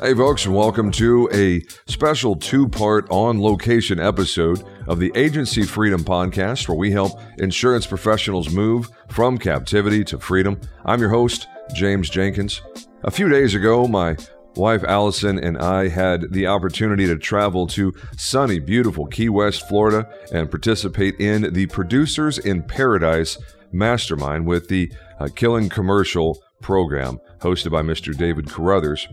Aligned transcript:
Hey, 0.00 0.14
folks, 0.14 0.46
and 0.46 0.54
welcome 0.54 0.90
to 0.92 1.28
a 1.34 1.60
special 1.90 2.36
two 2.36 2.68
part 2.68 3.06
on 3.10 3.42
location 3.42 4.00
episode 4.00 4.64
of 4.86 5.00
the 5.00 5.12
Agency 5.14 5.64
Freedom 5.64 6.02
Podcast, 6.02 6.68
where 6.68 6.78
we 6.78 6.90
help 6.90 7.20
insurance 7.38 7.86
professionals 7.86 8.48
move 8.48 8.88
from 9.08 9.36
captivity 9.36 10.04
to 10.04 10.18
freedom. 10.18 10.58
I'm 10.86 11.00
your 11.00 11.10
host, 11.10 11.48
James 11.74 12.08
Jenkins. 12.08 12.62
A 13.02 13.10
few 13.10 13.28
days 13.28 13.54
ago, 13.54 13.86
my 13.86 14.16
wife 14.58 14.84
Allison 14.84 15.38
and 15.38 15.56
I 15.56 15.88
had 15.88 16.32
the 16.32 16.46
opportunity 16.46 17.06
to 17.06 17.16
travel 17.16 17.66
to 17.68 17.94
sunny, 18.16 18.58
beautiful 18.58 19.06
Key 19.06 19.28
West, 19.28 19.68
Florida, 19.68 20.08
and 20.32 20.50
participate 20.50 21.18
in 21.20 21.52
the 21.54 21.66
Producers 21.66 22.38
in 22.38 22.62
Paradise 22.62 23.38
Mastermind 23.72 24.46
with 24.46 24.68
the 24.68 24.92
uh, 25.20 25.28
Killing 25.34 25.68
Commercial 25.68 26.38
program 26.60 27.20
hosted 27.40 27.70
by 27.70 27.82
Mr. 27.82 28.16
David 28.16 28.46
Carothers. 28.46 29.06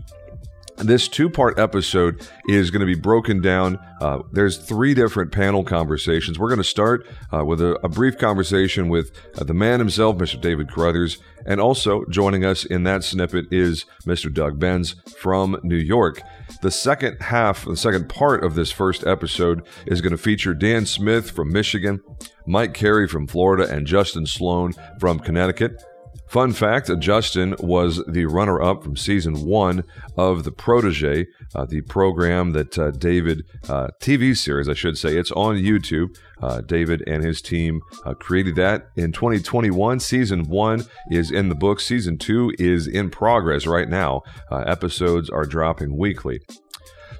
This 0.78 1.08
two 1.08 1.30
part 1.30 1.58
episode 1.58 2.28
is 2.48 2.70
going 2.70 2.80
to 2.80 2.86
be 2.86 2.94
broken 2.94 3.40
down. 3.40 3.78
Uh, 3.98 4.20
there's 4.32 4.58
three 4.58 4.92
different 4.92 5.32
panel 5.32 5.64
conversations. 5.64 6.38
We're 6.38 6.48
going 6.48 6.58
to 6.58 6.64
start 6.64 7.06
uh, 7.32 7.44
with 7.46 7.62
a, 7.62 7.78
a, 7.82 7.88
brief 7.88 8.18
conversation 8.18 8.90
with 8.90 9.10
uh, 9.38 9.44
the 9.44 9.54
man 9.54 9.78
himself, 9.78 10.18
Mr. 10.18 10.38
David 10.38 10.68
Carothers, 10.68 11.16
and 11.46 11.62
also 11.62 12.04
joining 12.10 12.44
us 12.44 12.66
in 12.66 12.82
that 12.82 13.04
snippet 13.04 13.46
is 13.50 13.86
Mr. 14.04 14.32
Doug 14.32 14.58
Benz 14.58 14.96
from 15.18 15.58
New 15.62 15.76
York. 15.76 16.20
The 16.60 16.70
second 16.70 17.22
half, 17.22 17.64
the 17.64 17.76
second 17.76 18.10
part 18.10 18.44
of 18.44 18.54
this 18.54 18.70
first 18.70 19.06
episode 19.06 19.66
is 19.86 20.02
going 20.02 20.12
to 20.12 20.18
feature 20.18 20.52
Dan 20.52 20.84
Smith 20.84 21.30
from 21.30 21.52
Michigan, 21.52 22.02
Mike 22.46 22.74
Carey 22.74 23.08
from 23.08 23.26
Florida, 23.26 23.66
and 23.72 23.86
Justin 23.86 24.26
Sloan 24.26 24.74
from 25.00 25.20
Connecticut. 25.20 25.82
Fun 26.28 26.52
fact 26.52 26.90
Justin 26.98 27.54
was 27.60 28.02
the 28.08 28.26
runner 28.26 28.60
up 28.60 28.82
from 28.82 28.96
season 28.96 29.46
one 29.46 29.84
of 30.16 30.44
The 30.44 30.50
Protege, 30.50 31.26
uh, 31.54 31.64
the 31.66 31.82
program 31.82 32.50
that 32.52 32.76
uh, 32.78 32.90
David, 32.90 33.44
uh, 33.68 33.88
TV 34.00 34.36
series, 34.36 34.68
I 34.68 34.74
should 34.74 34.98
say. 34.98 35.16
It's 35.16 35.30
on 35.32 35.56
YouTube. 35.56 36.16
Uh, 36.42 36.60
David 36.60 37.02
and 37.06 37.24
his 37.24 37.40
team 37.40 37.80
uh, 38.04 38.14
created 38.14 38.56
that 38.56 38.88
in 38.96 39.12
2021. 39.12 40.00
Season 40.00 40.48
one 40.48 40.84
is 41.10 41.30
in 41.30 41.48
the 41.48 41.54
book, 41.54 41.80
season 41.80 42.18
two 42.18 42.52
is 42.58 42.86
in 42.86 43.08
progress 43.08 43.66
right 43.66 43.88
now. 43.88 44.22
Uh, 44.50 44.58
episodes 44.66 45.30
are 45.30 45.46
dropping 45.46 45.96
weekly. 45.96 46.40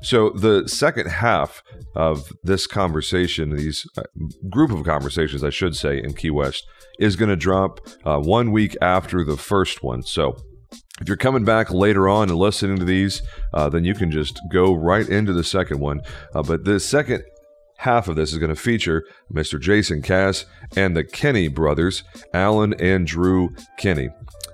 So 0.02 0.30
the 0.30 0.68
second 0.68 1.08
half 1.08 1.62
of 1.94 2.32
this 2.42 2.66
conversation, 2.66 3.56
these 3.56 3.86
uh, 3.96 4.02
group 4.50 4.70
of 4.70 4.84
conversations, 4.84 5.42
I 5.42 5.50
should 5.50 5.76
say, 5.76 6.02
in 6.02 6.14
Key 6.14 6.30
West, 6.30 6.66
is 6.98 7.16
going 7.16 7.28
to 7.28 7.36
drop 7.36 7.80
uh, 8.04 8.18
one 8.18 8.52
week 8.52 8.76
after 8.80 9.24
the 9.24 9.36
first 9.36 9.82
one. 9.82 10.02
So 10.02 10.36
if 11.00 11.08
you're 11.08 11.16
coming 11.16 11.44
back 11.44 11.70
later 11.70 12.08
on 12.08 12.30
and 12.30 12.38
listening 12.38 12.78
to 12.78 12.84
these, 12.84 13.22
uh, 13.52 13.68
then 13.68 13.84
you 13.84 13.94
can 13.94 14.10
just 14.10 14.40
go 14.50 14.74
right 14.74 15.08
into 15.08 15.32
the 15.32 15.44
second 15.44 15.80
one. 15.80 16.00
Uh, 16.34 16.42
but 16.42 16.64
the 16.64 16.80
second 16.80 17.22
half 17.78 18.08
of 18.08 18.16
this 18.16 18.32
is 18.32 18.38
going 18.38 18.54
to 18.54 18.60
feature 18.60 19.04
Mr. 19.32 19.60
Jason 19.60 20.02
Cass 20.02 20.46
and 20.76 20.96
the 20.96 21.04
Kenny 21.04 21.48
brothers, 21.48 22.02
Alan 22.32 22.74
and 22.80 23.06
Drew 23.06 23.54
Kenny. 23.78 24.10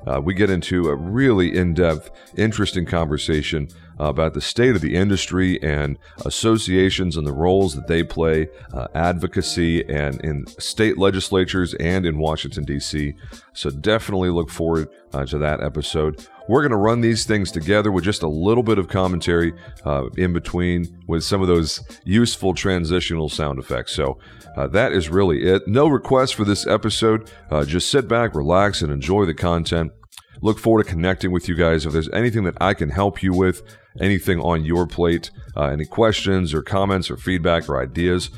Uh, 0.07 0.21
we 0.21 0.35
get 0.35 0.51
into 0.51 0.89
a 0.89 0.97
really 0.97 1.57
in 1.57 1.75
depth, 1.75 2.11
interesting 2.37 2.85
conversation 2.85 3.69
about 3.99 4.35
the 4.35 4.41
state 4.41 4.75
of 4.75 4.83
the 4.83 4.97
industry 4.97 5.63
and 5.63 5.97
associations 6.25 7.17
and 7.17 7.27
the 7.27 7.33
roles 7.33 7.75
that 7.75 7.87
they 7.87 8.03
play, 8.03 8.49
uh, 8.73 8.89
advocacy, 8.95 9.89
and 9.89 10.21
in 10.23 10.47
state 10.59 10.99
legislatures 10.99 11.75
and 11.75 12.05
in 12.05 12.19
Washington, 12.19 12.65
D.C. 12.65 13.15
So 13.53 13.71
definitely 13.71 14.31
look 14.31 14.51
forward 14.51 14.89
uh, 15.13 15.25
to 15.27 15.39
that 15.39 15.63
episode. 15.63 16.27
We're 16.49 16.63
going 16.63 16.71
to 16.71 16.77
run 16.77 17.01
these 17.01 17.25
things 17.25 17.51
together 17.51 17.93
with 17.93 18.05
just 18.05 18.23
a 18.23 18.29
little 18.29 18.63
bit 18.63 18.79
of 18.79 18.89
commentary 18.89 19.53
uh, 19.85 20.09
in 20.17 20.33
between 20.33 21.03
with 21.07 21.25
some 21.25 21.41
of 21.41 21.49
those 21.49 21.81
useful 22.05 22.55
transitional 22.55 23.29
sound 23.29 23.59
effects. 23.59 23.95
So 23.95 24.19
uh, 24.57 24.67
that 24.69 24.93
is 24.93 25.09
really 25.09 25.45
it. 25.45 25.67
No 25.67 25.87
requests 25.89 26.33
for 26.33 26.45
this 26.45 26.67
episode. 26.67 27.31
Uh, 27.51 27.65
just 27.65 27.91
sit 27.91 28.09
back, 28.09 28.35
relax, 28.35 28.83
and 28.83 28.93
enjoy 28.93 29.25
the 29.25 29.35
content. 29.35 29.93
Look 30.41 30.59
forward 30.59 30.85
to 30.85 30.91
connecting 30.91 31.31
with 31.31 31.49
you 31.49 31.55
guys. 31.55 31.87
If 31.87 31.93
there's 31.93 32.11
anything 32.11 32.45
that 32.45 32.57
I 32.61 32.75
can 32.75 32.91
help 32.91 33.23
you 33.23 33.33
with, 33.33 33.63
anything 34.01 34.41
on 34.41 34.65
your 34.65 34.87
plate, 34.87 35.31
uh, 35.57 35.67
any 35.67 35.85
questions 35.85 36.53
or 36.53 36.63
comments 36.63 37.11
or 37.11 37.17
feedback 37.17 37.69
or 37.69 37.81
ideas, 37.81 38.31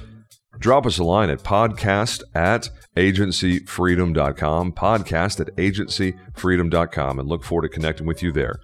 drop 0.58 0.84
us 0.86 0.98
a 0.98 1.04
line 1.04 1.30
at 1.30 1.38
podcast 1.38 2.22
at 2.34 2.68
agencyfreedom.com, 2.96 4.72
podcast 4.72 5.40
at 5.40 5.54
agencyfreedom.com, 5.56 7.18
and 7.18 7.28
look 7.28 7.44
forward 7.44 7.62
to 7.62 7.68
connecting 7.68 8.06
with 8.06 8.22
you 8.22 8.32
there. 8.32 8.56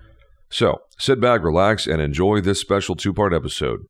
So 0.51 0.83
sit 0.99 1.21
back, 1.21 1.43
relax, 1.43 1.87
and 1.87 2.01
enjoy 2.01 2.41
this 2.41 2.61
special 2.61 2.97
two 2.97 3.13
part 3.13 3.33
episode. 3.33 3.81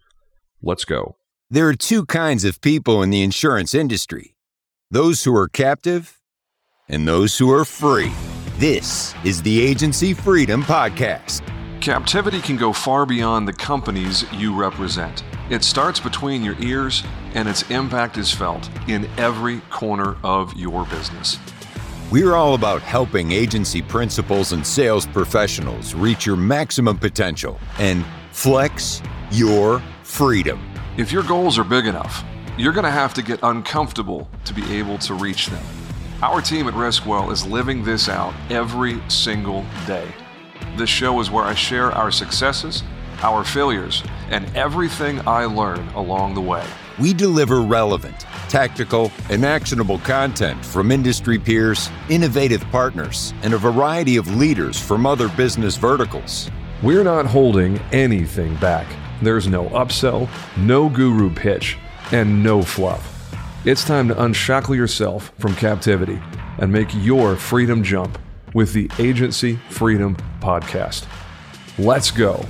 Let's 0.62 0.84
go. 0.84 1.16
There 1.50 1.68
are 1.68 1.74
two 1.74 2.06
kinds 2.06 2.44
of 2.44 2.60
people 2.60 3.02
in 3.02 3.10
the 3.10 3.22
insurance 3.22 3.74
industry 3.74 4.34
those 4.90 5.24
who 5.24 5.34
are 5.36 5.48
captive 5.48 6.18
and 6.88 7.06
those 7.06 7.38
who 7.38 7.50
are 7.50 7.64
free. 7.64 8.12
This 8.58 9.14
is 9.24 9.40
the 9.42 9.62
Agency 9.62 10.12
Freedom 10.12 10.62
Podcast. 10.62 11.42
Captivity 11.80 12.40
can 12.40 12.56
go 12.56 12.72
far 12.72 13.06
beyond 13.06 13.48
the 13.48 13.52
companies 13.52 14.30
you 14.32 14.54
represent. 14.54 15.24
It 15.50 15.64
starts 15.64 15.98
between 15.98 16.44
your 16.44 16.54
ears, 16.60 17.02
and 17.34 17.48
its 17.48 17.68
impact 17.72 18.18
is 18.18 18.32
felt 18.32 18.70
in 18.86 19.06
every 19.18 19.58
corner 19.62 20.16
of 20.22 20.54
your 20.54 20.84
business. 20.86 21.38
We're 22.12 22.34
all 22.34 22.54
about 22.54 22.82
helping 22.82 23.32
agency 23.32 23.82
principals 23.82 24.52
and 24.52 24.64
sales 24.64 25.06
professionals 25.06 25.92
reach 25.92 26.24
your 26.24 26.36
maximum 26.36 26.98
potential 26.98 27.58
and 27.80 28.04
flex 28.30 29.02
your 29.32 29.82
freedom. 30.04 30.64
If 30.96 31.10
your 31.10 31.24
goals 31.24 31.58
are 31.58 31.64
big 31.64 31.86
enough, 31.86 32.24
you're 32.56 32.72
going 32.72 32.84
to 32.84 32.90
have 32.92 33.12
to 33.14 33.22
get 33.22 33.40
uncomfortable 33.42 34.30
to 34.44 34.54
be 34.54 34.78
able 34.78 34.98
to 34.98 35.14
reach 35.14 35.48
them. 35.48 35.64
Our 36.22 36.40
team 36.40 36.68
at 36.68 36.74
Riskwell 36.74 37.32
is 37.32 37.44
living 37.44 37.82
this 37.82 38.08
out 38.08 38.34
every 38.50 39.02
single 39.08 39.64
day. 39.84 40.06
This 40.76 40.90
show 40.90 41.18
is 41.18 41.28
where 41.28 41.44
I 41.44 41.54
share 41.54 41.90
our 41.90 42.12
successes, 42.12 42.84
our 43.22 43.44
failures, 43.44 44.02
and 44.30 44.44
everything 44.56 45.20
I 45.26 45.44
learn 45.44 45.86
along 45.90 46.34
the 46.34 46.40
way. 46.40 46.66
We 46.98 47.14
deliver 47.14 47.62
relevant, 47.62 48.26
tactical, 48.48 49.10
and 49.30 49.44
actionable 49.44 49.98
content 50.00 50.64
from 50.64 50.92
industry 50.92 51.38
peers, 51.38 51.90
innovative 52.08 52.62
partners, 52.70 53.32
and 53.42 53.54
a 53.54 53.58
variety 53.58 54.16
of 54.16 54.36
leaders 54.36 54.78
from 54.78 55.06
other 55.06 55.28
business 55.30 55.76
verticals. 55.76 56.50
We're 56.82 57.04
not 57.04 57.26
holding 57.26 57.78
anything 57.92 58.56
back. 58.56 58.86
There's 59.22 59.46
no 59.46 59.66
upsell, 59.70 60.28
no 60.56 60.88
guru 60.88 61.32
pitch, 61.32 61.78
and 62.12 62.42
no 62.42 62.62
fluff. 62.62 63.34
It's 63.64 63.84
time 63.84 64.08
to 64.08 64.22
unshackle 64.22 64.74
yourself 64.74 65.32
from 65.38 65.54
captivity 65.54 66.18
and 66.58 66.72
make 66.72 66.88
your 66.94 67.36
freedom 67.36 67.82
jump 67.82 68.18
with 68.54 68.72
the 68.72 68.90
Agency 68.98 69.56
Freedom 69.68 70.16
Podcast. 70.40 71.06
Let's 71.78 72.10
go. 72.10 72.44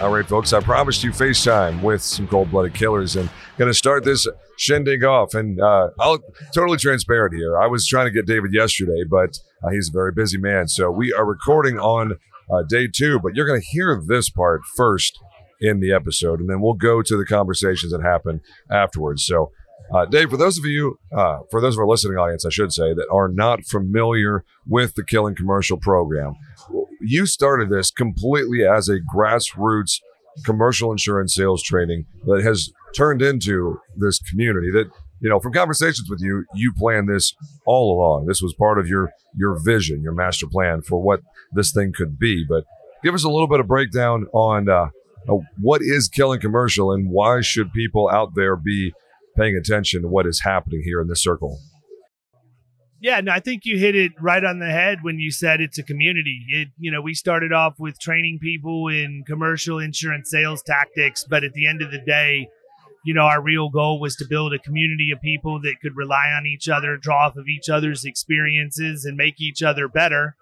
All 0.00 0.10
right, 0.10 0.26
folks, 0.26 0.54
I 0.54 0.60
promised 0.60 1.04
you 1.04 1.10
FaceTime 1.10 1.82
with 1.82 2.00
some 2.00 2.26
cold 2.26 2.50
blooded 2.50 2.72
killers 2.72 3.16
and 3.16 3.28
going 3.58 3.70
to 3.70 3.74
start 3.74 4.02
this 4.02 4.26
shindig 4.56 5.04
off. 5.04 5.34
And 5.34 5.60
uh, 5.60 5.90
I'll 6.00 6.20
totally 6.54 6.78
transparent 6.78 7.34
here. 7.34 7.60
I 7.60 7.66
was 7.66 7.86
trying 7.86 8.06
to 8.06 8.10
get 8.10 8.24
David 8.24 8.54
yesterday, 8.54 9.04
but 9.04 9.38
uh, 9.62 9.68
he's 9.68 9.90
a 9.90 9.92
very 9.92 10.12
busy 10.12 10.38
man. 10.38 10.68
So 10.68 10.90
we 10.90 11.12
are 11.12 11.26
recording 11.26 11.78
on 11.78 12.12
uh, 12.50 12.62
day 12.66 12.88
two, 12.88 13.18
but 13.18 13.34
you're 13.34 13.46
going 13.46 13.60
to 13.60 13.66
hear 13.66 14.02
this 14.02 14.30
part 14.30 14.62
first 14.74 15.18
in 15.60 15.80
the 15.80 15.92
episode, 15.92 16.40
and 16.40 16.48
then 16.48 16.62
we'll 16.62 16.72
go 16.72 17.02
to 17.02 17.16
the 17.18 17.26
conversations 17.26 17.92
that 17.92 18.00
happen 18.00 18.40
afterwards. 18.70 19.26
So 19.26 19.52
uh, 19.92 20.06
Dave, 20.06 20.30
for 20.30 20.36
those 20.36 20.58
of 20.58 20.64
you, 20.64 20.98
uh, 21.16 21.40
for 21.50 21.60
those 21.60 21.74
of 21.74 21.80
our 21.80 21.86
listening 21.86 22.16
audience, 22.16 22.46
I 22.46 22.50
should 22.50 22.72
say, 22.72 22.94
that 22.94 23.08
are 23.10 23.28
not 23.28 23.64
familiar 23.64 24.44
with 24.66 24.94
the 24.94 25.04
Killing 25.04 25.34
Commercial 25.34 25.78
program, 25.78 26.34
you 27.00 27.26
started 27.26 27.70
this 27.70 27.90
completely 27.90 28.64
as 28.64 28.88
a 28.88 28.98
grassroots 29.00 30.00
commercial 30.44 30.92
insurance 30.92 31.34
sales 31.34 31.62
training 31.62 32.06
that 32.24 32.42
has 32.42 32.70
turned 32.94 33.20
into 33.20 33.80
this 33.96 34.20
community 34.20 34.70
that 34.70 34.88
you 35.20 35.28
know 35.28 35.40
from 35.40 35.52
conversations 35.52 36.08
with 36.08 36.20
you 36.20 36.44
you 36.54 36.72
planned 36.76 37.08
this 37.08 37.34
all 37.66 37.92
along. 37.92 38.26
This 38.26 38.40
was 38.40 38.54
part 38.54 38.78
of 38.78 38.86
your 38.86 39.10
your 39.36 39.58
vision 39.62 40.02
your 40.02 40.14
master 40.14 40.46
plan 40.46 40.82
for 40.82 41.02
what 41.02 41.20
this 41.52 41.72
thing 41.72 41.92
could 41.94 42.18
be. 42.18 42.44
But 42.48 42.64
give 43.02 43.14
us 43.14 43.24
a 43.24 43.28
little 43.28 43.48
bit 43.48 43.60
of 43.60 43.66
breakdown 43.66 44.26
on 44.32 44.68
uh, 44.68 44.88
uh, 45.28 45.38
what 45.60 45.82
is 45.82 46.08
killing 46.08 46.40
commercial 46.40 46.92
and 46.92 47.10
why 47.10 47.40
should 47.40 47.72
people 47.72 48.08
out 48.08 48.34
there 48.34 48.56
be 48.56 48.92
paying 49.36 49.56
attention 49.56 50.02
to 50.02 50.08
what 50.08 50.26
is 50.26 50.42
happening 50.44 50.82
here 50.84 51.00
in 51.00 51.08
this 51.08 51.22
circle. 51.22 51.58
Yeah, 53.02 53.20
no, 53.22 53.32
I 53.32 53.40
think 53.40 53.64
you 53.64 53.78
hit 53.78 53.96
it 53.96 54.12
right 54.20 54.44
on 54.44 54.58
the 54.58 54.70
head 54.70 54.98
when 55.00 55.18
you 55.18 55.30
said 55.30 55.62
it's 55.62 55.78
a 55.78 55.82
community. 55.82 56.44
It, 56.48 56.68
you 56.78 56.90
know, 56.90 57.00
we 57.00 57.14
started 57.14 57.50
off 57.50 57.76
with 57.78 57.98
training 57.98 58.40
people 58.42 58.88
in 58.88 59.24
commercial 59.26 59.78
insurance 59.78 60.30
sales 60.30 60.62
tactics, 60.62 61.24
but 61.28 61.42
at 61.42 61.54
the 61.54 61.66
end 61.66 61.80
of 61.80 61.90
the 61.90 62.00
day, 62.06 62.46
you 63.02 63.14
know, 63.14 63.22
our 63.22 63.40
real 63.40 63.70
goal 63.70 64.00
was 64.00 64.16
to 64.16 64.26
build 64.28 64.52
a 64.52 64.58
community 64.58 65.10
of 65.10 65.20
people 65.22 65.60
that 65.62 65.80
could 65.80 65.96
rely 65.96 66.30
on 66.36 66.44
each 66.46 66.68
other, 66.68 66.98
draw 66.98 67.28
off 67.28 67.36
of 67.36 67.48
each 67.48 67.70
other's 67.70 68.04
experiences, 68.04 69.06
and 69.06 69.16
make 69.16 69.40
each 69.40 69.62
other 69.62 69.88
better. 69.88 70.36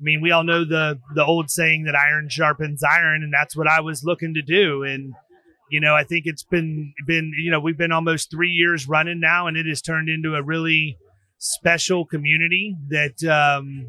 I 0.00 0.02
mean, 0.02 0.20
we 0.20 0.32
all 0.32 0.42
know 0.42 0.64
the 0.64 0.98
the 1.14 1.24
old 1.24 1.50
saying 1.50 1.84
that 1.84 1.94
iron 1.94 2.28
sharpens 2.28 2.82
iron, 2.82 3.22
and 3.22 3.32
that's 3.32 3.54
what 3.54 3.68
I 3.68 3.80
was 3.80 4.02
looking 4.02 4.34
to 4.34 4.42
do. 4.42 4.82
And 4.82 5.12
you 5.70 5.80
know, 5.80 5.94
I 5.94 6.04
think 6.04 6.24
it's 6.26 6.42
been 6.42 6.92
been 7.06 7.32
you 7.38 7.50
know 7.50 7.60
we've 7.60 7.78
been 7.78 7.92
almost 7.92 8.30
three 8.30 8.50
years 8.50 8.88
running 8.88 9.20
now, 9.20 9.46
and 9.46 9.56
it 9.56 9.66
has 9.66 9.80
turned 9.80 10.08
into 10.08 10.34
a 10.34 10.42
really 10.42 10.98
special 11.38 12.04
community 12.04 12.76
that 12.88 13.22
um, 13.24 13.86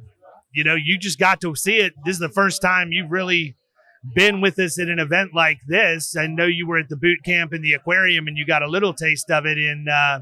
you 0.54 0.64
know 0.64 0.76
you 0.76 0.98
just 0.98 1.20
got 1.20 1.42
to 1.42 1.56
see 1.56 1.78
it. 1.78 1.94
This 2.06 2.16
is 2.16 2.20
the 2.20 2.30
first 2.30 2.62
time 2.62 2.92
you've 2.92 3.12
really 3.12 3.56
been 4.16 4.42
with 4.42 4.58
us 4.60 4.80
at 4.80 4.88
an 4.88 5.00
event 5.00 5.32
like 5.36 5.60
this. 5.68 6.16
I 6.16 6.28
know 6.28 6.46
you 6.46 6.68
were 6.68 6.78
at 6.78 6.90
the 6.90 6.98
boot 6.98 7.20
camp 7.26 7.54
in 7.54 7.62
the 7.62 7.74
aquarium, 7.74 8.28
and 8.28 8.38
you 8.38 8.46
got 8.46 8.64
a 8.64 8.70
little 8.70 8.94
taste 8.94 9.32
of 9.32 9.46
it 9.46 9.58
in 9.58 9.88
uh, 9.90 10.22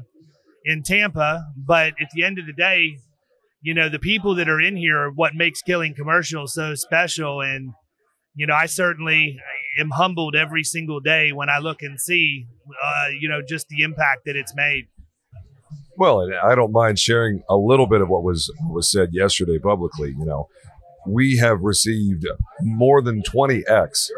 in 0.64 0.82
Tampa. 0.82 1.44
But 1.56 1.94
at 2.00 2.08
the 2.14 2.24
end 2.24 2.38
of 2.38 2.46
the 2.46 2.54
day, 2.54 2.96
you 3.60 3.74
know 3.74 3.88
the 3.88 3.98
people 3.98 4.34
that 4.36 4.48
are 4.48 4.60
in 4.60 4.76
here 4.76 4.98
are 4.98 5.10
what 5.10 5.34
makes 5.34 5.60
killing 5.60 5.94
commercials 5.94 6.54
so 6.54 6.74
special 6.74 7.40
and 7.42 7.72
you 8.34 8.46
know 8.46 8.54
i 8.54 8.66
certainly 8.66 9.38
am 9.80 9.90
humbled 9.90 10.36
every 10.36 10.62
single 10.62 11.00
day 11.00 11.32
when 11.32 11.48
i 11.48 11.58
look 11.58 11.82
and 11.82 12.00
see 12.00 12.46
uh, 12.84 13.08
you 13.18 13.28
know 13.28 13.40
just 13.46 13.68
the 13.68 13.82
impact 13.82 14.24
that 14.26 14.36
it's 14.36 14.54
made. 14.54 14.86
Well 15.96 16.28
i 16.44 16.54
don't 16.54 16.72
mind 16.72 16.98
sharing 16.98 17.42
a 17.48 17.56
little 17.56 17.86
bit 17.86 18.00
of 18.00 18.08
what 18.08 18.22
was 18.22 18.52
was 18.68 18.90
said 18.90 19.10
yesterday 19.12 19.58
publicly 19.58 20.10
you 20.10 20.24
know. 20.24 20.48
We 21.06 21.38
have 21.38 21.62
received 21.62 22.26
more 22.60 23.00
than 23.00 23.22
20x 23.22 24.10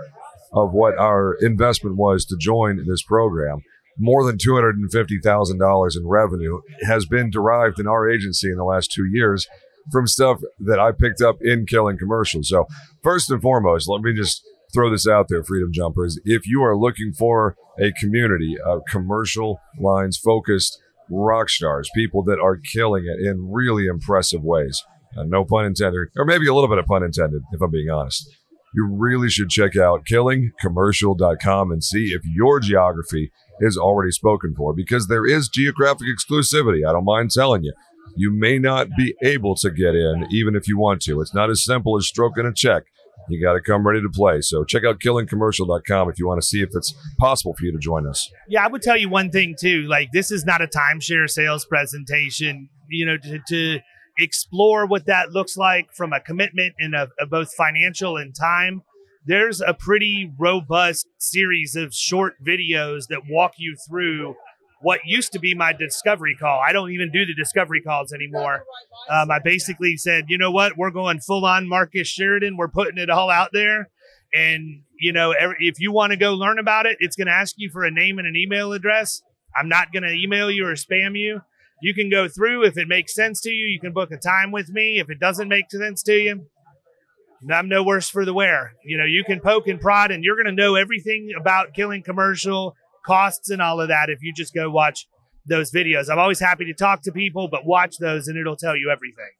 of 0.52 0.72
what 0.72 0.98
our 0.98 1.34
investment 1.40 1.96
was 1.96 2.24
to 2.26 2.36
join 2.36 2.84
this 2.86 3.02
program. 3.02 3.62
More 3.98 4.24
than 4.24 4.36
$250,000 4.36 5.96
in 5.96 6.08
revenue 6.08 6.60
has 6.82 7.06
been 7.06 7.30
derived 7.30 7.78
in 7.78 7.86
our 7.86 8.10
agency 8.10 8.50
in 8.50 8.56
the 8.56 8.64
last 8.64 8.90
two 8.92 9.04
years 9.04 9.46
from 9.90 10.06
stuff 10.06 10.40
that 10.60 10.78
I 10.78 10.92
picked 10.92 11.20
up 11.20 11.36
in 11.40 11.66
killing 11.66 11.98
commercials. 11.98 12.48
So, 12.48 12.66
first 13.02 13.30
and 13.30 13.42
foremost, 13.42 13.88
let 13.88 14.00
me 14.02 14.14
just 14.14 14.42
throw 14.72 14.90
this 14.90 15.06
out 15.06 15.26
there, 15.28 15.44
Freedom 15.44 15.70
Jumpers. 15.72 16.18
If 16.24 16.46
you 16.46 16.62
are 16.62 16.76
looking 16.76 17.12
for 17.12 17.56
a 17.80 17.92
community 17.92 18.56
of 18.64 18.82
commercial 18.90 19.60
lines 19.78 20.18
focused 20.18 20.78
rock 21.10 21.48
stars, 21.48 21.90
people 21.94 22.22
that 22.24 22.38
are 22.40 22.56
killing 22.56 23.04
it 23.04 23.26
in 23.26 23.50
really 23.50 23.86
impressive 23.86 24.42
ways, 24.42 24.82
uh, 25.16 25.24
no 25.24 25.44
pun 25.44 25.64
intended, 25.64 26.08
or 26.16 26.24
maybe 26.24 26.46
a 26.48 26.54
little 26.54 26.68
bit 26.68 26.78
of 26.78 26.86
pun 26.86 27.02
intended, 27.02 27.42
if 27.52 27.60
I'm 27.60 27.70
being 27.70 27.90
honest. 27.90 28.28
You 28.74 28.88
really 28.90 29.28
should 29.28 29.50
check 29.50 29.76
out 29.76 30.06
killingcommercial.com 30.10 31.70
and 31.70 31.84
see 31.84 32.06
if 32.06 32.22
your 32.24 32.58
geography 32.58 33.30
is 33.60 33.76
already 33.76 34.12
spoken 34.12 34.54
for 34.56 34.74
because 34.74 35.08
there 35.08 35.26
is 35.26 35.48
geographic 35.48 36.06
exclusivity. 36.08 36.88
I 36.88 36.92
don't 36.92 37.04
mind 37.04 37.30
telling 37.30 37.64
you. 37.64 37.74
You 38.14 38.30
may 38.30 38.58
not 38.58 38.88
be 38.96 39.14
able 39.22 39.54
to 39.56 39.70
get 39.70 39.94
in 39.94 40.26
even 40.30 40.54
if 40.54 40.68
you 40.68 40.78
want 40.78 41.00
to. 41.02 41.20
It's 41.20 41.34
not 41.34 41.50
as 41.50 41.64
simple 41.64 41.96
as 41.96 42.06
stroking 42.06 42.46
a 42.46 42.52
check. 42.52 42.84
You 43.28 43.42
got 43.42 43.54
to 43.54 43.60
come 43.60 43.86
ready 43.86 44.00
to 44.00 44.08
play. 44.08 44.40
So 44.40 44.64
check 44.64 44.84
out 44.84 44.98
killingcommercial.com 45.00 46.10
if 46.10 46.18
you 46.18 46.26
want 46.26 46.40
to 46.40 46.46
see 46.46 46.62
if 46.62 46.70
it's 46.72 46.94
possible 47.18 47.54
for 47.54 47.64
you 47.64 47.72
to 47.72 47.78
join 47.78 48.06
us. 48.06 48.30
Yeah, 48.48 48.64
I 48.64 48.68
would 48.68 48.82
tell 48.82 48.96
you 48.96 49.08
one 49.08 49.30
thing 49.30 49.54
too. 49.58 49.82
Like 49.88 50.08
this 50.12 50.30
is 50.30 50.44
not 50.44 50.62
a 50.62 50.66
timeshare 50.66 51.28
sales 51.28 51.64
presentation. 51.64 52.68
You 52.88 53.06
know, 53.06 53.16
to, 53.16 53.40
to 53.48 53.80
explore 54.18 54.86
what 54.86 55.06
that 55.06 55.30
looks 55.30 55.56
like 55.56 55.92
from 55.94 56.12
a 56.12 56.20
commitment 56.20 56.74
in 56.78 56.94
a, 56.94 57.08
a 57.18 57.26
both 57.26 57.52
financial 57.54 58.16
and 58.16 58.34
time 58.34 58.82
there's 59.24 59.60
a 59.60 59.74
pretty 59.74 60.32
robust 60.38 61.06
series 61.18 61.76
of 61.76 61.94
short 61.94 62.34
videos 62.44 63.06
that 63.08 63.22
walk 63.28 63.52
you 63.56 63.76
through 63.88 64.34
what 64.82 65.00
used 65.04 65.32
to 65.32 65.38
be 65.38 65.54
my 65.54 65.72
discovery 65.72 66.36
call. 66.38 66.60
I 66.60 66.72
don't 66.72 66.90
even 66.90 67.10
do 67.10 67.24
the 67.24 67.34
discovery 67.34 67.80
calls 67.80 68.12
anymore. 68.12 68.64
Um, 69.08 69.30
I 69.30 69.38
basically 69.38 69.96
said, 69.96 70.24
you 70.28 70.38
know 70.38 70.50
what, 70.50 70.76
we're 70.76 70.90
going 70.90 71.20
full 71.20 71.44
on 71.44 71.68
Marcus 71.68 72.08
Sheridan. 72.08 72.56
We're 72.56 72.68
putting 72.68 72.98
it 72.98 73.08
all 73.08 73.30
out 73.30 73.50
there. 73.52 73.90
And, 74.34 74.82
you 74.98 75.12
know, 75.12 75.34
if 75.58 75.78
you 75.78 75.92
want 75.92 76.12
to 76.12 76.16
go 76.16 76.34
learn 76.34 76.58
about 76.58 76.86
it, 76.86 76.96
it's 77.00 77.16
going 77.16 77.26
to 77.26 77.32
ask 77.32 77.54
you 77.58 77.70
for 77.70 77.84
a 77.84 77.90
name 77.90 78.18
and 78.18 78.26
an 78.26 78.36
email 78.36 78.72
address. 78.72 79.22
I'm 79.56 79.68
not 79.68 79.92
going 79.92 80.04
to 80.04 80.12
email 80.12 80.50
you 80.50 80.66
or 80.66 80.72
spam 80.72 81.18
you. 81.18 81.42
You 81.82 81.94
can 81.94 82.08
go 82.08 82.28
through. 82.28 82.64
If 82.64 82.78
it 82.78 82.88
makes 82.88 83.14
sense 83.14 83.40
to 83.42 83.50
you, 83.50 83.66
you 83.66 83.80
can 83.80 83.92
book 83.92 84.10
a 84.10 84.16
time 84.16 84.52
with 84.52 84.70
me. 84.70 84.98
If 84.98 85.10
it 85.10 85.20
doesn't 85.20 85.48
make 85.48 85.70
sense 85.70 86.02
to 86.04 86.14
you, 86.14 86.46
I'm 87.50 87.68
no 87.68 87.82
worse 87.82 88.08
for 88.08 88.24
the 88.24 88.32
wear. 88.32 88.74
You 88.84 88.96
know, 88.98 89.04
you 89.04 89.24
can 89.24 89.40
poke 89.40 89.66
and 89.66 89.80
prod, 89.80 90.12
and 90.12 90.22
you're 90.22 90.36
going 90.36 90.46
to 90.46 90.62
know 90.62 90.76
everything 90.76 91.32
about 91.38 91.74
killing 91.74 92.02
commercial 92.02 92.76
costs 93.04 93.50
and 93.50 93.60
all 93.60 93.80
of 93.80 93.88
that 93.88 94.08
if 94.08 94.22
you 94.22 94.32
just 94.34 94.54
go 94.54 94.70
watch 94.70 95.06
those 95.46 95.70
videos. 95.72 96.08
I'm 96.10 96.18
always 96.18 96.40
happy 96.40 96.64
to 96.66 96.74
talk 96.74 97.02
to 97.02 97.12
people, 97.12 97.48
but 97.48 97.66
watch 97.66 97.98
those, 97.98 98.28
and 98.28 98.38
it'll 98.38 98.56
tell 98.56 98.76
you 98.76 98.90
everything. 98.90 99.30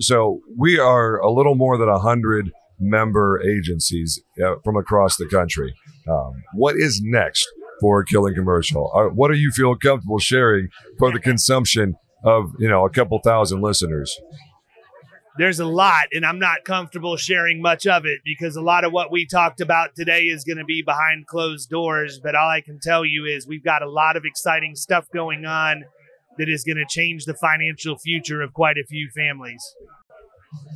So 0.00 0.40
we 0.56 0.78
are 0.78 1.18
a 1.18 1.30
little 1.30 1.54
more 1.54 1.78
than 1.78 1.88
a 1.88 1.98
hundred 1.98 2.50
member 2.78 3.40
agencies 3.42 4.20
uh, 4.44 4.56
from 4.62 4.76
across 4.76 5.16
the 5.16 5.26
country. 5.26 5.74
Um, 6.08 6.42
what 6.54 6.76
is 6.76 7.00
next 7.02 7.46
for 7.80 8.04
Killing 8.04 8.34
Commercial? 8.34 8.92
Uh, 8.94 9.14
what 9.14 9.30
do 9.30 9.38
you 9.38 9.50
feel 9.50 9.74
comfortable 9.76 10.18
sharing 10.18 10.68
for 10.98 11.10
the 11.10 11.18
consumption 11.18 11.94
of 12.24 12.52
you 12.58 12.68
know 12.68 12.84
a 12.84 12.90
couple 12.90 13.18
thousand 13.24 13.62
listeners? 13.62 14.14
There's 15.38 15.60
a 15.60 15.66
lot, 15.66 16.08
and 16.12 16.24
I'm 16.24 16.38
not 16.38 16.64
comfortable 16.64 17.16
sharing 17.16 17.60
much 17.60 17.86
of 17.86 18.06
it 18.06 18.20
because 18.24 18.56
a 18.56 18.62
lot 18.62 18.84
of 18.84 18.92
what 18.92 19.12
we 19.12 19.26
talked 19.26 19.60
about 19.60 19.94
today 19.94 20.24
is 20.24 20.44
going 20.44 20.58
to 20.58 20.64
be 20.64 20.82
behind 20.82 21.26
closed 21.26 21.68
doors. 21.68 22.20
But 22.22 22.34
all 22.34 22.48
I 22.48 22.60
can 22.60 22.78
tell 22.80 23.04
you 23.04 23.24
is 23.26 23.46
we've 23.46 23.64
got 23.64 23.82
a 23.82 23.90
lot 23.90 24.16
of 24.16 24.24
exciting 24.24 24.74
stuff 24.74 25.06
going 25.12 25.44
on 25.44 25.84
that 26.38 26.48
is 26.48 26.64
going 26.64 26.76
to 26.76 26.86
change 26.88 27.24
the 27.24 27.34
financial 27.34 27.98
future 27.98 28.42
of 28.42 28.52
quite 28.52 28.76
a 28.76 28.86
few 28.86 29.08
families. 29.14 29.62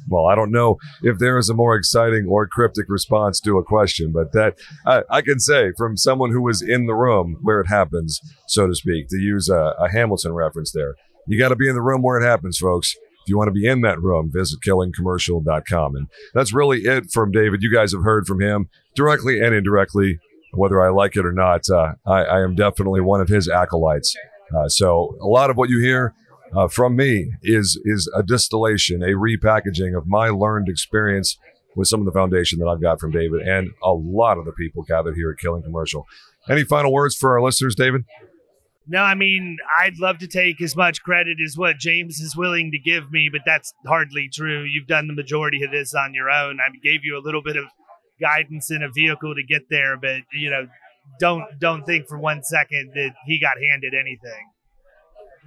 Well, 0.09 0.27
I 0.27 0.35
don't 0.35 0.51
know 0.51 0.79
if 1.03 1.19
there 1.19 1.39
is 1.39 1.49
a 1.49 1.55
more 1.55 1.77
exciting 1.77 2.27
or 2.29 2.47
cryptic 2.47 2.87
response 2.89 3.41
to 3.41 3.57
a 3.59 3.65
question, 3.65 4.13
but 4.13 4.33
that 4.33 4.59
I, 4.85 5.03
I 5.09 5.23
can 5.23 5.39
say 5.39 5.73
from 5.77 5.97
someone 5.97 6.33
who 6.33 6.43
was 6.43 6.61
in 6.61 6.87
the 6.87 6.95
room 6.95 7.39
where 7.43 7.61
it 7.61 7.69
happens, 7.69 8.21
so 8.49 8.67
to 8.67 8.75
speak, 8.75 9.09
to 9.09 9.17
use 9.17 9.49
a, 9.49 9.75
a 9.79 9.91
Hamilton 9.91 10.33
reference 10.33 10.73
there. 10.73 10.97
You 11.27 11.39
got 11.39 11.51
to 11.51 11.57
be 11.57 11.69
in 11.69 11.75
the 11.75 11.83
room 11.83 12.03
where 12.03 12.19
it 12.21 12.27
happens, 12.27 12.59
folks 12.59 12.95
you 13.27 13.37
want 13.37 13.49
to 13.49 13.53
be 13.53 13.67
in 13.67 13.81
that 13.83 14.01
room, 14.01 14.31
visit 14.33 14.61
killingcommercial.com. 14.67 15.97
And 15.97 16.09
that's 16.35 16.53
really 16.53 16.81
it 16.81 17.11
from 17.13 17.31
David. 17.31 17.63
You 17.63 17.73
guys 17.73 17.93
have 17.93 18.03
heard 18.03 18.27
from 18.27 18.41
him 18.41 18.69
directly 18.95 19.41
and 19.41 19.55
indirectly, 19.55 20.19
whether 20.53 20.83
I 20.83 20.91
like 20.91 21.17
it 21.17 21.27
or 21.27 21.33
not. 21.33 21.69
Uh, 21.71 21.95
I, 22.07 22.23
I, 22.23 22.41
am 22.43 22.55
definitely 22.55 23.01
one 23.01 23.21
of 23.21 23.29
his 23.29 23.49
acolytes. 23.49 24.17
Uh, 24.55 24.69
so 24.69 25.17
a 25.23 25.27
lot 25.27 25.51
of 25.51 25.57
what 25.57 25.71
you 25.71 25.79
hear 25.79 26.15
uh, 26.57 26.67
from 26.67 26.97
me 26.97 27.31
is 27.43 27.81
is 27.85 28.11
a 28.17 28.23
distillation, 28.23 29.03
a 29.03 29.15
repackaging 29.15 29.97
of 29.97 30.09
my 30.09 30.29
learned 30.29 30.69
experience 30.69 31.39
with 31.77 31.87
some 31.87 32.01
of 32.01 32.07
the 32.07 32.13
foundation 32.13 32.59
that 32.59 32.67
I've 32.67 32.83
got 32.83 32.99
from 32.99 33.13
David 33.13 33.43
and 33.43 33.71
a 33.83 33.93
lot 33.93 34.39
of 34.39 34.45
the 34.45 34.53
people 34.53 34.83
gathered 34.83 35.15
here 35.15 35.31
at 35.31 35.39
Killing 35.39 35.63
Commercial. 35.63 36.05
Any 36.49 36.65
final 36.65 36.93
words 36.93 37.17
for 37.17 37.33
our 37.33 37.41
listeners, 37.41 37.77
David? 37.77 38.05
No, 38.91 39.03
I 39.03 39.15
mean, 39.15 39.57
I'd 39.79 40.01
love 40.01 40.19
to 40.19 40.27
take 40.27 40.61
as 40.61 40.75
much 40.75 41.01
credit 41.03 41.39
as 41.47 41.57
what 41.57 41.79
James 41.79 42.19
is 42.19 42.35
willing 42.35 42.73
to 42.73 42.79
give 42.79 43.13
me, 43.13 43.29
but 43.31 43.43
that's 43.47 43.73
hardly 43.87 44.29
true. 44.29 44.65
You've 44.65 44.89
done 44.89 45.07
the 45.07 45.15
majority 45.15 45.63
of 45.63 45.71
this 45.71 45.95
on 45.95 46.13
your 46.13 46.29
own. 46.29 46.59
I 46.59 46.77
gave 46.83 47.05
you 47.05 47.17
a 47.17 47.23
little 47.23 47.41
bit 47.41 47.57
of 47.57 47.67
guidance 48.21 48.69
in 48.69 48.83
a 48.83 48.91
vehicle 48.91 49.33
to 49.37 49.45
get 49.49 49.63
there, 49.71 49.97
but 49.97 50.23
you 50.33 50.51
know, 50.51 50.67
don't 51.21 51.45
don't 51.61 51.85
think 51.85 52.09
for 52.09 52.19
one 52.19 52.43
second 52.43 52.91
that 52.95 53.15
he 53.27 53.41
got 53.41 53.63
handed 53.63 53.95
anything. 53.95 54.51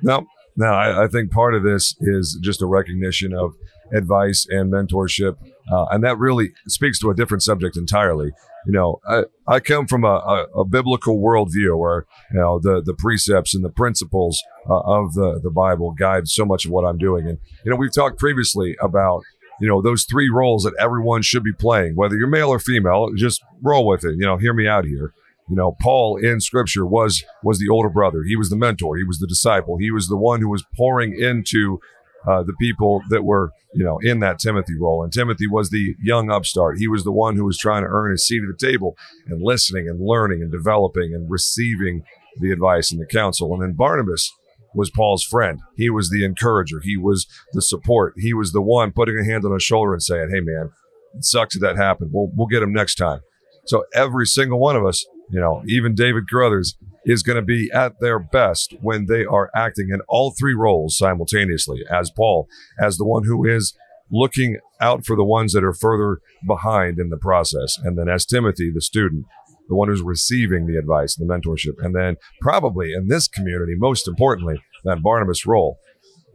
No, 0.01 0.25
no, 0.55 0.67
I, 0.67 1.03
I 1.03 1.07
think 1.09 1.29
part 1.29 1.53
of 1.53 1.63
this 1.63 1.97
is 1.99 2.39
just 2.41 2.61
a 2.61 2.65
recognition 2.65 3.33
of 3.33 3.55
advice 3.91 4.45
and 4.49 4.71
mentorship, 4.71 5.37
uh, 5.71 5.85
and 5.91 6.03
that 6.03 6.17
really 6.17 6.53
speaks 6.67 6.99
to 6.99 7.09
a 7.09 7.15
different 7.15 7.43
subject 7.43 7.77
entirely 7.77 8.31
you 8.65 8.71
know, 8.71 8.99
I, 9.07 9.23
I 9.47 9.59
come 9.59 9.87
from 9.87 10.03
a, 10.03 10.07
a, 10.07 10.61
a, 10.61 10.65
biblical 10.65 11.19
worldview 11.19 11.77
where, 11.77 12.05
you 12.31 12.39
know, 12.39 12.59
the, 12.59 12.81
the 12.81 12.93
precepts 12.93 13.53
and 13.53 13.63
the 13.63 13.69
principles 13.69 14.41
uh, 14.69 14.79
of 14.79 15.13
the, 15.13 15.39
the 15.43 15.51
Bible 15.51 15.91
guide 15.91 16.27
so 16.27 16.45
much 16.45 16.65
of 16.65 16.71
what 16.71 16.85
I'm 16.85 16.97
doing. 16.97 17.27
And, 17.27 17.37
you 17.65 17.71
know, 17.71 17.77
we've 17.77 17.93
talked 17.93 18.19
previously 18.19 18.77
about, 18.81 19.23
you 19.59 19.67
know, 19.67 19.81
those 19.81 20.05
three 20.05 20.29
roles 20.29 20.63
that 20.63 20.75
everyone 20.79 21.21
should 21.21 21.43
be 21.43 21.53
playing, 21.53 21.95
whether 21.95 22.15
you're 22.15 22.27
male 22.27 22.49
or 22.49 22.59
female, 22.59 23.09
just 23.15 23.43
roll 23.61 23.85
with 23.85 24.05
it. 24.05 24.15
You 24.17 24.25
know, 24.25 24.37
hear 24.37 24.53
me 24.53 24.67
out 24.67 24.85
here. 24.85 25.13
You 25.49 25.57
know, 25.57 25.75
Paul 25.81 26.17
in 26.17 26.39
scripture 26.39 26.85
was 26.85 27.21
was 27.43 27.59
the 27.59 27.67
older 27.67 27.89
brother. 27.89 28.23
He 28.25 28.37
was 28.37 28.49
the 28.49 28.55
mentor. 28.55 28.95
He 28.95 29.03
was 29.03 29.19
the 29.19 29.27
disciple. 29.27 29.77
He 29.77 29.91
was 29.91 30.07
the 30.07 30.15
one 30.15 30.39
who 30.39 30.49
was 30.49 30.63
pouring 30.75 31.19
into 31.19 31.81
uh, 32.27 32.43
the 32.43 32.53
people 32.59 33.01
that 33.09 33.23
were, 33.23 33.51
you 33.73 33.83
know, 33.83 33.99
in 34.01 34.19
that 34.19 34.39
Timothy 34.39 34.73
role. 34.79 35.03
And 35.03 35.11
Timothy 35.11 35.47
was 35.47 35.69
the 35.69 35.95
young 36.01 36.31
upstart. 36.31 36.77
He 36.77 36.87
was 36.87 37.03
the 37.03 37.11
one 37.11 37.35
who 37.35 37.45
was 37.45 37.57
trying 37.57 37.83
to 37.83 37.89
earn 37.89 38.11
his 38.11 38.25
seat 38.25 38.41
at 38.43 38.57
the 38.57 38.65
table 38.65 38.95
and 39.27 39.41
listening 39.41 39.87
and 39.89 39.99
learning 40.01 40.41
and 40.41 40.51
developing 40.51 41.13
and 41.13 41.29
receiving 41.29 42.03
the 42.39 42.51
advice 42.51 42.91
and 42.91 43.01
the 43.01 43.05
counsel. 43.05 43.53
And 43.53 43.61
then 43.61 43.73
Barnabas 43.73 44.31
was 44.73 44.89
Paul's 44.89 45.23
friend. 45.23 45.59
He 45.75 45.89
was 45.89 46.09
the 46.09 46.23
encourager. 46.23 46.79
He 46.81 46.97
was 46.97 47.27
the 47.51 47.61
support. 47.61 48.13
He 48.17 48.33
was 48.33 48.51
the 48.51 48.61
one 48.61 48.91
putting 48.91 49.17
a 49.17 49.23
hand 49.23 49.45
on 49.45 49.53
his 49.53 49.63
shoulder 49.63 49.93
and 49.93 50.01
saying, 50.01 50.29
"Hey, 50.31 50.41
man, 50.41 50.71
it 51.15 51.23
sucks 51.23 51.53
that 51.53 51.59
that 51.61 51.77
happened. 51.77 52.11
We'll 52.13 52.31
we'll 52.35 52.47
get 52.47 52.63
him 52.63 52.73
next 52.73 52.95
time." 52.95 53.21
So 53.65 53.85
every 53.93 54.25
single 54.25 54.59
one 54.59 54.75
of 54.75 54.85
us, 54.85 55.05
you 55.29 55.39
know, 55.39 55.63
even 55.67 55.95
David 55.95 56.23
Carothers, 56.31 56.75
is 57.05 57.23
going 57.23 57.35
to 57.35 57.41
be 57.41 57.69
at 57.73 57.99
their 57.99 58.19
best 58.19 58.75
when 58.81 59.05
they 59.07 59.25
are 59.25 59.49
acting 59.55 59.89
in 59.91 60.01
all 60.07 60.33
three 60.37 60.53
roles 60.53 60.97
simultaneously 60.97 61.83
as 61.91 62.11
Paul, 62.11 62.47
as 62.79 62.97
the 62.97 63.05
one 63.05 63.23
who 63.23 63.45
is 63.45 63.73
looking 64.11 64.57
out 64.79 65.05
for 65.05 65.15
the 65.15 65.23
ones 65.23 65.53
that 65.53 65.63
are 65.63 65.73
further 65.73 66.19
behind 66.45 66.99
in 66.99 67.09
the 67.09 67.17
process, 67.17 67.77
and 67.83 67.97
then 67.97 68.07
as 68.07 68.25
Timothy, 68.25 68.71
the 68.73 68.81
student, 68.81 69.25
the 69.69 69.75
one 69.75 69.87
who's 69.87 70.01
receiving 70.01 70.67
the 70.67 70.77
advice, 70.77 71.15
the 71.15 71.25
mentorship, 71.25 71.83
and 71.83 71.95
then 71.95 72.15
probably 72.41 72.93
in 72.93 73.07
this 73.07 73.27
community, 73.27 73.73
most 73.75 74.07
importantly, 74.07 74.61
that 74.83 75.01
Barnabas 75.01 75.45
role 75.45 75.77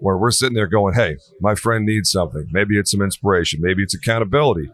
where 0.00 0.16
we're 0.16 0.30
sitting 0.30 0.54
there 0.54 0.66
going, 0.66 0.94
hey, 0.94 1.16
my 1.40 1.54
friend 1.54 1.84
needs 1.84 2.10
something. 2.10 2.46
Maybe 2.52 2.78
it's 2.78 2.90
some 2.90 3.02
inspiration. 3.02 3.60
Maybe 3.60 3.82
it's 3.82 3.94
accountability. 3.94 4.70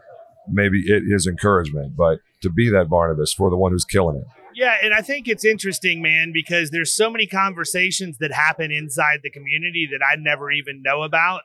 Maybe 0.49 0.83
it 0.87 1.03
is 1.07 1.27
encouragement. 1.27 1.97
But 1.97 2.19
to 2.43 2.51
be 2.51 2.71
that 2.71 2.89
Barnabas 2.89 3.33
for 3.33 3.51
the 3.51 3.57
one 3.57 3.73
who's 3.73 3.87
killing 3.87 4.17
it. 4.17 4.27
Yeah, 4.55 4.75
and 4.83 4.95
I 4.95 5.03
think 5.03 5.27
it's 5.27 5.45
interesting, 5.45 6.01
man, 6.01 6.31
because 6.33 6.71
there's 6.71 6.95
so 6.95 7.11
many 7.11 7.27
conversations 7.27 8.19
that 8.19 8.33
happen 8.33 8.71
inside 8.71 9.21
the 9.23 9.31
community 9.31 9.89
that 9.91 10.05
I 10.05 10.17
never 10.17 10.51
even 10.51 10.83
know 10.83 11.03
about. 11.03 11.43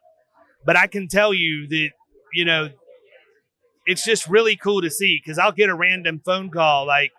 But 0.66 0.78
I 0.78 0.88
can 0.88 1.08
tell 1.08 1.34
you 1.34 1.68
that, 1.68 1.90
you 2.34 2.46
know, 2.46 2.70
it's 3.86 4.06
just 4.06 4.28
really 4.28 4.56
cool 4.56 4.82
to 4.82 4.90
see 4.92 5.20
because 5.24 5.40
I'll 5.40 5.52
get 5.52 5.70
a 5.70 5.76
random 5.76 6.22
phone 6.24 6.50
call 6.52 6.86
like, 6.86 7.12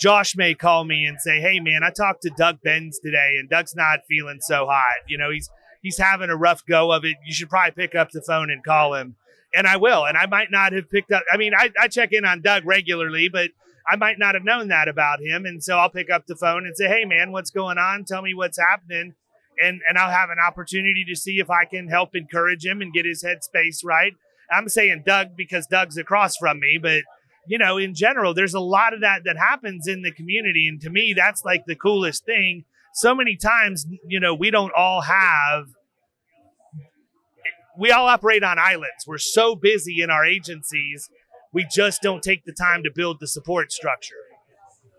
Josh 0.00 0.36
may 0.36 0.54
call 0.54 0.84
me 0.84 1.04
and 1.04 1.20
say, 1.20 1.40
"Hey, 1.40 1.60
man, 1.60 1.82
I 1.84 1.90
talked 1.90 2.22
to 2.22 2.30
Doug 2.36 2.60
Benz 2.62 2.98
today, 2.98 3.36
and 3.38 3.48
Doug's 3.48 3.76
not 3.76 4.00
feeling 4.08 4.38
so 4.40 4.66
hot. 4.66 4.96
You 5.06 5.16
know, 5.16 5.30
he's 5.30 5.48
he's 5.80 5.96
having 5.96 6.28
a 6.28 6.36
rough 6.36 6.66
go 6.66 6.90
of 6.90 7.04
it. 7.04 7.16
You 7.24 7.32
should 7.32 7.48
probably 7.48 7.70
pick 7.70 7.94
up 7.94 8.10
the 8.10 8.20
phone 8.20 8.50
and 8.50 8.64
call 8.64 8.94
him." 8.94 9.14
And 9.54 9.66
I 9.66 9.76
will. 9.76 10.04
And 10.04 10.18
I 10.18 10.26
might 10.26 10.50
not 10.50 10.72
have 10.72 10.90
picked 10.90 11.12
up. 11.12 11.22
I 11.32 11.36
mean, 11.36 11.52
I, 11.56 11.70
I 11.80 11.86
check 11.86 12.12
in 12.12 12.24
on 12.24 12.42
Doug 12.42 12.66
regularly, 12.66 13.28
but 13.28 13.50
I 13.88 13.96
might 13.96 14.18
not 14.18 14.34
have 14.34 14.44
known 14.44 14.68
that 14.68 14.88
about 14.88 15.20
him. 15.20 15.46
And 15.46 15.62
so 15.62 15.78
I'll 15.78 15.90
pick 15.90 16.10
up 16.10 16.26
the 16.26 16.36
phone 16.36 16.66
and 16.66 16.76
say, 16.76 16.88
"Hey, 16.88 17.04
man, 17.04 17.32
what's 17.32 17.50
going 17.50 17.78
on? 17.78 18.04
Tell 18.04 18.22
me 18.22 18.34
what's 18.34 18.58
happening." 18.58 19.14
And 19.62 19.80
and 19.88 19.96
I'll 19.96 20.10
have 20.10 20.30
an 20.30 20.38
opportunity 20.38 21.04
to 21.08 21.16
see 21.16 21.38
if 21.38 21.50
I 21.50 21.64
can 21.64 21.88
help 21.88 22.14
encourage 22.14 22.64
him 22.64 22.82
and 22.82 22.92
get 22.92 23.06
his 23.06 23.24
headspace 23.24 23.84
right. 23.84 24.12
I'm 24.50 24.68
saying 24.68 25.02
Doug 25.06 25.36
because 25.36 25.66
Doug's 25.66 25.96
across 25.96 26.36
from 26.36 26.60
me, 26.60 26.78
but 26.80 27.02
you 27.46 27.58
know, 27.58 27.78
in 27.78 27.94
general, 27.94 28.34
there's 28.34 28.54
a 28.54 28.60
lot 28.60 28.92
of 28.92 29.00
that 29.00 29.22
that 29.24 29.36
happens 29.36 29.86
in 29.86 30.02
the 30.02 30.10
community. 30.10 30.66
And 30.66 30.80
to 30.80 30.90
me, 30.90 31.14
that's 31.16 31.44
like 31.44 31.64
the 31.66 31.76
coolest 31.76 32.24
thing. 32.24 32.64
So 32.92 33.14
many 33.14 33.36
times, 33.36 33.86
you 34.06 34.18
know, 34.20 34.34
we 34.34 34.50
don't 34.50 34.72
all 34.76 35.02
have, 35.02 35.66
we 37.78 37.90
all 37.90 38.06
operate 38.06 38.42
on 38.42 38.58
islands. 38.58 39.06
We're 39.06 39.18
so 39.18 39.54
busy 39.54 40.00
in 40.02 40.10
our 40.10 40.24
agencies, 40.24 41.08
we 41.56 41.64
just 41.72 42.02
don't 42.02 42.22
take 42.22 42.44
the 42.44 42.52
time 42.52 42.82
to 42.82 42.90
build 42.94 43.18
the 43.18 43.26
support 43.26 43.72
structure. 43.72 44.14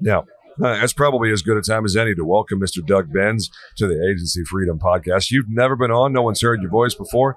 Yeah. 0.02 0.22
Uh, 0.60 0.74
that's 0.80 0.92
probably 0.92 1.32
as 1.32 1.44
good 1.44 1.56
a 1.56 1.62
time 1.62 1.86
as 1.86 1.96
any 1.96 2.16
to 2.16 2.26
welcome 2.26 2.60
Mr. 2.60 2.84
Doug 2.84 3.14
Benz 3.14 3.52
to 3.76 3.86
the 3.86 3.94
Agency 3.94 4.44
Freedom 4.44 4.80
Podcast. 4.80 5.30
You've 5.30 5.46
never 5.50 5.76
been 5.76 5.92
on, 5.92 6.14
no 6.14 6.24
one's 6.24 6.42
heard 6.42 6.60
your 6.64 6.72
voice 6.72 6.96
before. 6.96 7.36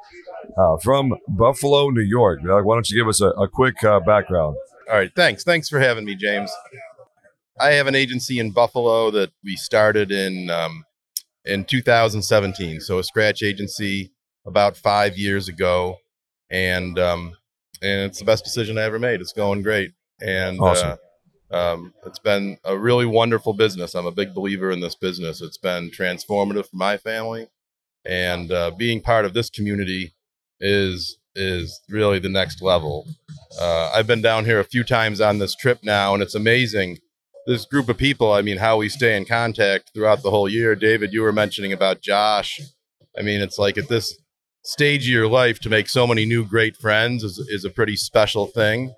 Uh, 0.57 0.79
from 0.83 1.13
Buffalo, 1.29 1.91
New 1.91 2.01
York. 2.01 2.41
Doug, 2.43 2.65
why 2.65 2.77
don't 2.77 2.89
you 2.89 2.99
give 2.99 3.09
us 3.09 3.21
a, 3.21 3.27
a 3.27 3.47
quick 3.47 3.85
uh, 3.85 4.01
background? 4.01 4.57
All 4.89 4.97
right, 4.97 5.13
thanks. 5.15 5.45
Thanks 5.45 5.69
for 5.69 5.79
having 5.79 6.07
me, 6.07 6.15
James. 6.15 6.51
I 7.61 7.73
have 7.73 7.89
an 7.89 7.95
agency 7.95 8.39
in 8.39 8.53
Buffalo 8.53 9.11
that 9.11 9.33
we 9.45 9.55
started 9.55 10.11
in 10.11 10.49
um, 10.49 10.83
in 11.45 11.67
2017. 11.67 12.81
So 12.81 12.99
a 12.99 13.05
scratch 13.05 13.43
agency 13.43 14.13
about 14.47 14.79
five 14.79 15.19
years 15.19 15.47
ago, 15.47 15.99
and 16.51 16.99
um, 16.99 17.35
and 17.83 18.03
it's 18.03 18.19
the 18.19 18.25
best 18.25 18.45
decision 18.45 18.79
I 18.79 18.83
ever 18.83 18.99
made. 18.99 19.21
It's 19.21 19.33
going 19.33 19.63
great, 19.63 19.93
and 20.21 20.61
awesome. 20.61 20.99
uh, 21.51 21.73
um, 21.73 21.95
it's 22.07 22.19
been 22.19 22.59
a 22.65 22.79
really 22.79 23.07
wonderful 23.07 23.53
business. 23.53 23.95
I'm 23.95 24.07
a 24.07 24.13
big 24.13 24.35
believer 24.35 24.71
in 24.71 24.81
this 24.81 24.95
business. 24.95 25.41
It's 25.41 25.59
been 25.59 25.91
transformative 25.91 26.67
for 26.67 26.77
my 26.77 26.97
family, 26.97 27.49
and 28.05 28.53
uh, 28.53 28.71
being 28.71 29.01
part 29.01 29.25
of 29.25 29.35
this 29.35 29.51
community 29.51 30.15
is 30.61 31.19
is 31.35 31.81
really 31.89 32.19
the 32.19 32.29
next 32.29 32.63
level. 32.63 33.07
Uh, 33.61 33.93
I've 33.95 34.07
been 34.07 34.23
down 34.23 34.45
here 34.45 34.61
a 34.61 34.65
few 34.65 34.85
times 34.85 35.21
on 35.21 35.39
this 35.39 35.55
trip 35.55 35.81
now, 35.83 36.15
and 36.15 36.23
it's 36.23 36.35
amazing. 36.35 36.99
This 37.47 37.65
group 37.65 37.89
of 37.89 37.97
people, 37.97 38.33
I 38.33 38.43
mean, 38.43 38.59
how 38.59 38.77
we 38.77 38.89
stay 38.89 39.17
in 39.17 39.25
contact 39.25 39.91
throughout 39.95 40.23
the 40.23 40.31
whole 40.31 40.49
year. 40.49 40.75
David, 40.75 41.13
you 41.13 41.23
were 41.23 41.33
mentioning 41.33 41.73
about 41.73 42.03
Josh. 42.03 42.61
I 43.19 43.23
mean, 43.23 43.41
it's 43.41 43.59
like 43.59 43.79
at 43.79 43.89
this 43.89 44.17
stage 44.63 45.03
of 45.03 45.13
your 45.13 45.29
life 45.29 45.59
to 45.61 45.69
make 45.69 45.89
so 45.89 46.07
many 46.07 46.27
new 46.27 46.45
great 46.45 46.77
friends 46.77 47.25
is, 47.25 47.39
is 47.39 47.65
a 47.65 47.71
pretty 47.71 47.97
special 47.97 48.47
thing. 48.47 48.95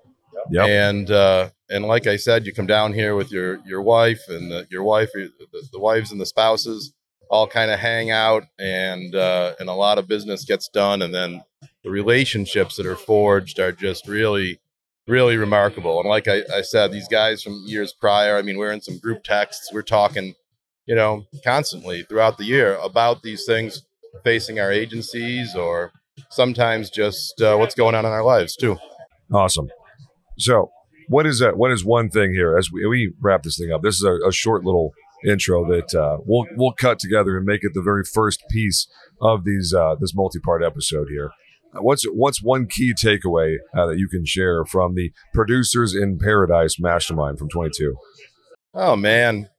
Yep. 0.51 0.67
And 0.67 1.11
uh, 1.11 1.49
and 1.69 1.85
like 1.85 2.05
I 2.05 2.17
said, 2.17 2.45
you 2.45 2.53
come 2.53 2.67
down 2.67 2.93
here 2.93 3.15
with 3.15 3.31
your 3.31 3.59
your 3.65 3.81
wife 3.81 4.21
and 4.27 4.51
the, 4.51 4.67
your 4.69 4.83
wife, 4.83 5.09
the, 5.13 5.31
the 5.71 5.79
wives 5.79 6.11
and 6.11 6.19
the 6.19 6.25
spouses 6.25 6.93
all 7.29 7.47
kind 7.47 7.71
of 7.71 7.79
hang 7.79 8.11
out, 8.11 8.43
and 8.59 9.15
uh, 9.15 9.53
and 9.59 9.69
a 9.69 9.73
lot 9.73 9.97
of 9.97 10.07
business 10.07 10.45
gets 10.45 10.67
done, 10.67 11.01
and 11.01 11.13
then 11.13 11.41
the 11.83 11.89
relationships 11.89 12.75
that 12.75 12.85
are 12.85 12.95
forged 12.95 13.59
are 13.59 13.71
just 13.71 14.07
really, 14.07 14.59
really 15.07 15.37
remarkable. 15.37 15.99
And 15.99 16.07
like 16.07 16.27
I, 16.27 16.43
I 16.53 16.61
said, 16.61 16.91
these 16.91 17.07
guys 17.07 17.41
from 17.41 17.63
years 17.65 17.93
prior, 17.93 18.37
I 18.37 18.41
mean, 18.41 18.57
we're 18.57 18.71
in 18.71 18.81
some 18.81 18.99
group 18.99 19.23
texts, 19.23 19.71
we're 19.73 19.81
talking, 19.81 20.35
you 20.85 20.95
know, 20.95 21.25
constantly 21.43 22.03
throughout 22.03 22.37
the 22.37 22.45
year 22.45 22.75
about 22.75 23.23
these 23.23 23.45
things 23.45 23.83
facing 24.23 24.59
our 24.59 24.71
agencies 24.71 25.55
or 25.55 25.91
sometimes 26.29 26.89
just 26.89 27.41
uh, 27.41 27.55
what's 27.55 27.75
going 27.75 27.95
on 27.95 28.05
in 28.05 28.11
our 28.11 28.23
lives 28.23 28.55
too. 28.55 28.77
Awesome. 29.33 29.67
So, 30.37 30.71
what 31.07 31.25
is 31.25 31.39
that? 31.39 31.57
What 31.57 31.71
is 31.71 31.83
one 31.83 32.09
thing 32.09 32.33
here 32.33 32.57
as 32.57 32.71
we, 32.71 32.85
we 32.85 33.13
wrap 33.21 33.43
this 33.43 33.57
thing 33.57 33.71
up? 33.71 33.81
This 33.81 33.95
is 33.95 34.03
a, 34.03 34.17
a 34.27 34.31
short 34.31 34.63
little 34.63 34.93
intro 35.27 35.65
that 35.65 35.93
uh, 35.95 36.17
we'll 36.25 36.45
we'll 36.55 36.73
cut 36.73 36.99
together 36.99 37.37
and 37.37 37.45
make 37.45 37.63
it 37.63 37.71
the 37.73 37.81
very 37.81 38.03
first 38.03 38.43
piece 38.49 38.87
of 39.21 39.43
these 39.43 39.73
uh, 39.73 39.95
this 39.99 40.15
multi 40.15 40.39
part 40.39 40.63
episode 40.63 41.07
here. 41.09 41.31
What's 41.73 42.03
what's 42.05 42.43
one 42.43 42.67
key 42.67 42.93
takeaway 42.93 43.57
uh, 43.75 43.87
that 43.87 43.97
you 43.97 44.07
can 44.07 44.25
share 44.25 44.63
from 44.65 44.95
the 44.95 45.11
producers 45.33 45.95
in 45.95 46.19
Paradise 46.19 46.79
Mastermind 46.79 47.39
from 47.39 47.49
22? 47.49 47.95
Oh 48.75 48.95
man, 48.95 49.49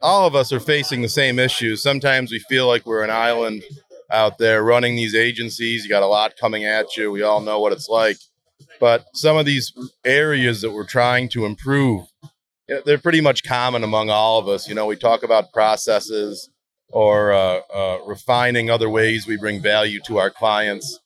all 0.00 0.26
of 0.26 0.34
us 0.34 0.52
are 0.52 0.60
facing 0.60 1.02
the 1.02 1.08
same 1.08 1.38
issues. 1.38 1.82
Sometimes 1.82 2.30
we 2.30 2.38
feel 2.40 2.66
like 2.66 2.86
we're 2.86 3.04
an 3.04 3.10
island 3.10 3.62
out 4.10 4.38
there 4.38 4.62
running 4.62 4.96
these 4.96 5.14
agencies. 5.14 5.84
You 5.84 5.90
got 5.90 6.02
a 6.02 6.06
lot 6.06 6.36
coming 6.40 6.64
at 6.64 6.96
you. 6.96 7.10
We 7.10 7.22
all 7.22 7.40
know 7.40 7.60
what 7.60 7.72
it's 7.72 7.88
like. 7.88 8.16
But 8.80 9.06
some 9.14 9.36
of 9.36 9.46
these 9.46 9.72
areas 10.04 10.60
that 10.62 10.70
we're 10.70 10.86
trying 10.86 11.28
to 11.30 11.44
improve, 11.44 12.06
they're 12.84 12.98
pretty 12.98 13.20
much 13.20 13.44
common 13.44 13.82
among 13.82 14.10
all 14.10 14.38
of 14.38 14.48
us. 14.48 14.68
You 14.68 14.74
know, 14.74 14.86
we 14.86 14.96
talk 14.96 15.22
about 15.22 15.52
processes 15.52 16.48
or 16.90 17.32
uh, 17.32 17.60
uh, 17.74 17.98
refining 18.06 18.70
other 18.70 18.88
ways 18.88 19.26
we 19.26 19.36
bring 19.36 19.60
value 19.60 20.00
to 20.06 20.18
our 20.18 20.30
clients 20.30 21.00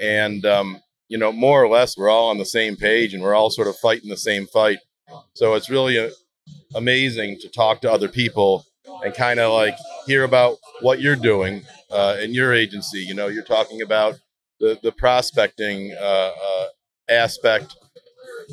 and 0.00 0.44
um, 0.46 0.80
you 1.08 1.18
know 1.18 1.32
more 1.32 1.62
or 1.62 1.68
less 1.68 1.96
we're 1.96 2.08
all 2.08 2.30
on 2.30 2.38
the 2.38 2.44
same 2.44 2.76
page 2.76 3.14
and 3.14 3.22
we're 3.22 3.34
all 3.34 3.50
sort 3.50 3.68
of 3.68 3.76
fighting 3.76 4.08
the 4.08 4.16
same 4.16 4.46
fight 4.46 4.78
so 5.34 5.54
it's 5.54 5.70
really 5.70 5.96
a, 5.96 6.10
amazing 6.74 7.38
to 7.40 7.48
talk 7.48 7.80
to 7.82 7.90
other 7.90 8.08
people 8.08 8.64
and 9.04 9.14
kind 9.14 9.40
of 9.40 9.52
like 9.52 9.74
hear 10.06 10.24
about 10.24 10.56
what 10.80 11.00
you're 11.00 11.16
doing 11.16 11.62
uh, 11.90 12.16
in 12.20 12.32
your 12.32 12.52
agency. 12.52 13.00
You 13.00 13.14
know 13.14 13.28
you're 13.28 13.44
talking 13.44 13.82
about 13.82 14.18
the, 14.60 14.78
the 14.82 14.92
prospecting 14.92 15.94
uh, 15.98 16.30
uh, 16.32 16.66
aspect 17.08 17.76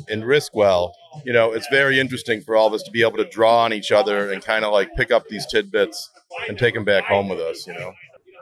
in 0.08 0.22
riskwell. 0.22 0.92
You 1.24 1.32
know 1.32 1.52
it's 1.52 1.68
very 1.70 1.98
interesting 2.00 2.40
for 2.40 2.56
all 2.56 2.66
of 2.66 2.74
us 2.74 2.82
to 2.82 2.90
be 2.90 3.02
able 3.02 3.18
to 3.18 3.24
draw 3.24 3.64
on 3.64 3.72
each 3.72 3.92
other 3.92 4.32
and 4.32 4.42
kind 4.42 4.64
of 4.64 4.72
like 4.72 4.88
pick 4.96 5.10
up 5.10 5.28
these 5.28 5.46
tidbits 5.46 6.10
and 6.48 6.58
take 6.58 6.74
them 6.74 6.84
back 6.84 7.04
home 7.04 7.28
with 7.28 7.38
us 7.38 7.64
you 7.68 7.72
know? 7.74 7.92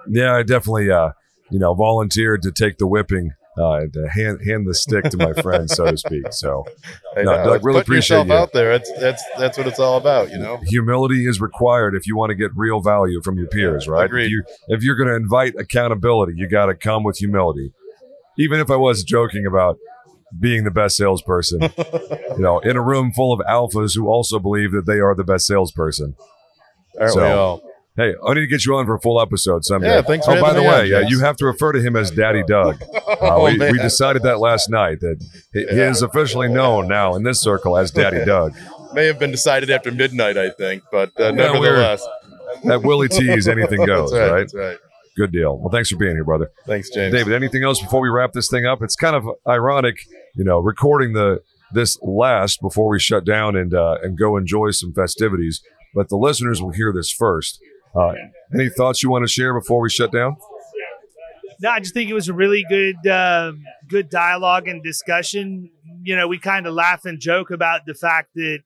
Yeah 0.09 0.35
i 0.35 0.43
definitely 0.43 0.91
uh 0.91 1.11
you 1.52 1.59
know, 1.59 1.75
volunteered 1.75 2.41
to 2.43 2.50
take 2.50 2.79
the 2.79 2.87
whipping, 2.87 3.35
uh, 3.59 3.80
to 3.92 4.09
hand 4.09 4.40
hand 4.47 4.66
the 4.66 4.75
stick 4.75 5.04
to 5.04 5.16
my 5.16 5.32
friend, 5.35 5.71
so 5.71 5.90
to 5.90 5.97
speak. 5.97 6.32
So, 6.32 6.64
no, 7.16 7.25
Doug, 7.25 7.64
really 7.64 7.80
appreciate 7.80 8.26
you. 8.26 8.32
out 8.32 8.52
there. 8.52 8.78
That's 8.78 8.92
that's 8.99 9.23
that's 9.38 9.59
what 9.59 9.66
it's 9.66 9.78
all 9.78 9.99
about, 9.99 10.30
you 10.30 10.38
know. 10.38 10.59
Humility 10.68 11.26
is 11.26 11.40
required 11.40 11.94
if 11.94 12.06
you 12.06 12.16
want 12.16 12.30
to 12.30 12.35
get 12.35 12.50
real 12.56 12.80
value 12.80 13.21
from 13.23 13.37
your 13.37 13.49
peers, 13.49 13.87
right? 13.87 14.06
Agreed. 14.06 14.25
If, 14.25 14.30
you, 14.30 14.44
if 14.68 14.82
you're 14.82 14.97
going 14.97 15.09
to 15.09 15.16
invite 15.16 15.54
accountability, 15.59 16.35
you 16.37 16.49
got 16.49 16.66
to 16.66 16.75
come 16.75 17.04
with 17.04 17.18
humility. 17.18 17.73
Even 18.38 18.61
if 18.61 18.71
I 18.71 18.76
was 18.76 19.04
joking 19.04 19.44
about 19.47 19.76
being 20.38 20.64
the 20.64 20.71
best 20.71 20.97
salesperson, 20.97 21.61
you 21.78 22.38
know, 22.38 22.59
in 22.61 22.76
a 22.76 22.82
room 22.82 23.12
full 23.12 23.35
of 23.35 23.40
alphas 23.40 23.94
who 23.94 24.09
also 24.09 24.38
believe 24.38 24.73
that 24.73 24.87
they 24.87 24.99
are 24.99 25.14
the 25.14 25.25
best 25.25 25.47
salesperson. 25.47 26.14
Aren't 26.99 27.12
so, 27.12 27.21
we 27.21 27.28
all? 27.28 27.72
Hey, 27.94 28.14
I 28.26 28.32
need 28.32 28.40
to 28.40 28.46
get 28.46 28.64
you 28.64 28.75
on 28.76 28.87
for 28.87 28.94
a 28.94 29.00
full 29.00 29.20
episode 29.20 29.66
someday. 29.66 29.88
Yeah, 29.88 30.02
thanks. 30.02 30.26
oh, 30.26 30.40
by 30.40 30.54
the 30.54 30.62
way, 30.62 30.87
yeah, 30.87 31.00
you 31.00 31.20
have 31.20 31.37
to 31.37 31.44
refer 31.44 31.72
to 31.72 31.80
him 31.82 31.94
as 31.94 32.11
Daddy 32.11 32.42
Doug. 32.46 32.82
Uh, 33.12 33.37
oh, 33.37 33.44
we, 33.44 33.56
we, 33.58 33.78
decided 33.78 34.22
that 34.22 34.40
last 34.40 34.68
night 34.68 34.99
that 34.99 35.22
he, 35.52 35.61
yeah. 35.61 35.72
he 35.72 35.80
is 35.80 36.02
officially 36.02 36.49
known 36.49 36.88
now 36.88 37.14
in 37.14 37.22
this 37.22 37.40
circle 37.40 37.76
as 37.76 37.90
Daddy 37.92 38.25
Doug. 38.25 38.52
May 38.94 39.06
have 39.06 39.18
been 39.18 39.30
decided 39.30 39.70
after 39.70 39.92
midnight, 39.92 40.37
I 40.37 40.50
think, 40.50 40.82
but 40.90 41.12
uh, 41.20 41.30
nevertheless, 41.30 42.04
that 42.64 42.82
Willie 42.82 43.08
T's 43.11 43.46
anything 43.46 43.84
goes, 43.84 44.11
that's 44.11 44.20
right, 44.20 44.30
right? 44.32 44.40
That's 44.40 44.54
right. 44.54 44.78
Good 45.16 45.30
deal. 45.30 45.56
Well, 45.56 45.70
thanks 45.70 45.90
for 45.90 45.96
being 45.96 46.16
here, 46.16 46.25
brother. 46.25 46.50
Thanks, 46.66 46.90
James. 46.90 47.14
David, 47.14 47.32
anything 47.32 47.62
else 47.62 47.80
before 47.80 48.00
we 48.00 48.08
wrap 48.08 48.32
this 48.32 48.49
thing 48.49 48.66
up? 48.66 48.82
It's 48.82 48.96
kind 48.96 49.14
of 49.14 49.25
ironic, 49.46 49.99
you 50.34 50.42
know, 50.42 50.58
recording 50.58 51.12
the 51.12 51.42
this 51.72 51.96
last 52.02 52.61
before 52.61 52.88
we 52.88 52.99
shut 52.99 53.25
down 53.25 53.54
and 53.54 53.72
uh, 53.75 53.99
and 54.02 54.18
go 54.18 54.37
enjoy 54.37 54.70
some 54.70 54.92
festivities 54.92 55.62
but 55.94 56.08
the 56.08 56.16
listeners 56.16 56.62
will 56.62 56.72
hear 56.72 56.92
this 56.92 57.11
first. 57.11 57.61
Uh, 57.94 58.12
any 58.54 58.68
thoughts 58.70 59.02
you 59.02 59.11
want 59.11 59.25
to 59.25 59.30
share 59.30 59.58
before 59.58 59.80
we 59.80 59.90
shut 59.90 60.12
down? 60.12 60.37
No, 61.61 61.70
I 61.70 61.80
just 61.80 61.94
think 61.94 62.11
it 62.11 62.14
was 62.14 62.28
a 62.28 62.34
really 62.34 62.64
good, 62.68 63.06
uh, 63.06 63.52
good 63.88 64.08
dialogue 64.08 64.66
and 64.66 64.82
discussion. 64.82 65.70
You 66.02 66.16
know, 66.16 66.26
we 66.26 66.38
kind 66.38 66.66
of 66.66 66.75
laugh 66.75 67.04
and 67.04 67.20
joke 67.20 67.50
about 67.50 67.82
the 67.87 67.94
fact 67.94 68.30
that 68.34 68.61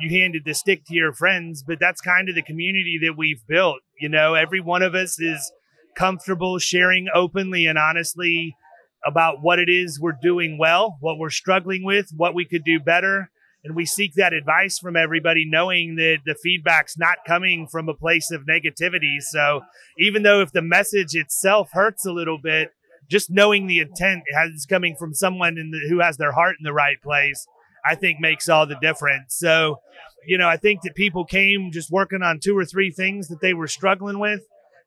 you 0.00 0.10
handed 0.10 0.44
the 0.44 0.54
stick 0.54 0.84
to 0.86 0.94
your 0.94 1.12
friends, 1.12 1.62
but 1.62 1.78
that's 1.80 2.00
kind 2.00 2.28
of 2.28 2.34
the 2.34 2.42
community 2.42 2.98
that 3.02 3.16
we've 3.16 3.44
built. 3.46 3.80
You 4.00 4.08
know, 4.08 4.34
every 4.34 4.60
one 4.60 4.82
of 4.82 4.94
us 4.94 5.20
is 5.20 5.52
comfortable 5.96 6.58
sharing 6.58 7.08
openly 7.12 7.66
and 7.66 7.76
honestly 7.76 8.56
about 9.04 9.42
what 9.42 9.58
it 9.58 9.68
is 9.68 10.00
we're 10.00 10.16
doing 10.22 10.56
well, 10.58 10.96
what 11.00 11.18
we're 11.18 11.30
struggling 11.30 11.84
with, 11.84 12.10
what 12.16 12.34
we 12.34 12.44
could 12.44 12.64
do 12.64 12.78
better. 12.78 13.30
And 13.64 13.74
we 13.74 13.86
seek 13.86 14.14
that 14.14 14.32
advice 14.32 14.78
from 14.78 14.96
everybody, 14.96 15.44
knowing 15.44 15.96
that 15.96 16.18
the 16.24 16.34
feedback's 16.34 16.96
not 16.96 17.18
coming 17.26 17.66
from 17.66 17.88
a 17.88 17.94
place 17.94 18.30
of 18.30 18.46
negativity. 18.46 19.20
So 19.20 19.62
even 19.98 20.22
though 20.22 20.40
if 20.40 20.52
the 20.52 20.62
message 20.62 21.14
itself 21.14 21.70
hurts 21.72 22.06
a 22.06 22.12
little 22.12 22.38
bit, 22.38 22.70
just 23.10 23.30
knowing 23.30 23.66
the 23.66 23.80
intent 23.80 24.22
is 24.54 24.66
coming 24.66 24.94
from 24.96 25.14
someone 25.14 25.54
the, 25.54 25.88
who 25.88 26.00
has 26.00 26.18
their 26.18 26.32
heart 26.32 26.56
in 26.58 26.64
the 26.64 26.72
right 26.72 27.00
place, 27.02 27.46
I 27.84 27.94
think 27.94 28.20
makes 28.20 28.48
all 28.48 28.66
the 28.66 28.78
difference. 28.80 29.34
So, 29.36 29.80
you 30.26 30.36
know, 30.36 30.48
I 30.48 30.56
think 30.56 30.82
that 30.82 30.94
people 30.94 31.24
came 31.24 31.70
just 31.72 31.90
working 31.90 32.22
on 32.22 32.38
two 32.38 32.56
or 32.56 32.64
three 32.64 32.90
things 32.90 33.28
that 33.28 33.40
they 33.40 33.54
were 33.54 33.66
struggling 33.66 34.18
with, 34.18 34.42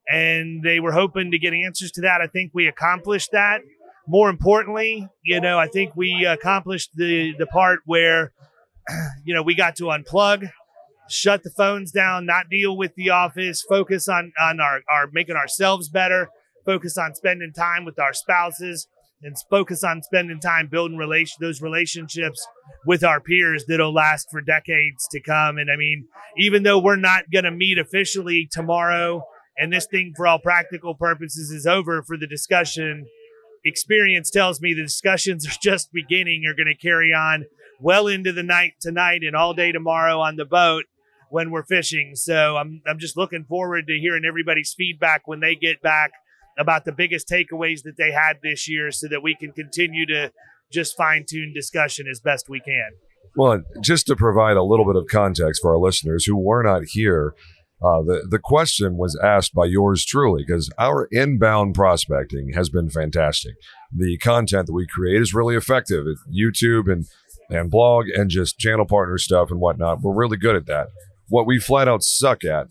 and 0.08 0.62
they 0.62 0.78
were 0.78 0.92
hoping 0.92 1.30
to 1.32 1.38
get 1.38 1.52
answers 1.52 1.90
to 1.92 2.02
that. 2.02 2.20
I 2.20 2.26
think 2.26 2.52
we 2.54 2.68
accomplished 2.68 3.30
that. 3.32 3.62
More 4.06 4.30
importantly, 4.30 5.08
you 5.24 5.40
know, 5.40 5.58
I 5.58 5.68
think 5.68 5.96
we 5.96 6.24
accomplished 6.24 6.90
the 6.94 7.34
the 7.38 7.46
part 7.46 7.80
where, 7.86 8.32
you 9.24 9.34
know, 9.34 9.42
we 9.42 9.54
got 9.54 9.76
to 9.76 9.84
unplug, 9.84 10.50
shut 11.08 11.42
the 11.42 11.50
phones 11.50 11.92
down, 11.92 12.26
not 12.26 12.48
deal 12.50 12.76
with 12.76 12.94
the 12.94 13.10
office, 13.10 13.62
focus 13.68 14.08
on 14.08 14.32
on 14.40 14.60
our, 14.60 14.80
our 14.90 15.08
making 15.12 15.36
ourselves 15.36 15.88
better, 15.88 16.28
focus 16.64 16.96
on 16.98 17.14
spending 17.14 17.52
time 17.52 17.84
with 17.84 17.98
our 17.98 18.12
spouses, 18.12 18.88
and 19.22 19.36
focus 19.48 19.84
on 19.84 20.02
spending 20.02 20.40
time 20.40 20.68
building 20.68 20.96
relation 20.96 21.36
those 21.40 21.62
relationships 21.62 22.44
with 22.86 23.04
our 23.04 23.20
peers 23.20 23.64
that'll 23.66 23.94
last 23.94 24.28
for 24.30 24.40
decades 24.40 25.06
to 25.10 25.20
come. 25.20 25.58
And 25.58 25.70
I 25.70 25.76
mean, 25.76 26.06
even 26.38 26.62
though 26.62 26.78
we're 26.78 26.96
not 26.96 27.30
going 27.32 27.44
to 27.44 27.50
meet 27.50 27.78
officially 27.78 28.48
tomorrow, 28.50 29.22
and 29.56 29.72
this 29.72 29.86
thing 29.86 30.12
for 30.16 30.26
all 30.26 30.38
practical 30.38 30.94
purposes 30.94 31.50
is 31.50 31.66
over 31.66 32.02
for 32.02 32.16
the 32.16 32.26
discussion, 32.26 33.06
experience 33.64 34.30
tells 34.30 34.60
me 34.60 34.74
the 34.74 34.82
discussions 34.82 35.46
are 35.48 35.58
just 35.62 35.92
beginning. 35.92 36.44
Are 36.46 36.54
going 36.54 36.74
to 36.74 36.86
carry 36.86 37.12
on 37.12 37.44
well 37.82 38.06
into 38.06 38.32
the 38.32 38.42
night 38.42 38.74
tonight 38.80 39.22
and 39.22 39.36
all 39.36 39.54
day 39.54 39.72
tomorrow 39.72 40.20
on 40.20 40.36
the 40.36 40.44
boat 40.44 40.84
when 41.30 41.50
we're 41.50 41.64
fishing. 41.64 42.12
So 42.14 42.56
I'm 42.56 42.82
I'm 42.86 42.98
just 42.98 43.16
looking 43.16 43.44
forward 43.44 43.86
to 43.88 43.98
hearing 43.98 44.24
everybody's 44.26 44.74
feedback 44.76 45.22
when 45.26 45.40
they 45.40 45.54
get 45.54 45.82
back 45.82 46.12
about 46.58 46.84
the 46.84 46.92
biggest 46.92 47.28
takeaways 47.28 47.82
that 47.82 47.96
they 47.96 48.12
had 48.12 48.38
this 48.42 48.68
year 48.68 48.90
so 48.90 49.08
that 49.08 49.22
we 49.22 49.34
can 49.34 49.52
continue 49.52 50.06
to 50.06 50.30
just 50.70 50.96
fine 50.96 51.24
tune 51.28 51.52
discussion 51.54 52.06
as 52.06 52.20
best 52.20 52.48
we 52.48 52.60
can. 52.60 52.90
Well, 53.36 53.62
just 53.82 54.06
to 54.06 54.16
provide 54.16 54.56
a 54.56 54.62
little 54.62 54.84
bit 54.84 54.96
of 54.96 55.06
context 55.10 55.62
for 55.62 55.72
our 55.72 55.78
listeners 55.78 56.24
who 56.26 56.36
were 56.36 56.62
not 56.62 56.82
here, 56.84 57.34
uh, 57.82 58.02
the, 58.02 58.26
the 58.30 58.38
question 58.38 58.96
was 58.96 59.18
asked 59.24 59.54
by 59.54 59.64
yours 59.64 60.04
truly 60.04 60.44
because 60.46 60.70
our 60.78 61.08
inbound 61.10 61.74
prospecting 61.74 62.52
has 62.54 62.68
been 62.68 62.90
fantastic. 62.90 63.54
The 63.90 64.18
content 64.18 64.66
that 64.66 64.72
we 64.72 64.86
create 64.86 65.20
is 65.20 65.34
really 65.34 65.56
effective 65.56 66.04
YouTube 66.32 66.92
and, 66.92 67.06
and 67.52 67.70
blog 67.70 68.06
and 68.14 68.30
just 68.30 68.58
channel 68.58 68.86
partner 68.86 69.18
stuff 69.18 69.50
and 69.50 69.60
whatnot. 69.60 70.00
We're 70.00 70.14
really 70.14 70.36
good 70.36 70.56
at 70.56 70.66
that. 70.66 70.88
What 71.28 71.46
we 71.46 71.58
flat 71.58 71.88
out 71.88 72.02
suck 72.02 72.44
at, 72.44 72.68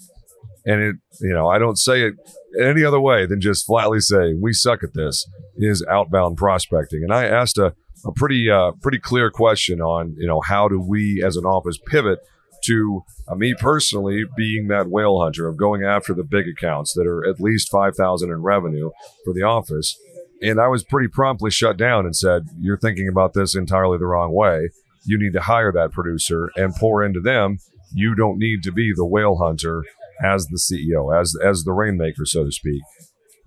and 0.65 0.81
it, 0.81 0.95
you 1.21 1.33
know, 1.33 1.47
I 1.47 1.59
don't 1.59 1.77
say 1.77 2.03
it 2.03 2.13
any 2.59 2.83
other 2.83 3.00
way 3.00 3.25
than 3.25 3.41
just 3.41 3.65
flatly 3.65 4.00
say 4.00 4.33
we 4.39 4.53
suck 4.53 4.83
at 4.83 4.93
this 4.93 5.25
is 5.57 5.85
outbound 5.89 6.38
prospecting. 6.38 7.01
And 7.03 7.13
I 7.13 7.25
asked 7.25 7.57
a, 7.57 7.74
a 8.05 8.11
pretty 8.15 8.50
uh, 8.50 8.72
pretty 8.81 9.00
clear 9.00 9.31
question 9.31 9.81
on 9.81 10.15
you 10.17 10.27
know 10.27 10.41
how 10.41 10.67
do 10.67 10.81
we 10.81 11.24
as 11.25 11.37
an 11.37 11.46
office 11.46 11.77
pivot 11.87 12.20
to 12.65 13.03
uh, 13.27 13.35
me 13.35 13.55
personally 13.57 14.24
being 14.37 14.67
that 14.67 14.87
whale 14.87 15.20
hunter 15.20 15.48
of 15.48 15.57
going 15.57 15.83
after 15.83 16.13
the 16.13 16.24
big 16.24 16.48
accounts 16.48 16.94
that 16.94 17.07
are 17.07 17.27
at 17.27 17.39
least 17.39 17.72
5000 17.72 18.29
in 18.29 18.41
revenue 18.41 18.91
for 19.25 19.33
the 19.33 19.41
office 19.41 19.98
and 20.41 20.59
i 20.59 20.67
was 20.67 20.83
pretty 20.83 21.07
promptly 21.07 21.51
shut 21.51 21.77
down 21.77 22.05
and 22.05 22.15
said 22.15 22.43
you're 22.59 22.77
thinking 22.77 23.07
about 23.07 23.33
this 23.33 23.55
entirely 23.55 23.97
the 23.97 24.05
wrong 24.05 24.33
way 24.33 24.69
you 25.05 25.17
need 25.17 25.33
to 25.33 25.41
hire 25.41 25.71
that 25.71 25.91
producer 25.91 26.49
and 26.55 26.75
pour 26.75 27.03
into 27.03 27.19
them 27.19 27.57
you 27.93 28.15
don't 28.15 28.37
need 28.37 28.63
to 28.63 28.71
be 28.71 28.91
the 28.95 29.05
whale 29.05 29.37
hunter 29.37 29.83
as 30.23 30.45
the 30.47 30.57
ceo 30.57 31.19
as 31.19 31.35
as 31.43 31.63
the 31.63 31.73
rainmaker 31.73 32.25
so 32.25 32.43
to 32.43 32.51
speak 32.51 32.81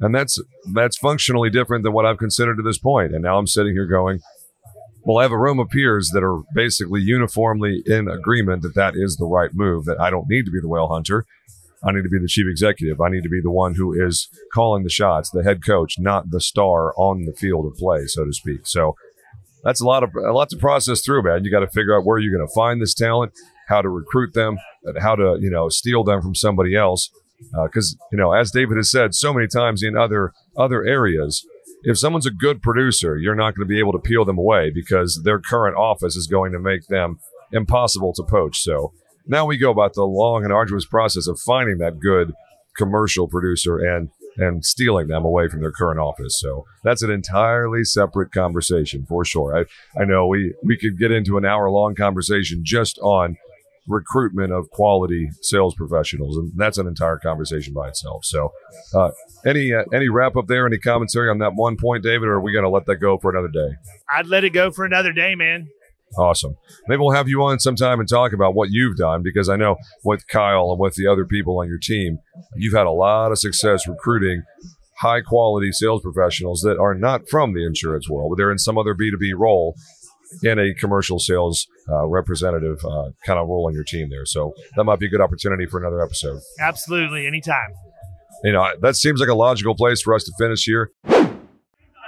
and 0.01 0.15
that's 0.15 0.39
that's 0.73 0.99
functionally 0.99 1.51
different 1.51 1.85
than 1.85 1.93
what 1.93 2.07
i've 2.07 2.19
considered 2.19 2.57
to 2.57 2.63
this 2.63 2.79
point. 2.79 3.15
and 3.15 3.23
now 3.23 3.39
i'm 3.39 3.47
sitting 3.47 3.73
here 3.73 3.87
going 3.87 4.21
well, 5.05 5.19
I 5.19 5.23
have 5.23 5.33
a 5.33 5.39
room 5.39 5.59
of 5.59 5.69
peers 5.69 6.11
that 6.15 6.25
are 6.25 6.41
basically 6.55 7.03
uniformly 7.03 7.83
in 7.85 8.09
agreement 8.09 8.63
that 8.63 8.75
that 8.75 8.95
is 8.97 9.17
the 9.17 9.27
right 9.27 9.51
move, 9.53 9.85
that 9.85 10.01
I 10.01 10.09
don't 10.09 10.29
need 10.29 10.47
to 10.47 10.51
be 10.51 10.61
the 10.61 10.69
whale 10.69 10.89
hunter. 10.89 11.27
I 11.87 11.93
need 11.93 12.03
to 12.03 12.09
be 12.09 12.19
the 12.19 12.29
chief 12.29 12.47
executive. 12.49 13.01
I 13.01 13.11
need 13.11 13.23
to 13.23 13.29
be 13.29 13.41
the 13.43 13.51
one 13.51 13.75
who 13.75 13.93
is 13.93 14.29
calling 14.53 14.85
the 14.85 14.91
shots, 14.91 15.31
the 15.31 15.45
head 15.45 15.65
coach, 15.65 15.97
not 15.99 16.31
the 16.31 16.41
star 16.41 16.95
on 16.97 17.25
the 17.27 17.35
field 17.35 17.67
of 17.67 17.77
play, 17.77 18.07
so 18.07 18.25
to 18.25 18.33
speak. 18.33 18.67
So 18.67 18.97
that's 19.63 19.81
a 19.81 19.87
lot 19.87 20.03
of 20.03 20.11
a 20.15 20.33
lot 20.33 20.51
to 20.51 20.57
process 20.57 21.03
through, 21.03 21.23
man. 21.23 21.45
You 21.45 21.51
got 21.51 21.61
to 21.61 21.69
figure 21.69 21.97
out 21.97 22.05
where 22.05 22.19
you're 22.19 22.37
going 22.37 22.47
to 22.47 22.55
find 22.55 22.81
this 22.81 22.95
talent, 22.95 23.33
how 23.69 23.83
to 23.83 23.89
recruit 23.89 24.35
them, 24.35 24.59
how 25.01 25.15
to 25.17 25.37
you 25.41 25.51
know 25.51 25.69
steal 25.69 26.05
them 26.05 26.23
from 26.23 26.35
somebody 26.35 26.77
else. 26.77 27.11
Because 27.65 27.97
uh, 28.01 28.05
you 28.13 28.19
know, 28.19 28.33
as 28.33 28.51
David 28.51 28.77
has 28.77 28.91
said 28.91 29.15
so 29.15 29.33
many 29.35 29.47
times 29.47 29.83
in 29.83 29.97
other 29.97 30.33
other 30.57 30.85
areas, 30.85 31.45
if 31.83 31.99
someone's 31.99 32.27
a 32.27 32.31
good 32.31 32.63
producer, 32.63 33.19
you're 33.19 33.35
not 33.35 33.55
going 33.55 33.67
to 33.67 33.73
be 33.73 33.79
able 33.79 33.93
to 33.93 33.99
peel 33.99 34.25
them 34.25 34.39
away 34.39 34.71
because 34.75 35.23
their 35.25 35.39
current 35.39 35.77
office 35.77 36.17
is 36.17 36.27
going 36.27 36.53
to 36.53 36.59
make 36.59 36.87
them 36.87 37.19
impossible 37.53 38.13
to 38.15 38.23
poach. 38.23 38.61
So 38.61 38.93
now 39.27 39.47
we 39.47 39.57
go 39.57 39.71
about 39.71 39.95
the 39.95 40.05
long 40.05 40.45
and 40.45 40.53
arduous 40.53 40.87
process 40.87 41.27
of 41.27 41.41
finding 41.41 41.79
that 41.79 42.01
good 42.01 42.33
commercial 42.77 43.29
producer 43.29 43.79
and 43.79 44.11
and 44.37 44.65
stealing 44.65 45.07
them 45.07 45.25
away 45.25 45.49
from 45.49 45.61
their 45.61 45.71
current 45.71 46.01
office. 46.01 46.41
So 46.41 46.65
that's 46.83 47.03
an 47.03 47.11
entirely 47.11 47.85
separate 47.85 48.33
conversation 48.33 49.07
for 49.07 49.25
sure. 49.25 49.57
I, 49.57 50.01
I 50.01 50.05
know 50.05 50.27
we, 50.27 50.55
we 50.63 50.77
could 50.77 50.99
get 50.99 51.13
into 51.13 51.39
an 51.39 51.45
hour 51.45 51.71
long 51.71 51.95
conversation 51.95 52.63
just 52.65 52.99
on 52.99 53.37
recruitment 53.87 54.53
of 54.53 54.71
quality 54.71 55.29
sales 55.43 55.75
professionals, 55.75 56.37
and 56.37 56.53
that's 56.57 56.79
an 56.79 56.87
entire 56.87 57.19
conversation 57.19 57.75
by 57.75 57.89
itself. 57.89 58.25
So, 58.25 58.51
uh, 58.95 59.11
any 59.47 59.73
uh, 59.73 59.85
any 59.93 60.09
wrap 60.09 60.37
up 60.37 60.47
there? 60.47 60.67
Any 60.67 60.79
commentary 60.79 61.29
on 61.29 61.39
that 61.39 61.53
one 61.55 61.77
point, 61.77 62.03
David, 62.03 62.29
or 62.29 62.35
are 62.35 62.41
we 62.41 62.53
going 62.53 62.65
to 62.65 62.71
let 62.71 62.87
that 62.87 62.97
go 62.97 63.19
for 63.19 63.31
another 63.31 63.49
day? 63.49 63.77
I'd 64.09 64.27
let 64.27 64.45
it 64.45 64.51
go 64.51 64.71
for 64.71 64.85
another 64.85 65.13
day, 65.13 65.35
man. 65.35 65.69
Awesome. 66.19 66.57
Maybe 66.87 67.01
we'll 67.01 67.15
have 67.15 67.29
you 67.29 67.43
on 67.43 67.59
sometime 67.59 68.01
and 68.01 68.09
talk 68.09 68.33
about 68.33 68.55
what 68.55 68.71
you've 68.71 68.97
done 68.97 69.23
because 69.23 69.49
I 69.49 69.57
know 69.57 69.77
with 70.05 70.27
Kyle 70.29 70.71
and 70.71 70.79
with 70.79 70.95
the 70.95 71.07
other 71.07 71.25
people 71.25 71.59
on 71.59 71.69
your 71.69 71.79
team, 71.79 72.19
you've 72.57 72.75
had 72.75 72.87
a 72.87 72.93
lot 72.93 73.33
of 73.33 73.39
success 73.39 73.87
recruiting 73.89 74.43
high 74.99 75.21
quality 75.21 75.73
sales 75.73 76.03
professionals 76.03 76.61
that 76.61 76.79
are 76.79 76.95
not 76.95 77.29
from 77.29 77.53
the 77.53 77.67
insurance 77.67 78.09
world, 78.09 78.31
but 78.31 78.37
they're 78.37 78.53
in 78.53 78.59
some 78.59 78.79
other 78.79 78.95
B2B 78.95 79.33
role 79.37 79.75
in 80.43 80.59
a 80.59 80.75
commercial 80.75 81.19
sales 81.19 81.67
uh, 81.91 82.07
representative 82.07 82.79
uh, 82.85 83.11
kind 83.27 83.39
of 83.39 83.49
role 83.49 83.67
on 83.67 83.75
your 83.75 83.85
team 83.85 84.09
there. 84.11 84.27
So 84.27 84.53
that 84.77 84.85
might 84.85 84.99
be 84.99 85.07
a 85.07 85.09
good 85.09 85.21
opportunity 85.21 85.67
for 85.67 85.79
another 85.79 86.03
episode. 86.03 86.41
Absolutely, 86.61 87.27
anytime. 87.27 87.71
You 88.43 88.53
know, 88.53 88.69
that 88.81 88.97
seems 88.97 89.21
like 89.21 89.29
a 89.29 89.35
logical 89.35 89.75
place 89.75 90.03
for 90.03 90.15
us 90.15 90.25
to 90.25 90.33
finish 90.39 90.65
here. 90.65 90.91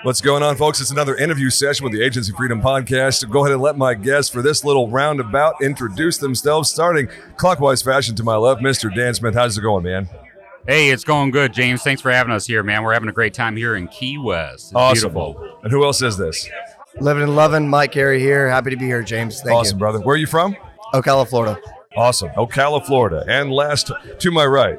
What's 0.06 0.20
going 0.20 0.44
on, 0.44 0.54
folks? 0.54 0.80
It's 0.80 0.92
another 0.92 1.16
interview 1.16 1.50
session 1.50 1.82
with 1.82 1.92
the 1.92 2.00
Agency 2.00 2.30
Freedom 2.30 2.62
Podcast. 2.62 3.28
Go 3.28 3.40
ahead 3.40 3.50
and 3.50 3.60
let 3.60 3.76
my 3.76 3.92
guests 3.92 4.30
for 4.30 4.40
this 4.40 4.62
little 4.62 4.88
roundabout 4.88 5.60
introduce 5.60 6.16
themselves, 6.18 6.70
starting 6.70 7.08
clockwise 7.36 7.82
fashion 7.82 8.14
to 8.14 8.22
my 8.22 8.36
left, 8.36 8.62
Mr. 8.62 8.94
Dan 8.94 9.14
Smith. 9.14 9.34
How's 9.34 9.58
it 9.58 9.62
going, 9.62 9.82
man? 9.82 10.08
Hey, 10.64 10.90
it's 10.90 11.02
going 11.02 11.32
good, 11.32 11.52
James. 11.52 11.82
Thanks 11.82 12.00
for 12.00 12.12
having 12.12 12.32
us 12.32 12.46
here, 12.46 12.62
man. 12.62 12.84
We're 12.84 12.92
having 12.92 13.08
a 13.08 13.12
great 13.12 13.34
time 13.34 13.56
here 13.56 13.74
in 13.74 13.88
Key 13.88 14.16
West. 14.16 14.66
It's 14.66 14.74
awesome. 14.76 15.12
Beautiful. 15.12 15.58
And 15.64 15.72
who 15.72 15.82
else 15.82 16.00
is 16.00 16.16
this? 16.16 16.48
Living 17.00 17.24
and 17.24 17.34
loving, 17.34 17.68
Mike 17.68 17.90
Carey 17.90 18.20
here. 18.20 18.48
Happy 18.48 18.70
to 18.70 18.76
be 18.76 18.86
here, 18.86 19.02
James. 19.02 19.38
Thank 19.40 19.48
you. 19.48 19.56
awesome, 19.56 19.76
you. 19.76 19.80
brother. 19.80 19.98
Where 19.98 20.14
are 20.14 20.18
you 20.18 20.28
from? 20.28 20.56
Ocala, 20.94 21.26
Florida. 21.26 21.60
Awesome. 21.96 22.28
Ocala, 22.36 22.86
Florida. 22.86 23.24
And 23.26 23.50
last 23.50 23.90
to 24.20 24.30
my 24.30 24.46
right, 24.46 24.78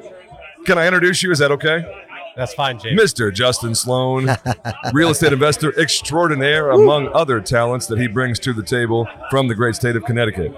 can 0.64 0.78
I 0.78 0.86
introduce 0.86 1.22
you? 1.22 1.30
Is 1.32 1.38
that 1.40 1.52
okay? 1.52 2.06
That's 2.38 2.54
fine, 2.54 2.78
James. 2.78 3.00
Mr. 3.00 3.34
Justin 3.34 3.74
Sloan, 3.74 4.28
real 4.92 5.10
estate 5.10 5.32
investor 5.32 5.76
extraordinaire, 5.76 6.70
among 6.70 7.08
other 7.12 7.40
talents 7.40 7.88
that 7.88 7.98
he 7.98 8.06
brings 8.06 8.38
to 8.38 8.52
the 8.52 8.62
table 8.62 9.08
from 9.28 9.48
the 9.48 9.56
great 9.56 9.74
state 9.74 9.96
of 9.96 10.04
Connecticut. 10.04 10.54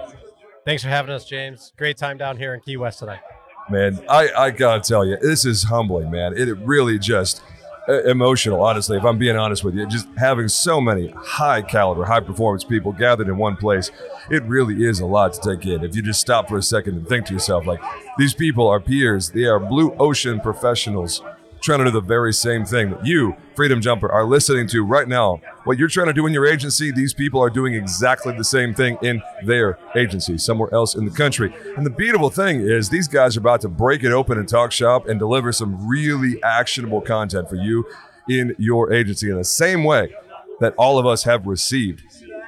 Thanks 0.63 0.83
for 0.83 0.89
having 0.89 1.11
us, 1.11 1.25
James. 1.25 1.73
Great 1.77 1.97
time 1.97 2.19
down 2.19 2.37
here 2.37 2.53
in 2.53 2.59
Key 2.59 2.77
West 2.77 2.99
tonight. 2.99 3.21
Man, 3.67 3.99
I, 4.07 4.29
I 4.29 4.51
gotta 4.51 4.87
tell 4.87 5.03
you, 5.03 5.17
this 5.17 5.43
is 5.43 5.63
humbling, 5.63 6.11
man. 6.11 6.37
It 6.37 6.55
really 6.59 6.99
just 6.99 7.41
uh, 7.89 8.03
emotional, 8.03 8.61
honestly, 8.61 8.95
if 8.95 9.03
I'm 9.03 9.17
being 9.17 9.35
honest 9.35 9.63
with 9.63 9.73
you. 9.73 9.87
Just 9.87 10.07
having 10.17 10.49
so 10.49 10.79
many 10.79 11.11
high 11.17 11.63
caliber, 11.63 12.05
high 12.05 12.19
performance 12.19 12.63
people 12.63 12.91
gathered 12.91 13.27
in 13.27 13.37
one 13.37 13.55
place, 13.55 13.89
it 14.29 14.43
really 14.43 14.85
is 14.85 14.99
a 14.99 15.07
lot 15.07 15.33
to 15.33 15.55
take 15.55 15.65
in. 15.65 15.83
If 15.83 15.95
you 15.95 16.03
just 16.03 16.21
stop 16.21 16.47
for 16.47 16.59
a 16.59 16.61
second 16.61 16.97
and 16.97 17.07
think 17.07 17.25
to 17.25 17.33
yourself, 17.33 17.65
like, 17.65 17.81
these 18.19 18.35
people 18.35 18.67
are 18.67 18.79
peers, 18.79 19.31
they 19.31 19.45
are 19.45 19.59
blue 19.59 19.95
ocean 19.95 20.39
professionals 20.41 21.23
trying 21.61 21.79
to 21.79 21.85
do 21.85 21.91
the 21.91 22.01
very 22.01 22.33
same 22.33 22.65
thing 22.65 22.89
that 22.89 23.05
you, 23.05 23.35
Freedom 23.55 23.79
Jumper, 23.79 24.11
are 24.11 24.25
listening 24.25 24.67
to 24.67 24.83
right 24.83 25.07
now. 25.07 25.39
What 25.63 25.77
you're 25.77 25.87
trying 25.87 26.07
to 26.07 26.13
do 26.13 26.25
in 26.25 26.33
your 26.33 26.47
agency, 26.47 26.91
these 26.91 27.13
people 27.13 27.39
are 27.39 27.49
doing 27.49 27.75
exactly 27.75 28.35
the 28.35 28.43
same 28.43 28.73
thing 28.73 28.97
in 29.03 29.21
their 29.45 29.77
agency 29.95 30.37
somewhere 30.37 30.73
else 30.73 30.95
in 30.95 31.05
the 31.05 31.11
country. 31.11 31.53
And 31.77 31.85
the 31.85 31.91
beautiful 31.91 32.29
thing 32.29 32.61
is, 32.61 32.89
these 32.89 33.07
guys 33.07 33.37
are 33.37 33.41
about 33.41 33.61
to 33.61 33.69
break 33.69 34.03
it 34.03 34.11
open 34.11 34.39
and 34.39 34.49
talk 34.49 34.71
shop 34.71 35.07
and 35.07 35.19
deliver 35.19 35.51
some 35.51 35.87
really 35.87 36.41
actionable 36.43 37.01
content 37.01 37.47
for 37.47 37.55
you 37.55 37.85
in 38.27 38.55
your 38.57 38.91
agency 38.91 39.29
in 39.29 39.37
the 39.37 39.43
same 39.43 39.83
way 39.83 40.13
that 40.59 40.73
all 40.77 40.97
of 40.97 41.05
us 41.05 41.23
have 41.23 41.45
received. 41.45 42.03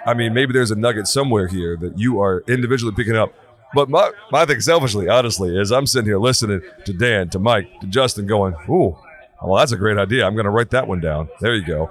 I 0.06 0.14
mean, 0.14 0.34
maybe 0.34 0.54
there's 0.54 0.72
a 0.72 0.76
nugget 0.76 1.08
somewhere 1.08 1.48
here 1.48 1.78
that 1.78 1.98
you 1.98 2.20
are 2.20 2.44
individually 2.48 2.94
picking 2.96 3.16
up. 3.16 3.34
But 3.74 3.90
my, 3.90 4.12
my 4.32 4.46
thing, 4.46 4.60
selfishly, 4.62 5.10
honestly, 5.10 5.58
is 5.58 5.72
I'm 5.72 5.88
sitting 5.88 6.06
here 6.06 6.20
listening 6.20 6.62
to 6.86 6.94
Dan, 6.94 7.30
to 7.30 7.40
Mike, 7.40 7.80
to 7.82 7.88
Justin, 7.88 8.28
going, 8.28 8.54
"Ooh, 8.70 8.98
well, 9.42 9.58
that's 9.58 9.72
a 9.72 9.78
great 9.78 9.98
idea. 9.98 10.26
I'm 10.26 10.36
going 10.36 10.46
to 10.46 10.52
write 10.52 10.70
that 10.72 10.88
one 10.88 11.00
down." 11.00 11.30
There 11.40 11.56
you 11.56 11.66
go. 11.66 11.90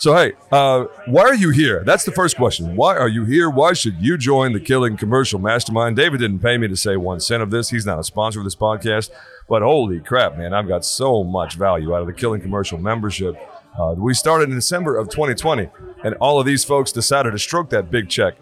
So, 0.00 0.14
hey, 0.16 0.32
uh, 0.50 0.84
why 1.08 1.24
are 1.24 1.34
you 1.34 1.50
here? 1.50 1.82
That's 1.84 2.04
the 2.04 2.12
first 2.12 2.36
question. 2.36 2.74
Why 2.74 2.96
are 2.96 3.08
you 3.08 3.26
here? 3.26 3.50
Why 3.50 3.74
should 3.74 3.96
you 3.96 4.16
join 4.16 4.54
the 4.54 4.60
Killing 4.60 4.96
Commercial 4.96 5.38
Mastermind? 5.38 5.96
David 5.96 6.20
didn't 6.20 6.38
pay 6.38 6.56
me 6.56 6.68
to 6.68 6.76
say 6.76 6.96
one 6.96 7.20
cent 7.20 7.42
of 7.42 7.50
this. 7.50 7.68
He's 7.68 7.84
not 7.84 7.98
a 7.98 8.02
sponsor 8.02 8.38
of 8.40 8.44
this 8.44 8.56
podcast. 8.56 9.10
But 9.46 9.60
holy 9.60 10.00
crap, 10.00 10.38
man, 10.38 10.54
I've 10.54 10.68
got 10.68 10.86
so 10.86 11.22
much 11.22 11.56
value 11.56 11.94
out 11.94 12.00
of 12.00 12.06
the 12.06 12.14
Killing 12.14 12.40
Commercial 12.40 12.78
membership. 12.78 13.36
Uh, 13.78 13.94
we 13.98 14.14
started 14.14 14.48
in 14.48 14.54
December 14.54 14.96
of 14.96 15.10
2020, 15.10 15.68
and 16.02 16.14
all 16.14 16.40
of 16.40 16.46
these 16.46 16.64
folks 16.64 16.92
decided 16.92 17.32
to 17.32 17.38
stroke 17.38 17.68
that 17.68 17.90
big 17.90 18.08
check 18.08 18.36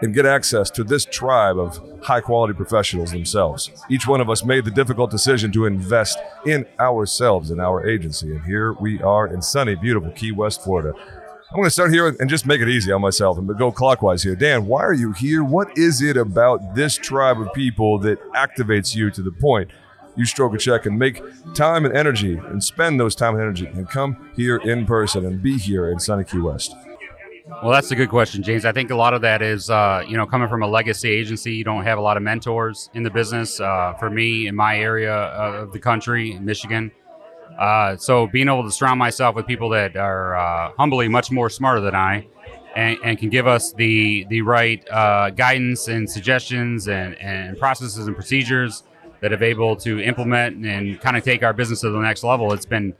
and 0.00 0.14
get 0.14 0.26
access 0.26 0.70
to 0.70 0.84
this 0.84 1.04
tribe 1.04 1.58
of 1.58 1.80
high 2.02 2.20
quality 2.20 2.54
professionals 2.54 3.10
themselves. 3.10 3.70
Each 3.90 4.06
one 4.06 4.20
of 4.20 4.30
us 4.30 4.44
made 4.44 4.64
the 4.64 4.70
difficult 4.70 5.10
decision 5.10 5.50
to 5.52 5.66
invest 5.66 6.18
in 6.46 6.66
ourselves 6.78 7.50
and 7.50 7.60
our 7.60 7.86
agency. 7.88 8.30
And 8.30 8.44
here 8.44 8.74
we 8.74 9.02
are 9.02 9.26
in 9.26 9.42
sunny, 9.42 9.74
beautiful 9.74 10.10
Key 10.12 10.32
West, 10.32 10.62
Florida. 10.62 10.92
I'm 11.50 11.56
going 11.56 11.64
to 11.64 11.70
start 11.70 11.92
here 11.92 12.14
and 12.20 12.28
just 12.28 12.46
make 12.46 12.60
it 12.60 12.68
easy 12.68 12.92
on 12.92 13.00
myself 13.00 13.38
and 13.38 13.58
go 13.58 13.72
clockwise 13.72 14.22
here. 14.22 14.36
Dan, 14.36 14.66
why 14.66 14.82
are 14.82 14.92
you 14.92 15.12
here? 15.12 15.42
What 15.42 15.76
is 15.78 16.02
it 16.02 16.16
about 16.16 16.74
this 16.74 16.96
tribe 16.96 17.40
of 17.40 17.52
people 17.54 17.98
that 18.00 18.20
activates 18.32 18.94
you 18.94 19.10
to 19.10 19.22
the 19.22 19.32
point 19.32 19.70
you 20.14 20.26
stroke 20.26 20.52
a 20.52 20.58
check 20.58 20.84
and 20.84 20.98
make 20.98 21.22
time 21.54 21.86
and 21.86 21.96
energy 21.96 22.36
and 22.36 22.62
spend 22.62 23.00
those 23.00 23.14
time 23.14 23.34
and 23.34 23.42
energy 23.42 23.66
and 23.66 23.88
come 23.88 24.30
here 24.36 24.56
in 24.58 24.84
person 24.84 25.24
and 25.24 25.42
be 25.42 25.56
here 25.56 25.90
in 25.90 25.98
sunny 25.98 26.24
Key 26.24 26.40
West? 26.40 26.74
Well, 27.48 27.72
that's 27.72 27.90
a 27.90 27.96
good 27.96 28.10
question, 28.10 28.42
James. 28.42 28.64
I 28.64 28.72
think 28.72 28.90
a 28.90 28.94
lot 28.94 29.14
of 29.14 29.22
that 29.22 29.40
is, 29.42 29.70
uh, 29.70 30.04
you 30.06 30.16
know, 30.16 30.26
coming 30.26 30.48
from 30.48 30.62
a 30.62 30.66
legacy 30.66 31.08
agency, 31.08 31.54
you 31.54 31.64
don't 31.64 31.82
have 31.82 31.98
a 31.98 32.00
lot 32.00 32.16
of 32.16 32.22
mentors 32.22 32.90
in 32.94 33.02
the 33.02 33.10
business. 33.10 33.58
Uh, 33.58 33.94
for 33.98 34.10
me, 34.10 34.46
in 34.46 34.54
my 34.54 34.78
area 34.78 35.14
of 35.14 35.72
the 35.72 35.78
country, 35.78 36.38
Michigan, 36.38 36.92
uh, 37.58 37.96
so 37.96 38.26
being 38.26 38.48
able 38.48 38.62
to 38.64 38.70
surround 38.70 38.98
myself 38.98 39.34
with 39.34 39.46
people 39.46 39.70
that 39.70 39.96
are 39.96 40.36
uh, 40.36 40.72
humbly 40.78 41.08
much 41.08 41.30
more 41.30 41.48
smarter 41.50 41.80
than 41.80 41.94
I, 41.94 42.26
and, 42.76 42.98
and 43.02 43.18
can 43.18 43.30
give 43.30 43.46
us 43.46 43.72
the 43.72 44.24
the 44.28 44.42
right 44.42 44.86
uh, 44.90 45.30
guidance 45.30 45.88
and 45.88 46.08
suggestions 46.08 46.86
and, 46.86 47.14
and 47.16 47.58
processes 47.58 48.06
and 48.06 48.14
procedures 48.14 48.84
that 49.20 49.32
have 49.32 49.42
able 49.42 49.74
to 49.74 50.00
implement 50.00 50.64
and 50.64 51.00
kind 51.00 51.16
of 51.16 51.24
take 51.24 51.42
our 51.42 51.52
business 51.52 51.80
to 51.80 51.90
the 51.90 51.98
next 51.98 52.22
level. 52.22 52.52
It's 52.52 52.66
been 52.66 52.94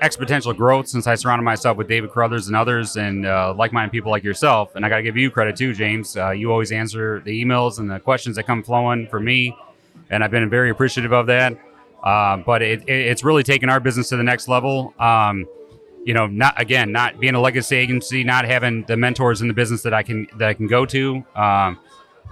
exponential 0.00 0.56
growth 0.56 0.88
since 0.88 1.06
I 1.06 1.14
surrounded 1.14 1.44
myself 1.44 1.76
with 1.76 1.88
David 1.88 2.10
Carothers 2.10 2.46
and 2.46 2.56
others 2.56 2.96
and 2.96 3.26
uh, 3.26 3.54
like-minded 3.56 3.92
people 3.92 4.10
like 4.10 4.24
yourself. 4.24 4.74
And 4.74 4.84
I 4.84 4.88
got 4.88 4.96
to 4.96 5.02
give 5.02 5.16
you 5.16 5.30
credit 5.30 5.56
too, 5.56 5.74
James. 5.74 6.16
Uh, 6.16 6.30
you 6.30 6.50
always 6.50 6.72
answer 6.72 7.20
the 7.20 7.44
emails 7.44 7.78
and 7.78 7.90
the 7.90 7.98
questions 7.98 8.36
that 8.36 8.44
come 8.44 8.62
flowing 8.62 9.06
for 9.06 9.20
me, 9.20 9.56
and 10.10 10.24
I've 10.24 10.30
been 10.30 10.48
very 10.48 10.70
appreciative 10.70 11.12
of 11.12 11.26
that. 11.26 11.58
Uh, 12.02 12.36
but 12.38 12.62
it, 12.62 12.82
it, 12.82 12.92
it's 12.92 13.24
really 13.24 13.42
taken 13.42 13.68
our 13.68 13.80
business 13.80 14.08
to 14.10 14.16
the 14.16 14.22
next 14.22 14.48
level. 14.48 14.94
Um, 14.98 15.46
you 16.04 16.14
know, 16.14 16.26
not 16.26 16.58
again, 16.60 16.92
not 16.92 17.20
being 17.20 17.34
a 17.34 17.40
legacy 17.40 17.76
agency, 17.76 18.24
not 18.24 18.44
having 18.44 18.84
the 18.84 18.96
mentors 18.96 19.42
in 19.42 19.48
the 19.48 19.54
business 19.54 19.82
that 19.82 19.92
I 19.92 20.02
can 20.02 20.26
that 20.36 20.48
I 20.48 20.54
can 20.54 20.66
go 20.66 20.86
to. 20.86 21.24
Um, 21.34 21.80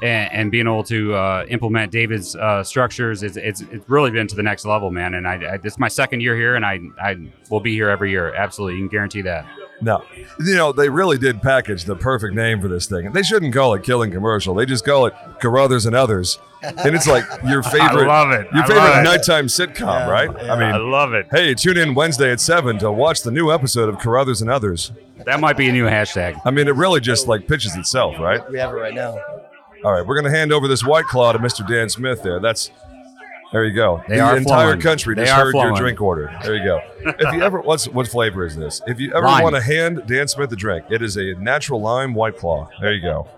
and, 0.03 0.33
and, 0.33 0.51
being 0.51 0.67
able 0.67 0.85
to 0.85 1.15
uh, 1.15 1.47
implement 1.49 1.91
David's 1.91 2.37
uh, 2.37 2.63
structures, 2.63 3.23
it's, 3.23 3.37
it's, 3.37 3.63
it's 3.63 3.89
really 3.89 4.11
been 4.11 4.27
to 4.29 4.37
the 4.37 4.43
next 4.43 4.65
level, 4.67 4.91
man. 4.91 5.15
And 5.15 5.27
I, 5.27 5.55
I, 5.55 5.57
this 5.57 5.75
is 5.75 5.79
my 5.79 5.89
second 5.89 6.21
year 6.21 6.37
here, 6.37 6.55
and 6.57 6.65
I 6.65 6.81
I 7.01 7.17
will 7.51 7.61
be 7.61 7.73
here 7.75 7.89
every 7.89 8.11
year. 8.11 8.35
Absolutely, 8.35 8.75
you 8.79 8.83
can 8.83 8.89
guarantee 8.89 9.23
that. 9.23 9.47
No, 9.81 10.03
you 10.41 10.55
know 10.55 10.73
they 10.73 10.89
really 10.89 11.19
did 11.19 11.43
package 11.43 11.85
the 11.85 11.97
perfect 11.97 12.35
name 12.35 12.61
for 12.61 12.69
this 12.69 12.87
thing. 12.87 13.13
They 13.13 13.23
shouldn't 13.23 13.53
call 13.53 13.75
it 13.75 13.83
Killing 13.83 14.11
Commercial. 14.11 14.55
They 14.55 14.65
just 14.65 14.85
call 14.87 15.07
it 15.07 15.15
Carothers 15.41 15.87
and 15.87 15.95
Others, 15.95 16.39
and 16.63 16.95
it's 16.95 17.07
like 17.07 17.25
your 17.45 17.63
favorite. 17.75 18.07
I 18.09 18.23
love 18.23 18.31
it. 18.33 18.47
Your 18.55 18.65
I 18.65 18.67
favorite 18.67 18.81
love 18.83 19.05
nighttime 19.05 19.47
sitcom, 19.49 19.81
Yeah, 19.81 20.09
right? 20.11 20.31
yeah. 20.43 20.55
I 20.55 20.59
mean, 20.59 20.75
I 20.75 20.79
love 20.79 21.13
it. 21.13 21.27
hey, 21.31 21.53
tune 21.55 21.77
in 21.77 21.95
Wednesday 21.95 22.33
at 22.33 22.41
seven 22.41 22.79
to 22.79 22.91
watch 22.91 23.23
the 23.23 23.31
new 23.31 23.53
episode 23.53 23.89
of 23.91 23.97
Carothers 23.97 24.41
and 24.41 24.51
Others. 24.51 24.93
That 25.27 25.41
might 25.41 25.57
be 25.59 25.69
a 25.69 25.73
new 25.73 25.85
hashtag. 25.85 26.41
I 26.45 26.51
mean, 26.51 26.69
it 26.69 26.75
really 26.75 27.01
just 27.01 27.27
like 27.29 27.47
pitches 27.47 27.77
itself, 27.77 28.19
right? 28.19 28.49
We 28.51 28.59
have 28.59 28.71
it 28.71 28.77
right 28.77 28.95
now. 28.95 29.19
All 29.87 29.93
right, 29.93 30.05
we're 30.05 30.21
going 30.21 30.25
to 30.33 30.37
hand 30.37 30.53
over 30.53 30.67
this 30.67 30.85
white 30.85 31.05
claw 31.05 31.31
to 31.31 31.39
Mr. 31.39 31.65
Dan 31.65 31.89
Smith. 31.89 32.21
There, 32.21 32.41
that's 32.41 32.73
there 33.53 33.65
you 33.65 33.73
go. 33.73 34.03
They 34.09 34.17
the 34.17 34.21
are 34.21 34.37
entire 34.37 34.65
flowing. 34.67 34.81
country 34.81 35.15
They 35.15 35.27
just 35.27 35.33
are 35.33 35.45
heard 35.45 35.55
your 35.55 35.77
drink 35.77 36.01
order. 36.01 36.37
There 36.43 36.57
you 36.57 36.65
go. 36.65 36.81
if 37.05 37.33
you 37.33 37.41
ever, 37.41 37.61
what's 37.61 37.87
what 37.87 38.09
flavor 38.09 38.45
is 38.45 38.57
this? 38.57 38.83
If 38.89 38.99
you 38.99 39.15
ever 39.15 39.27
Lime. 39.27 39.45
want 39.45 39.55
to 39.55 39.63
hand 39.63 40.03
Dan 40.09 40.27
Smith 40.27 40.51
a 40.51 40.57
drink, 40.57 40.87
it 40.91 41.03
is 41.03 41.17
a 41.17 41.35
natural 41.35 41.81
lime 41.81 42.15
white 42.15 42.37
claw. 42.37 42.69
There 42.81 42.93
you 42.93 43.01
go. 43.01 43.29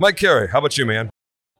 Mike 0.00 0.16
Carey, 0.16 0.48
how 0.48 0.58
about 0.58 0.76
you, 0.76 0.86
man? 0.86 1.08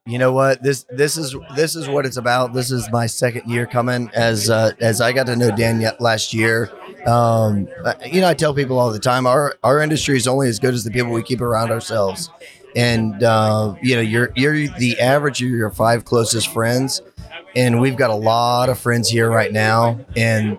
You 0.06 0.18
know 0.18 0.32
what? 0.32 0.60
This 0.60 0.86
this 0.90 1.16
is 1.16 1.36
this 1.54 1.76
is 1.76 1.88
what 1.88 2.04
it's 2.04 2.16
about. 2.16 2.52
This 2.52 2.72
is 2.72 2.90
my 2.90 3.06
second 3.06 3.48
year 3.48 3.64
coming 3.64 4.10
as 4.12 4.50
uh, 4.50 4.72
as 4.80 5.00
I 5.00 5.12
got 5.12 5.26
to 5.26 5.36
know 5.36 5.54
Dan 5.54 5.80
yet 5.80 6.00
last 6.00 6.34
year. 6.34 6.72
Um, 7.06 7.68
uh, 7.84 7.94
you 8.04 8.22
know, 8.22 8.28
I 8.28 8.34
tell 8.34 8.54
people 8.54 8.80
all 8.80 8.90
the 8.90 8.98
time 8.98 9.24
our 9.24 9.54
our 9.62 9.80
industry 9.80 10.16
is 10.16 10.26
only 10.26 10.48
as 10.48 10.58
good 10.58 10.74
as 10.74 10.82
the 10.82 10.90
people 10.90 11.12
we 11.12 11.22
keep 11.22 11.40
around 11.40 11.70
ourselves. 11.70 12.28
And 12.76 13.22
uh, 13.22 13.74
you 13.82 13.96
know, 13.96 14.02
you're 14.02 14.30
you're 14.36 14.68
the 14.68 15.00
average 15.00 15.42
of 15.42 15.48
your 15.48 15.70
five 15.70 16.04
closest 16.04 16.48
friends, 16.48 17.00
and 17.56 17.80
we've 17.80 17.96
got 17.96 18.10
a 18.10 18.14
lot 18.14 18.68
of 18.68 18.78
friends 18.78 19.08
here 19.08 19.30
right 19.30 19.50
now. 19.50 19.98
And 20.14 20.58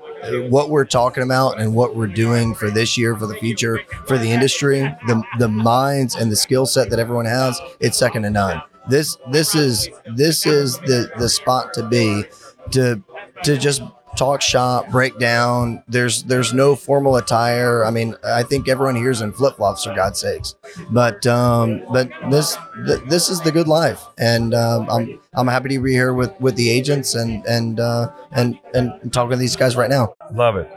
what 0.50 0.70
we're 0.72 0.86
talking 0.86 1.22
about 1.24 1.60
and 1.62 1.76
what 1.76 1.96
we're 1.96 2.08
doing 2.08 2.56
for 2.56 2.72
this 2.72 2.98
year, 2.98 3.16
for 3.16 3.28
the 3.28 3.36
future, 3.36 3.82
for 4.08 4.18
the 4.18 4.32
industry, 4.32 4.80
the 5.06 5.24
the 5.38 5.48
minds 5.48 6.16
and 6.16 6.32
the 6.32 6.36
skill 6.36 6.66
set 6.66 6.90
that 6.90 7.00
everyone 7.00 7.26
has, 7.26 7.62
it's 7.80 7.98
second 7.98 8.24
to 8.24 8.32
none. 8.32 8.62
This 8.90 9.18
this 9.32 9.54
is 9.54 9.90
this 10.16 10.46
is 10.46 10.80
the 10.80 11.12
the 11.18 11.30
spot 11.30 11.74
to 11.76 11.88
be 11.88 12.24
to 12.72 13.02
to 13.44 13.58
just 13.58 13.84
talk 14.18 14.42
shop, 14.42 14.90
break 14.90 15.18
down. 15.20 15.84
There's 15.88 16.24
there's 16.24 16.54
no 16.54 16.76
formal 16.76 17.16
attire. 17.16 17.86
I 17.86 17.92
mean, 17.92 18.16
I 18.26 18.44
think 18.44 18.68
everyone 18.68 18.96
here's 18.96 19.22
in 19.22 19.32
flip 19.32 19.56
flops 19.58 19.84
for 19.84 19.94
God's 19.96 20.20
sakes. 20.20 20.56
But 20.90 21.26
um, 21.28 21.84
but 21.92 22.10
this 22.30 22.58
th- 22.86 23.02
this 23.08 23.30
is 23.30 23.40
the 23.42 23.52
good 23.52 23.68
life, 23.68 24.04
and 24.18 24.54
um, 24.54 24.90
I'm 24.90 25.20
I'm 25.34 25.48
happy 25.48 25.70
to 25.70 25.80
be 25.80 25.92
here 25.92 26.14
with 26.14 26.38
with 26.42 26.56
the 26.56 26.70
agents 26.70 27.16
and 27.16 27.46
and 27.46 27.80
uh, 27.80 28.12
and 28.32 28.60
and 28.74 29.14
talking 29.14 29.32
to 29.32 29.38
these 29.38 29.56
guys 29.56 29.76
right 29.76 29.90
now. 29.90 30.14
Love 30.34 30.58
it. 30.58 30.70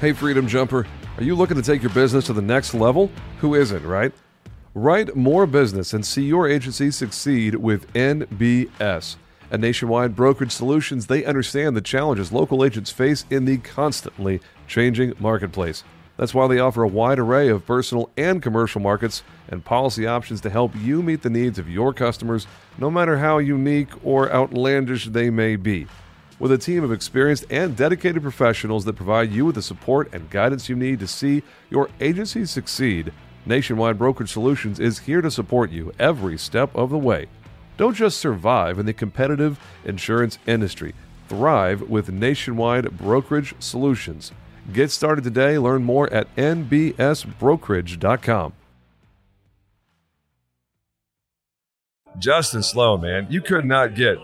Hey, 0.00 0.12
Freedom 0.12 0.48
Jumper, 0.48 0.86
are 1.18 1.22
you 1.22 1.34
looking 1.34 1.56
to 1.56 1.62
take 1.62 1.82
your 1.82 1.92
business 1.92 2.24
to 2.26 2.32
the 2.32 2.40
next 2.40 2.72
level? 2.72 3.10
Who 3.40 3.54
isn't, 3.54 3.84
right? 3.84 4.12
Write 4.74 5.16
more 5.16 5.46
business 5.46 5.92
and 5.92 6.06
see 6.06 6.22
your 6.22 6.48
agency 6.48 6.90
succeed 6.90 7.56
with 7.56 7.92
NBS. 7.92 9.16
At 9.52 9.58
Nationwide 9.58 10.14
Brokerage 10.14 10.52
Solutions, 10.52 11.08
they 11.08 11.24
understand 11.24 11.76
the 11.76 11.80
challenges 11.80 12.30
local 12.30 12.64
agents 12.64 12.92
face 12.92 13.24
in 13.30 13.46
the 13.46 13.58
constantly 13.58 14.40
changing 14.68 15.14
marketplace. 15.18 15.82
That's 16.16 16.32
why 16.32 16.46
they 16.46 16.60
offer 16.60 16.84
a 16.84 16.88
wide 16.88 17.18
array 17.18 17.48
of 17.48 17.66
personal 17.66 18.10
and 18.16 18.40
commercial 18.40 18.80
markets 18.80 19.24
and 19.48 19.64
policy 19.64 20.06
options 20.06 20.40
to 20.42 20.50
help 20.50 20.76
you 20.76 21.02
meet 21.02 21.22
the 21.22 21.30
needs 21.30 21.58
of 21.58 21.68
your 21.68 21.92
customers, 21.92 22.46
no 22.78 22.92
matter 22.92 23.18
how 23.18 23.38
unique 23.38 23.88
or 24.04 24.30
outlandish 24.30 25.06
they 25.06 25.30
may 25.30 25.56
be. 25.56 25.88
With 26.38 26.52
a 26.52 26.58
team 26.58 26.84
of 26.84 26.92
experienced 26.92 27.46
and 27.50 27.76
dedicated 27.76 28.22
professionals 28.22 28.84
that 28.84 28.96
provide 28.96 29.32
you 29.32 29.46
with 29.46 29.56
the 29.56 29.62
support 29.62 30.14
and 30.14 30.30
guidance 30.30 30.68
you 30.68 30.76
need 30.76 31.00
to 31.00 31.08
see 31.08 31.42
your 31.70 31.90
agency 32.00 32.44
succeed, 32.44 33.12
Nationwide 33.46 33.98
Brokerage 33.98 34.30
Solutions 34.30 34.78
is 34.78 35.00
here 35.00 35.22
to 35.22 35.30
support 35.30 35.70
you 35.70 35.92
every 35.98 36.38
step 36.38 36.72
of 36.76 36.90
the 36.90 36.98
way. 36.98 37.26
Don't 37.80 37.96
just 37.96 38.18
survive 38.18 38.78
in 38.78 38.84
the 38.84 38.92
competitive 38.92 39.58
insurance 39.86 40.38
industry, 40.46 40.94
thrive 41.30 41.88
with 41.88 42.12
Nationwide 42.12 42.98
Brokerage 42.98 43.54
Solutions. 43.58 44.32
Get 44.70 44.90
started 44.90 45.24
today. 45.24 45.56
Learn 45.56 45.82
more 45.82 46.12
at 46.12 46.26
nbsbrokerage.com. 46.36 48.52
Justin 52.18 52.62
Sloan, 52.62 53.00
man, 53.00 53.26
you 53.30 53.40
could 53.40 53.64
not 53.64 53.94
get 53.94 54.18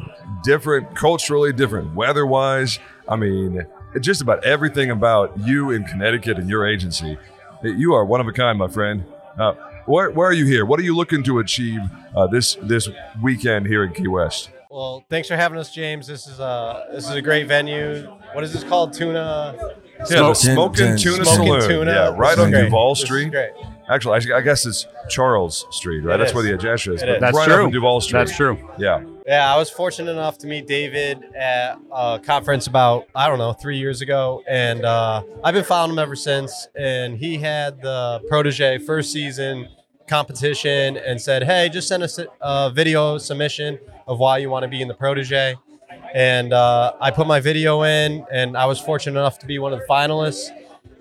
different, 0.45 0.95
culturally 0.95 1.55
different, 1.55 1.95
weather-wise. 1.95 2.79
I 3.09 3.17
mean, 3.17 3.67
just 4.03 4.21
about 4.21 4.45
everything 4.45 4.91
about 4.91 5.33
you 5.39 5.71
in 5.71 5.85
Connecticut 5.85 6.37
and 6.37 6.51
your 6.51 6.67
agency. 6.67 7.17
You 7.63 7.95
are 7.95 8.05
one 8.05 8.21
of 8.21 8.29
a 8.29 8.33
kind, 8.33 8.59
my 8.59 8.69
friend. 8.69 9.07
Uh, 9.39 9.55
where, 9.87 10.11
where 10.11 10.29
are 10.29 10.33
you 10.33 10.45
here? 10.47 10.65
What 10.67 10.79
are 10.81 10.83
you 10.85 10.95
looking 10.97 11.23
to 11.25 11.39
achieve 11.39 11.81
uh, 12.15 12.27
this 12.27 12.57
this 12.63 12.89
weekend 13.23 13.67
here 13.67 13.85
in 13.85 13.93
Key 13.93 14.09
West? 14.09 14.51
Well, 14.71 15.05
thanks 15.09 15.29
for 15.29 15.37
having 15.37 15.59
us, 15.59 15.73
James. 15.73 16.07
This 16.07 16.27
is 16.27 16.39
a 16.39 16.87
this 16.93 17.05
is 17.09 17.15
a 17.15 17.23
great 17.23 17.47
venue. 17.47 18.03
What 18.33 18.45
is 18.45 18.53
this 18.53 18.65
called? 18.65 18.93
Tuna. 18.93 19.55
Yeah, 20.11 20.21
the 20.21 20.35
Smoking 20.35 20.97
Tuna 20.99 21.25
Smoking 21.25 21.25
Saloon. 21.25 21.69
Tuna. 21.69 21.91
Yeah, 21.91 22.15
right 22.17 22.37
This 22.37 22.45
on 22.45 22.51
great. 22.51 22.65
Duval 22.65 22.95
Street. 22.95 23.31
great. 23.31 23.53
Actually, 23.89 24.17
actually, 24.17 24.33
I 24.35 24.41
guess 24.41 24.67
it's 24.67 24.87
Charles 25.09 25.65
Street, 25.71 26.01
right? 26.01 26.17
It 26.17 26.19
That's 26.19 26.31
is. 26.31 26.35
where 26.35 26.45
the 26.45 26.53
address 26.53 26.87
is. 26.87 27.01
It 27.03 27.07
but 27.07 27.15
is. 27.15 27.21
That's 27.21 27.37
right 27.37 27.47
true. 27.49 27.67
up 27.67 27.73
Duval 27.73 28.01
Street. 28.01 28.19
That's 28.19 28.37
true. 28.37 28.59
Yeah. 28.79 29.03
Yeah, 29.27 29.53
I 29.53 29.57
was 29.57 29.71
fortunate 29.71 30.11
enough 30.11 30.39
to 30.39 30.47
meet 30.47 30.67
David 30.67 31.25
at 31.35 31.79
a 31.93 32.21
conference 32.23 32.67
about 32.67 33.07
I 33.15 33.29
don't 33.29 33.39
know 33.39 33.53
three 33.53 33.79
years 33.79 34.01
ago, 34.03 34.43
and 34.49 34.85
uh, 34.85 35.23
I've 35.43 35.55
been 35.55 35.65
following 35.65 35.93
him 35.93 35.99
ever 35.99 36.15
since. 36.17 36.69
And 36.77 37.17
he 37.17 37.39
had 37.39 37.81
the 37.81 38.21
protege 38.29 38.79
first 38.79 39.13
season 39.13 39.69
competition 40.09 40.97
and 40.97 41.21
said, 41.21 41.43
"Hey, 41.45 41.69
just 41.69 41.89
send 41.89 42.03
us 42.03 42.19
a, 42.19 42.27
a 42.41 42.71
video 42.71 43.19
submission 43.19 43.79
of 44.07 44.19
why 44.19 44.39
you 44.39 44.51
want 44.51 44.63
to 44.65 44.69
be 44.69 44.81
in 44.83 44.89
the 44.89 44.95
protege." 44.95 45.57
And 46.15 46.53
uh, 46.53 46.93
I 47.01 47.11
put 47.11 47.27
my 47.27 47.41
video 47.41 47.83
in, 47.83 48.25
and 48.33 48.57
I 48.57 48.67
was 48.67 48.81
fortunate 48.81 49.19
enough 49.19 49.39
to 49.41 49.47
be 49.47 49.59
one 49.59 49.73
of 49.73 49.81
the 49.81 49.87
finalists. 49.87 50.49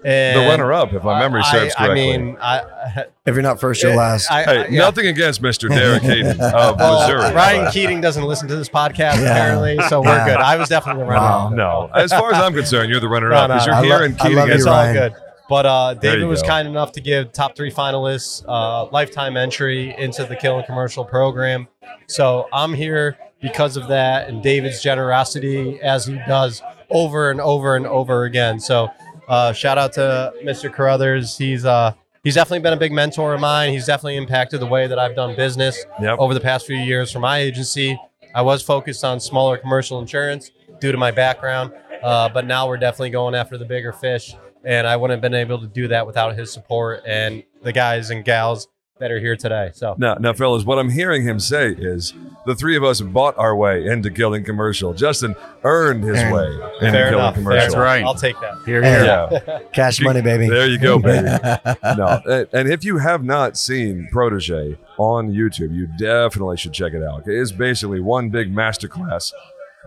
And 0.04 0.40
The 0.40 0.46
runner-up, 0.50 0.94
if 0.94 1.04
my 1.04 1.18
memory 1.20 1.42
I- 1.44 1.52
serves 1.52 1.74
I, 1.80 1.92
mean, 1.94 2.38
I, 2.40 3.06
If 3.26 3.34
you're 3.34 3.42
not 3.42 3.60
first, 3.60 3.82
you're 3.82 3.96
last. 3.96 4.30
I, 4.30 4.44
Hey, 4.44 4.68
yeah. 4.70 4.82
nothing 4.82 5.08
against 5.08 5.42
Mr. 5.42 5.68
Derek 5.68 6.04
Hayden 6.04 6.40
of 6.40 6.78
Well, 6.78 7.00
Missouri. 7.00 7.34
Ryan 7.34 7.66
but- 7.66 7.74
Keating 7.74 8.02
doesn't 8.02 8.24
listen 8.24 8.48
to 8.50 8.56
this 8.56 8.70
podcast 8.70 9.16
Yeah. 9.16 9.32
apparently, 9.32 9.80
so 9.90 10.02
we're 10.02 10.10
Yeah. 10.16 10.26
good. 10.28 10.38
I 10.38 10.58
was 10.58 10.70
definitely 10.70 11.04
the 11.06 11.10
runner. 11.10 11.22
Wow. 11.26 11.50
No, 11.50 11.90
as 11.96 12.12
far 12.12 12.32
as 12.32 12.40
I'm 12.40 12.54
concerned, 12.54 12.92
you're 12.92 13.00
the 13.00 13.08
runner-up 13.10 13.34
No, 13.34 13.48
no, 13.48 13.54
because 13.56 13.66
you're 13.66 13.76
I 13.76 13.82
here 13.84 13.98
lo- 13.98 14.04
and 14.04 14.20
Keating 14.20 14.38
love 14.38 14.50
is 14.50 14.56
It's 14.58 14.66
you, 14.66 14.72
all 14.72 14.94
good. 14.94 15.14
But 15.48 15.66
uh, 15.66 15.94
David 15.94 16.26
was 16.26 16.42
go. 16.42 16.48
kind 16.48 16.68
enough 16.68 16.92
to 16.94 17.02
give 17.02 17.32
top 17.32 17.56
three 17.56 17.72
finalists 17.72 18.44
uh, 18.48 18.86
lifetime 18.92 19.38
entry 19.38 19.94
into 19.98 20.26
the 20.26 20.36
Killing 20.36 20.66
Commercial 20.66 21.06
program. 21.06 21.68
So 22.08 22.48
I'm 22.52 22.74
here 22.74 23.18
because 23.42 23.78
of 23.78 23.88
that 23.90 24.28
and 24.28 24.42
David's 24.42 24.82
generosity 24.82 25.80
as 25.82 26.06
he 26.08 26.16
does 26.28 26.62
over 26.90 27.30
and 27.30 27.40
over 27.40 27.76
and 27.76 27.86
over 27.86 28.24
again. 28.26 28.60
So 28.60 28.88
uh, 29.28 29.54
shout 29.54 29.78
out 29.78 29.94
to 29.94 30.34
Mr. 30.44 30.74
Carothers. 30.74 31.38
He's 31.38 31.64
uh, 31.66 31.94
he's 32.24 32.34
definitely 32.36 32.60
been 32.60 32.74
a 32.74 32.78
big 32.78 32.92
mentor 32.92 33.36
of 33.36 33.40
mine. 33.42 33.72
He's 33.72 33.86
definitely 33.86 34.18
impacted 34.18 34.60
the 34.62 34.66
way 34.68 34.88
that 34.88 34.98
I've 34.98 35.16
done 35.16 35.36
business 35.36 35.84
Yep. 36.02 36.18
over 36.20 36.34
the 36.34 36.40
past 36.40 36.66
few 36.66 36.78
years 36.78 37.12
for 37.12 37.20
my 37.20 37.38
agency. 37.40 38.00
I 38.34 38.42
was 38.42 38.64
focused 38.64 39.04
on 39.04 39.20
smaller 39.20 39.58
commercial 39.58 40.00
insurance 40.00 40.50
due 40.80 40.92
to 40.92 40.98
my 40.98 41.12
background, 41.12 41.72
uh, 42.04 42.30
but 42.30 42.46
now 42.46 42.68
we're 42.68 42.78
definitely 42.78 43.12
going 43.12 43.34
after 43.36 43.58
the 43.58 43.66
bigger 43.66 43.94
fish. 43.94 44.36
And 44.66 44.88
I 44.88 44.98
wouldn't 44.98 45.16
have 45.18 45.22
been 45.32 45.40
able 45.40 45.60
to 45.60 45.68
do 45.68 45.88
that 45.90 46.08
without 46.08 46.36
his 46.36 46.52
support 46.52 47.04
and 47.06 47.44
the 47.62 47.72
guys 47.72 48.10
and 48.10 48.26
gals 48.26 48.68
that 48.98 49.12
are 49.12 49.20
here 49.20 49.36
today. 49.36 49.72
So 49.74 49.94
Now, 49.98 50.16
now, 50.16 50.32
fellas, 50.32 50.64
what 50.64 50.80
I'm 50.80 50.90
hearing 50.90 51.24
him 51.24 51.38
say 51.38 51.72
is 51.78 52.14
the 52.46 52.56
three 52.56 52.78
of 52.78 52.84
us 52.86 53.02
bought 53.02 53.38
our 53.38 53.54
way 53.54 53.86
into 53.86 54.10
Killing 54.10 54.46
Commercial. 54.46 54.94
Justin 54.94 55.36
earned 55.66 56.06
his 56.06 56.18
Earned. 56.18 56.34
way 56.34 56.46
into 56.46 56.92
fair 56.92 57.10
Killing 57.10 57.14
enough. 57.16 57.34
Commercial. 57.36 57.60
That's 57.60 57.76
right. 57.76 58.04
I'll 58.06 58.16
take 58.16 58.40
that. 58.40 58.54
Here, 58.66 58.82
Hey. 58.82 58.92
here. 58.96 59.42
Yeah. 59.48 59.60
Cash 59.74 60.00
money, 60.02 60.22
baby. 60.22 60.48
There 60.48 60.68
you 60.68 60.80
go, 60.80 60.98
baby. 60.98 61.28
no, 61.98 62.22
and- 62.26 62.48
and 62.54 62.70
if 62.72 62.86
you 62.86 62.98
have 63.00 63.22
not 63.22 63.58
seen 63.58 64.08
Protege 64.14 64.78
on 64.98 65.30
YouTube, 65.30 65.76
you 65.76 65.88
definitely 66.00 66.56
should 66.56 66.72
check 66.72 66.94
it 66.94 67.04
out. 67.04 67.28
It 67.28 67.36
is 67.38 67.52
basically 67.52 68.00
one 68.00 68.30
big 68.30 68.56
masterclass 68.56 69.34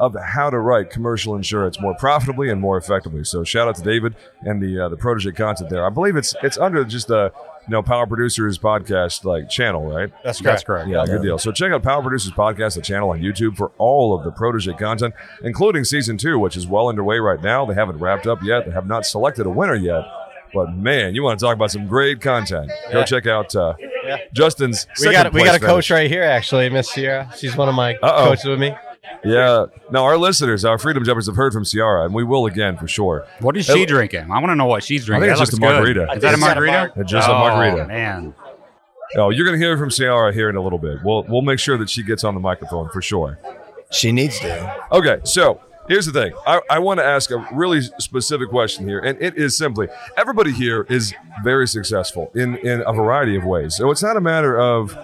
of 0.00 0.16
how 0.22 0.50
to 0.50 0.58
write 0.58 0.90
commercial 0.90 1.34
insurance 1.36 1.80
more 1.80 1.94
profitably 1.94 2.50
and 2.50 2.60
more 2.60 2.76
effectively. 2.76 3.24
So 3.24 3.44
shout 3.44 3.68
out 3.68 3.76
to 3.76 3.82
David 3.82 4.14
and 4.42 4.62
the 4.62 4.84
uh, 4.84 4.88
the 4.88 4.96
Protege 4.96 5.32
content 5.32 5.70
there. 5.70 5.84
I 5.86 5.90
believe 5.90 6.16
it's 6.16 6.34
it's 6.42 6.58
under 6.58 6.84
just 6.84 7.10
a 7.10 7.32
you 7.66 7.72
know 7.72 7.82
Power 7.82 8.06
Producers 8.06 8.58
podcast 8.58 9.24
like 9.24 9.48
channel, 9.50 9.84
right? 9.90 10.10
That's 10.24 10.40
That's 10.40 10.62
correct. 10.62 10.86
correct. 10.86 10.88
Yeah, 10.88 11.04
good 11.06 11.22
deal. 11.22 11.38
So 11.38 11.52
check 11.52 11.72
out 11.72 11.82
Power 11.82 12.02
Producers 12.02 12.32
Podcast, 12.32 12.74
the 12.76 12.82
channel 12.82 13.10
on 13.10 13.20
YouTube 13.20 13.56
for 13.56 13.72
all 13.78 14.16
of 14.16 14.24
the 14.24 14.30
Protege 14.30 14.72
content, 14.74 15.14
including 15.42 15.84
season 15.84 16.16
two, 16.16 16.38
which 16.38 16.56
is 16.56 16.66
well 16.66 16.88
underway 16.88 17.18
right 17.18 17.42
now. 17.42 17.66
They 17.66 17.74
haven't 17.74 17.98
wrapped 17.98 18.26
up 18.26 18.42
yet. 18.42 18.64
They 18.66 18.72
have 18.72 18.86
not 18.86 19.04
selected 19.06 19.46
a 19.46 19.50
winner 19.50 19.74
yet. 19.74 20.04
But 20.54 20.74
man, 20.74 21.14
you 21.14 21.22
want 21.22 21.38
to 21.38 21.44
talk 21.44 21.54
about 21.54 21.70
some 21.70 21.86
great 21.86 22.22
content? 22.22 22.70
Go 22.90 23.00
Yeah. 23.00 23.04
check 23.04 23.26
out 23.26 23.54
uh, 23.54 23.74
Yeah. 24.02 24.16
Justin's. 24.32 24.86
We 24.98 25.04
second 25.04 25.12
got 25.24 25.32
we 25.34 25.44
got 25.44 25.56
a 25.56 25.58
place 25.58 25.68
coach 25.70 25.88
finish. 25.88 25.90
right 25.90 26.10
here, 26.10 26.22
actually, 26.22 26.70
Miss 26.70 26.88
Sierra. 26.90 27.30
She's 27.36 27.54
one 27.54 27.68
of 27.68 27.74
my 27.74 27.96
Uh-oh. 27.96 28.28
coaches 28.28 28.46
with 28.46 28.58
me. 28.58 28.74
Yeah. 29.24 29.66
Now 29.90 30.04
our 30.04 30.16
listeners, 30.16 30.64
our 30.64 30.78
Freedom 30.78 31.04
Jumpers, 31.04 31.26
have 31.26 31.36
heard 31.36 31.52
from 31.52 31.64
Ciara, 31.64 32.04
and 32.04 32.14
we 32.14 32.24
will 32.24 32.46
again 32.46 32.76
for 32.76 32.86
sure. 32.88 33.26
What 33.40 33.56
is 33.56 33.66
she 33.66 33.86
drinking? 33.86 34.30
I 34.30 34.38
want 34.38 34.46
to 34.46 34.54
know 34.54 34.66
what 34.66 34.82
she's 34.84 35.04
drinking. 35.04 35.30
I 35.30 35.34
think 35.34 35.40
it's 35.42 35.50
That 35.50 35.56
just 35.56 35.62
a 35.62 35.72
margarita. 35.72 36.06
good. 36.06 36.16
Is 36.16 36.22
that 36.22 36.30
a 36.30 36.32
It's 36.34 36.42
got 36.42 36.56
a 36.56 36.60
margarita? 36.60 36.92
It's 37.00 37.10
just 37.10 37.28
a 37.28 37.32
oh, 37.34 37.38
margarita. 37.38 37.86
Man, 37.88 38.34
Oh, 39.16 39.30
you're 39.30 39.46
going 39.46 39.58
to 39.58 39.64
hear 39.64 39.76
from 39.78 39.90
Ciara 39.90 40.32
here 40.34 40.50
in 40.50 40.56
a 40.56 40.60
little 40.60 40.78
bit. 40.78 40.98
We'll 41.02 41.24
we'll 41.24 41.42
make 41.42 41.58
sure 41.58 41.78
that 41.78 41.88
she 41.88 42.02
gets 42.02 42.24
on 42.24 42.34
the 42.34 42.40
microphone 42.40 42.90
for 42.90 43.00
sure. 43.00 43.38
She 43.90 44.12
needs 44.12 44.38
to. 44.40 44.76
Okay, 44.92 45.20
so 45.24 45.62
here's 45.88 46.04
the 46.04 46.12
thing. 46.12 46.34
I, 46.46 46.60
I 46.70 46.78
want 46.78 47.00
to 47.00 47.04
ask 47.04 47.30
a 47.30 47.38
really 47.52 47.80
specific 47.80 48.50
question 48.50 48.86
here, 48.86 48.98
and 49.00 49.20
it 49.22 49.38
is 49.38 49.56
simply 49.56 49.88
everybody 50.18 50.52
here 50.52 50.86
is 50.90 51.14
very 51.42 51.66
successful 51.66 52.30
in, 52.34 52.56
in 52.58 52.82
a 52.86 52.92
variety 52.92 53.34
of 53.34 53.44
ways. 53.44 53.76
So 53.76 53.90
it's 53.90 54.02
not 54.02 54.18
a 54.18 54.20
matter 54.20 54.58
of, 54.60 54.96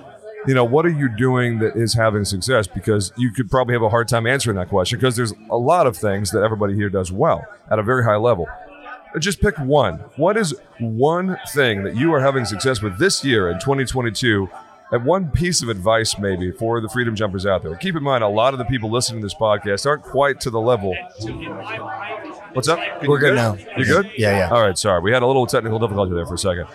you 0.46 0.54
know, 0.54 0.64
what 0.64 0.84
are 0.84 0.90
you 0.90 1.08
doing 1.08 1.58
that 1.60 1.76
is 1.76 1.94
having 1.94 2.24
success? 2.24 2.66
Because 2.66 3.12
you 3.16 3.30
could 3.30 3.50
probably 3.50 3.74
have 3.74 3.82
a 3.82 3.88
hard 3.88 4.08
time 4.08 4.26
answering 4.26 4.56
that 4.56 4.68
question 4.68 4.98
because 4.98 5.16
there's 5.16 5.32
a 5.50 5.56
lot 5.56 5.86
of 5.86 5.96
things 5.96 6.30
that 6.32 6.42
everybody 6.42 6.74
here 6.74 6.90
does 6.90 7.10
well 7.10 7.44
at 7.70 7.78
a 7.78 7.82
very 7.82 8.04
high 8.04 8.16
level. 8.16 8.46
Uh, 9.14 9.18
just 9.18 9.40
pick 9.40 9.56
one. 9.58 9.96
What 10.16 10.36
is 10.36 10.54
one 10.80 11.38
thing 11.52 11.84
that 11.84 11.96
you 11.96 12.12
are 12.14 12.20
having 12.20 12.44
success 12.44 12.82
with 12.82 12.98
this 12.98 13.24
year 13.24 13.50
in 13.50 13.58
2022? 13.58 14.48
And 14.90 15.04
one 15.04 15.30
piece 15.30 15.62
of 15.62 15.70
advice, 15.70 16.18
maybe, 16.18 16.52
for 16.52 16.80
the 16.80 16.88
freedom 16.88 17.16
jumpers 17.16 17.46
out 17.46 17.62
there. 17.62 17.74
Keep 17.76 17.96
in 17.96 18.02
mind, 18.02 18.22
a 18.22 18.28
lot 18.28 18.52
of 18.54 18.58
the 18.58 18.64
people 18.66 18.90
listening 18.90 19.22
to 19.22 19.26
this 19.26 19.34
podcast 19.34 19.86
aren't 19.86 20.02
quite 20.02 20.40
to 20.40 20.50
the 20.50 20.60
level. 20.60 20.94
What's 22.52 22.68
up? 22.68 22.78
We're 23.02 23.18
good 23.18 23.34
now. 23.34 23.56
You 23.76 23.84
good? 23.86 24.12
Yeah, 24.16 24.38
yeah. 24.38 24.50
All 24.50 24.60
right, 24.62 24.76
sorry. 24.76 25.00
We 25.00 25.10
had 25.10 25.22
a 25.22 25.26
little 25.26 25.46
technical 25.46 25.78
difficulty 25.78 26.14
there 26.14 26.26
for 26.26 26.34
a 26.34 26.38
second. 26.38 26.66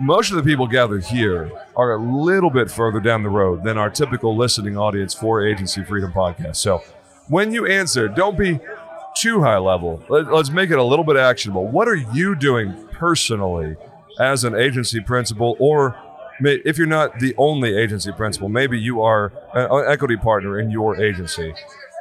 Most 0.00 0.30
of 0.30 0.36
the 0.36 0.42
people 0.42 0.66
gathered 0.66 1.04
here 1.04 1.50
are 1.76 1.92
a 1.92 1.98
little 1.98 2.50
bit 2.50 2.70
further 2.70 2.98
down 2.98 3.22
the 3.22 3.28
road 3.28 3.62
than 3.62 3.76
our 3.76 3.90
typical 3.90 4.36
listening 4.36 4.76
audience 4.76 5.12
for 5.12 5.46
Agency 5.46 5.84
Freedom 5.84 6.10
Podcast. 6.12 6.56
So 6.56 6.82
when 7.28 7.52
you 7.52 7.66
answer, 7.66 8.08
don't 8.08 8.38
be 8.38 8.58
too 9.16 9.42
high 9.42 9.58
level. 9.58 10.02
Let, 10.08 10.32
let's 10.32 10.50
make 10.50 10.70
it 10.70 10.78
a 10.78 10.82
little 10.82 11.04
bit 11.04 11.16
actionable. 11.16 11.68
What 11.68 11.88
are 11.88 11.96
you 11.96 12.34
doing 12.34 12.88
personally 12.92 13.76
as 14.18 14.44
an 14.44 14.54
agency 14.54 15.00
principal, 15.00 15.56
or 15.58 15.94
if 16.40 16.78
you're 16.78 16.86
not 16.86 17.18
the 17.20 17.34
only 17.36 17.76
agency 17.76 18.12
principal, 18.12 18.48
maybe 18.48 18.80
you 18.80 19.02
are 19.02 19.32
an 19.54 19.92
equity 19.92 20.16
partner 20.16 20.58
in 20.58 20.70
your 20.70 21.00
agency? 21.00 21.54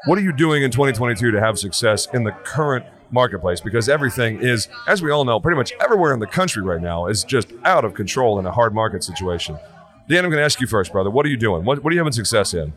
What 0.06 0.18
are 0.18 0.22
you 0.22 0.32
doing 0.32 0.64
in 0.64 0.72
2022 0.72 1.32
to 1.32 1.40
have 1.40 1.60
success 1.60 2.08
in 2.14 2.24
the 2.24 2.32
current 2.32 2.86
marketplace? 3.12 3.62
Because 3.62 3.90
everything 3.90 4.42
is, 4.42 4.68
as 4.88 5.02
we 5.02 5.12
all 5.12 5.26
know, 5.26 5.40
pretty 5.40 5.58
much 5.58 5.74
everywhere 5.82 6.14
in 6.14 6.20
the 6.20 6.28
country 6.28 6.64
right 6.64 6.82
now 6.82 7.08
is 7.08 7.24
just 7.24 7.54
out 7.64 7.86
of 7.86 7.94
control 7.94 8.40
in 8.40 8.46
a 8.46 8.52
hard 8.52 8.74
market 8.74 9.04
situation. 9.04 9.58
Dan, 10.08 10.26
I'm 10.26 10.32
going 10.32 10.40
to 10.40 10.46
ask 10.46 10.60
you 10.60 10.68
first, 10.68 10.92
brother. 10.92 11.10
What 11.10 11.26
are 11.26 11.30
you 11.30 11.38
doing? 11.38 11.64
What, 11.64 11.84
what 11.84 11.92
are 11.92 11.94
you 11.94 12.00
having 12.00 12.14
success 12.14 12.54
in? 12.54 12.74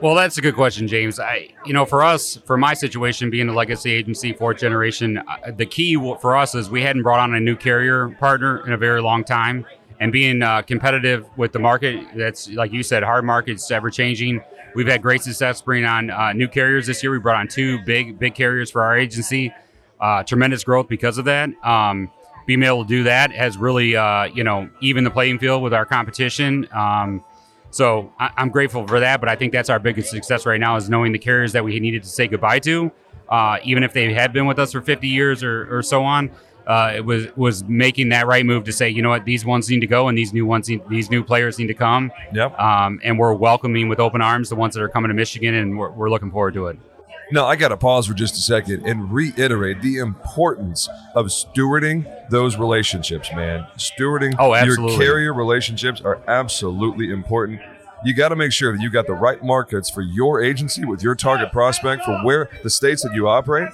Well, 0.00 0.14
that's 0.14 0.38
a 0.38 0.40
good 0.40 0.54
question, 0.54 0.88
James. 0.88 1.20
I, 1.20 1.48
you 1.66 1.74
know, 1.74 1.84
for 1.84 2.02
us, 2.02 2.36
for 2.46 2.56
my 2.56 2.72
situation, 2.74 3.28
being 3.28 3.48
a 3.48 3.52
legacy 3.52 3.92
agency, 3.92 4.32
fourth 4.32 4.58
generation, 4.58 5.18
uh, 5.18 5.50
the 5.54 5.66
key 5.66 5.94
for 6.20 6.36
us 6.36 6.54
is 6.54 6.70
we 6.70 6.82
hadn't 6.82 7.02
brought 7.02 7.20
on 7.20 7.34
a 7.34 7.40
new 7.40 7.56
carrier 7.56 8.08
partner 8.18 8.66
in 8.66 8.72
a 8.72 8.78
very 8.78 9.02
long 9.02 9.24
time, 9.24 9.66
and 10.00 10.10
being 10.10 10.42
uh, 10.42 10.62
competitive 10.62 11.26
with 11.36 11.52
the 11.52 11.58
market. 11.58 12.06
That's 12.16 12.48
like 12.48 12.72
you 12.72 12.82
said, 12.82 13.02
hard 13.02 13.24
market's 13.24 13.70
ever 13.70 13.90
changing. 13.90 14.40
We've 14.74 14.86
had 14.86 15.02
great 15.02 15.22
success 15.22 15.62
bringing 15.62 15.86
on 15.86 16.10
uh, 16.10 16.32
new 16.32 16.48
carriers 16.48 16.86
this 16.86 17.02
year. 17.02 17.12
We 17.12 17.18
brought 17.18 17.36
on 17.36 17.48
two 17.48 17.78
big, 17.84 18.18
big 18.18 18.34
carriers 18.34 18.70
for 18.70 18.82
our 18.82 18.96
agency. 18.96 19.52
Uh, 20.00 20.22
tremendous 20.22 20.64
growth 20.64 20.88
because 20.88 21.18
of 21.18 21.24
that. 21.26 21.50
Um, 21.64 22.10
being 22.46 22.62
able 22.62 22.84
to 22.84 22.88
do 22.88 23.02
that 23.04 23.32
has 23.32 23.56
really, 23.58 23.94
uh, 23.96 24.24
you 24.24 24.44
know, 24.44 24.68
even 24.80 25.04
the 25.04 25.10
playing 25.10 25.38
field 25.38 25.62
with 25.62 25.74
our 25.74 25.84
competition. 25.84 26.66
Um, 26.72 27.24
so 27.70 28.12
I, 28.18 28.30
I'm 28.36 28.48
grateful 28.48 28.86
for 28.86 29.00
that, 29.00 29.20
but 29.20 29.28
I 29.28 29.36
think 29.36 29.52
that's 29.52 29.70
our 29.70 29.78
biggest 29.78 30.10
success 30.10 30.46
right 30.46 30.58
now 30.58 30.76
is 30.76 30.88
knowing 30.88 31.12
the 31.12 31.18
carriers 31.18 31.52
that 31.52 31.64
we 31.64 31.78
needed 31.78 32.02
to 32.02 32.08
say 32.08 32.26
goodbye 32.26 32.58
to, 32.60 32.90
uh, 33.28 33.58
even 33.62 33.82
if 33.82 33.92
they 33.92 34.12
had 34.12 34.32
been 34.32 34.46
with 34.46 34.58
us 34.58 34.72
for 34.72 34.80
50 34.80 35.06
years 35.06 35.42
or, 35.42 35.78
or 35.78 35.82
so 35.82 36.02
on. 36.02 36.30
Uh, 36.66 36.92
it 36.96 37.04
was 37.04 37.26
was 37.36 37.64
making 37.64 38.10
that 38.10 38.26
right 38.26 38.44
move 38.46 38.64
to 38.64 38.72
say, 38.72 38.88
you 38.88 39.02
know 39.02 39.08
what, 39.10 39.24
these 39.24 39.44
ones 39.44 39.68
need 39.68 39.80
to 39.80 39.86
go, 39.86 40.08
and 40.08 40.16
these 40.16 40.32
new 40.32 40.46
ones, 40.46 40.68
need, 40.68 40.82
these 40.88 41.10
new 41.10 41.24
players 41.24 41.58
need 41.58 41.66
to 41.66 41.74
come. 41.74 42.12
Yep. 42.32 42.58
Um, 42.58 43.00
and 43.02 43.18
we're 43.18 43.32
welcoming 43.32 43.88
with 43.88 43.98
open 43.98 44.20
arms 44.22 44.48
the 44.48 44.56
ones 44.56 44.74
that 44.74 44.82
are 44.82 44.88
coming 44.88 45.08
to 45.08 45.14
Michigan, 45.14 45.54
and 45.54 45.78
we're, 45.78 45.90
we're 45.90 46.10
looking 46.10 46.30
forward 46.30 46.54
to 46.54 46.66
it. 46.68 46.78
No, 47.32 47.46
I 47.46 47.54
got 47.54 47.68
to 47.68 47.76
pause 47.76 48.08
for 48.08 48.14
just 48.14 48.34
a 48.34 48.40
second 48.40 48.84
and 48.84 49.12
reiterate 49.12 49.80
the 49.82 49.98
importance 49.98 50.88
of 51.14 51.26
stewarding 51.26 52.04
those 52.28 52.56
relationships, 52.56 53.30
man. 53.32 53.66
Stewarding 53.76 54.34
Oh, 54.36 54.48
your 54.48 54.56
absolutely. 54.56 54.96
carrier 54.96 55.32
relationships 55.32 56.00
are 56.00 56.20
absolutely 56.26 57.10
important. 57.12 57.60
You 58.04 58.14
got 58.14 58.30
to 58.30 58.36
make 58.36 58.50
sure 58.50 58.72
that 58.76 58.82
you 58.82 58.90
got 58.90 59.06
the 59.06 59.12
right 59.12 59.44
markets 59.44 59.88
for 59.88 60.02
your 60.02 60.42
agency 60.42 60.84
with 60.84 61.04
your 61.04 61.14
target 61.14 61.52
prospect 61.52 62.04
for 62.04 62.18
where 62.24 62.48
the 62.64 62.70
states 62.70 63.02
that 63.02 63.14
you 63.14 63.28
operate. 63.28 63.68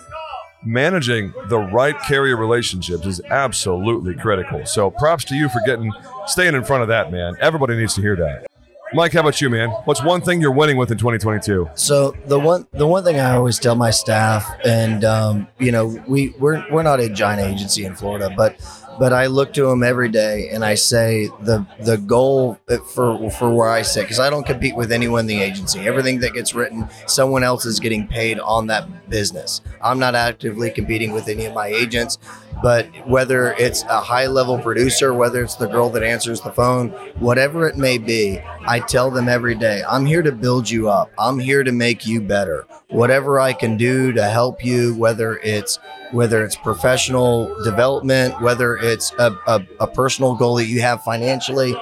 Managing 0.66 1.32
the 1.48 1.58
right 1.58 1.98
carrier 2.02 2.36
relationships 2.36 3.06
is 3.06 3.20
absolutely 3.30 4.14
critical. 4.14 4.66
So 4.66 4.90
props 4.90 5.24
to 5.26 5.34
you 5.34 5.48
for 5.48 5.60
getting 5.64 5.92
staying 6.26 6.54
in 6.54 6.64
front 6.64 6.82
of 6.82 6.88
that, 6.88 7.10
man. 7.12 7.36
Everybody 7.40 7.76
needs 7.76 7.94
to 7.94 8.00
hear 8.00 8.16
that. 8.16 8.46
Mike, 8.92 9.12
how 9.12 9.20
about 9.20 9.40
you, 9.40 9.50
man? 9.50 9.70
What's 9.84 10.02
one 10.02 10.20
thing 10.20 10.40
you're 10.40 10.52
winning 10.52 10.76
with 10.76 10.92
in 10.92 10.98
2022? 10.98 11.70
So 11.74 12.14
the 12.26 12.38
one 12.38 12.66
the 12.72 12.86
one 12.86 13.02
thing 13.02 13.18
I 13.18 13.34
always 13.34 13.58
tell 13.58 13.74
my 13.74 13.90
staff, 13.90 14.48
and 14.64 15.04
um, 15.04 15.48
you 15.58 15.72
know, 15.72 15.86
we 16.06 16.30
we're 16.38 16.64
we're 16.70 16.84
not 16.84 17.00
a 17.00 17.08
giant 17.08 17.40
agency 17.40 17.84
in 17.84 17.96
Florida, 17.96 18.32
but 18.36 18.56
but 18.98 19.12
I 19.12 19.26
look 19.26 19.52
to 19.54 19.66
them 19.66 19.82
every 19.82 20.08
day 20.08 20.48
and 20.50 20.64
I 20.64 20.74
say 20.74 21.28
the 21.42 21.66
the 21.80 21.98
goal 21.98 22.58
for 22.94 23.30
for 23.30 23.52
where 23.52 23.68
I 23.68 23.82
sit 23.82 24.02
because 24.02 24.18
I 24.18 24.30
don't 24.30 24.46
compete 24.46 24.76
with 24.76 24.92
anyone 24.92 25.20
in 25.20 25.26
the 25.26 25.40
agency. 25.42 25.80
Everything 25.80 26.20
that 26.20 26.32
gets 26.34 26.54
written, 26.54 26.88
someone 27.06 27.42
else 27.42 27.64
is 27.66 27.80
getting 27.80 28.06
paid 28.06 28.38
on 28.38 28.66
that 28.68 29.08
business. 29.08 29.60
I'm 29.82 29.98
not 29.98 30.14
actively 30.14 30.70
competing 30.70 31.12
with 31.12 31.28
any 31.28 31.44
of 31.44 31.54
my 31.54 31.68
agents, 31.68 32.18
but 32.62 32.86
whether 33.06 33.52
it's 33.54 33.82
a 33.84 34.00
high 34.00 34.26
level 34.26 34.58
producer, 34.58 35.12
whether 35.14 35.42
it's 35.42 35.56
the 35.56 35.66
girl 35.66 35.90
that 35.90 36.02
answers 36.02 36.40
the 36.40 36.52
phone, 36.52 36.90
whatever 37.18 37.68
it 37.68 37.76
may 37.76 37.98
be, 37.98 38.40
I 38.66 38.80
tell 38.80 39.10
them 39.10 39.28
every 39.28 39.54
day, 39.54 39.82
I'm 39.88 40.06
here 40.06 40.22
to 40.22 40.32
build 40.32 40.68
you 40.68 40.88
up. 40.88 41.10
I'm 41.18 41.38
here 41.38 41.62
to 41.62 41.72
make 41.72 42.06
you 42.06 42.20
better. 42.20 42.66
Whatever 42.88 43.40
I 43.40 43.52
can 43.52 43.76
do 43.76 44.12
to 44.12 44.24
help 44.24 44.64
you, 44.64 44.94
whether 44.94 45.38
it's 45.38 45.78
whether 46.12 46.44
it's 46.44 46.56
professional 46.56 47.52
development, 47.64 48.40
whether 48.40 48.76
it's 48.76 49.12
a, 49.18 49.32
a, 49.46 49.66
a 49.80 49.86
personal 49.88 50.36
goal 50.36 50.54
that 50.56 50.66
you 50.66 50.80
have 50.80 51.02
financially, 51.02 51.74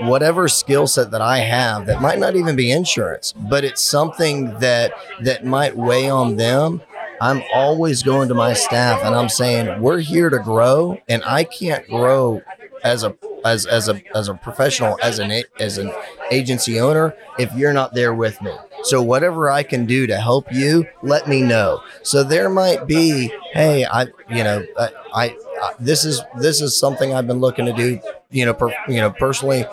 whatever 0.00 0.48
skill 0.48 0.86
set 0.86 1.10
that 1.10 1.20
I 1.20 1.38
have 1.38 1.86
that 1.86 2.00
might 2.00 2.18
not 2.18 2.36
even 2.36 2.56
be 2.56 2.70
insurance, 2.70 3.32
but 3.32 3.64
it's 3.64 3.82
something 3.82 4.58
that 4.60 4.92
that 5.22 5.44
might 5.44 5.76
weigh 5.76 6.08
on 6.08 6.36
them. 6.36 6.82
I'm 7.20 7.42
always 7.52 8.02
going 8.02 8.28
to 8.28 8.34
my 8.34 8.52
staff 8.52 9.02
and 9.02 9.14
I'm 9.14 9.28
saying 9.28 9.80
we're 9.80 10.00
here 10.00 10.30
to 10.30 10.38
grow, 10.38 10.98
and 11.08 11.22
I 11.24 11.44
can't 11.44 11.86
grow 11.88 12.42
as 12.84 13.02
a 13.04 13.16
as 13.44 13.66
as 13.66 13.88
a 13.88 14.02
as 14.14 14.28
a 14.28 14.34
professional 14.34 14.98
as 15.02 15.18
an 15.18 15.42
as 15.58 15.78
an 15.78 15.92
agency 16.30 16.80
owner 16.80 17.14
if 17.38 17.52
you're 17.54 17.72
not 17.72 17.94
there 17.94 18.14
with 18.14 18.40
me. 18.42 18.52
So 18.82 19.02
whatever 19.02 19.50
I 19.50 19.62
can 19.62 19.86
do 19.86 20.06
to 20.06 20.16
help 20.16 20.52
you, 20.52 20.86
let 21.02 21.28
me 21.28 21.42
know. 21.42 21.82
So 22.02 22.22
there 22.22 22.48
might 22.48 22.86
be, 22.86 23.32
hey, 23.52 23.84
I 23.84 24.02
you 24.30 24.44
know 24.44 24.64
I, 24.78 24.90
I, 25.14 25.36
this 25.80 26.04
is 26.04 26.22
this 26.38 26.60
is 26.60 26.76
something 26.76 27.14
I've 27.14 27.26
been 27.26 27.40
looking 27.40 27.66
to 27.66 27.72
do, 27.72 28.00
you 28.30 28.44
know, 28.44 28.54
per, 28.54 28.74
you 28.88 29.00
know 29.00 29.10
personally. 29.10 29.64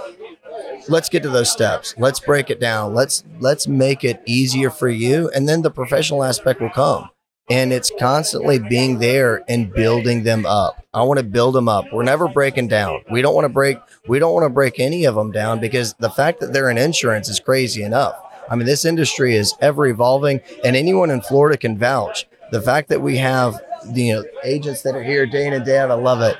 Let's 0.90 1.08
get 1.08 1.24
to 1.24 1.30
those 1.30 1.50
steps. 1.50 1.96
Let's 1.98 2.20
break 2.20 2.50
it 2.50 2.60
down. 2.60 2.94
Let's 2.94 3.24
let's 3.40 3.68
make 3.68 4.04
it 4.04 4.22
easier 4.26 4.70
for 4.70 4.90
you, 4.90 5.30
and 5.30 5.48
then 5.48 5.62
the 5.62 5.72
professional 5.72 6.24
aspect 6.24 6.62
will 6.62 6.70
come 6.70 7.10
and 7.54 7.72
it's 7.72 7.92
constantly 8.00 8.58
being 8.58 8.98
there 8.98 9.44
and 9.48 9.72
building 9.72 10.24
them 10.24 10.44
up. 10.44 10.84
I 10.92 11.04
want 11.04 11.20
to 11.20 11.24
build 11.24 11.54
them 11.54 11.70
up. 11.70 11.86
We're 11.94 12.02
never 12.02 12.28
breaking 12.28 12.68
down. 12.68 13.02
We 13.12 13.22
don't 13.22 13.36
want 13.36 13.46
to 13.46 13.50
break 13.50 13.78
we 14.08 14.18
don't 14.18 14.34
want 14.34 14.46
to 14.46 14.50
break 14.50 14.80
any 14.80 15.06
of 15.06 15.13
them 15.13 15.32
down 15.32 15.60
because 15.60 15.94
the 16.00 16.10
fact 16.10 16.39
that 16.39 16.52
they're 16.52 16.72
in 16.72 16.80
insurance 16.80 17.30
is 17.30 17.39
crazy 17.39 17.84
enough. 17.84 18.16
I 18.50 18.56
mean, 18.56 18.66
this 18.66 18.86
industry 18.86 19.36
is 19.36 19.54
ever 19.62 19.86
evolving 19.86 20.42
and 20.63 20.76
anyone 20.76 21.12
in 21.12 21.22
Florida 21.22 21.56
can 21.56 21.78
vouch. 21.78 22.26
The 22.52 22.62
fact 22.62 22.89
that 22.89 23.02
we 23.02 23.18
have 23.18 23.62
you 23.94 24.16
know 24.16 24.26
agents 24.44 24.82
that 24.82 24.96
are 24.96 25.04
here 25.04 25.28
day 25.28 25.46
in 25.46 25.54
and 25.54 25.63
day 25.63 25.78
out, 25.78 25.92
I 25.92 25.96
love 25.96 26.22
it 26.22 26.36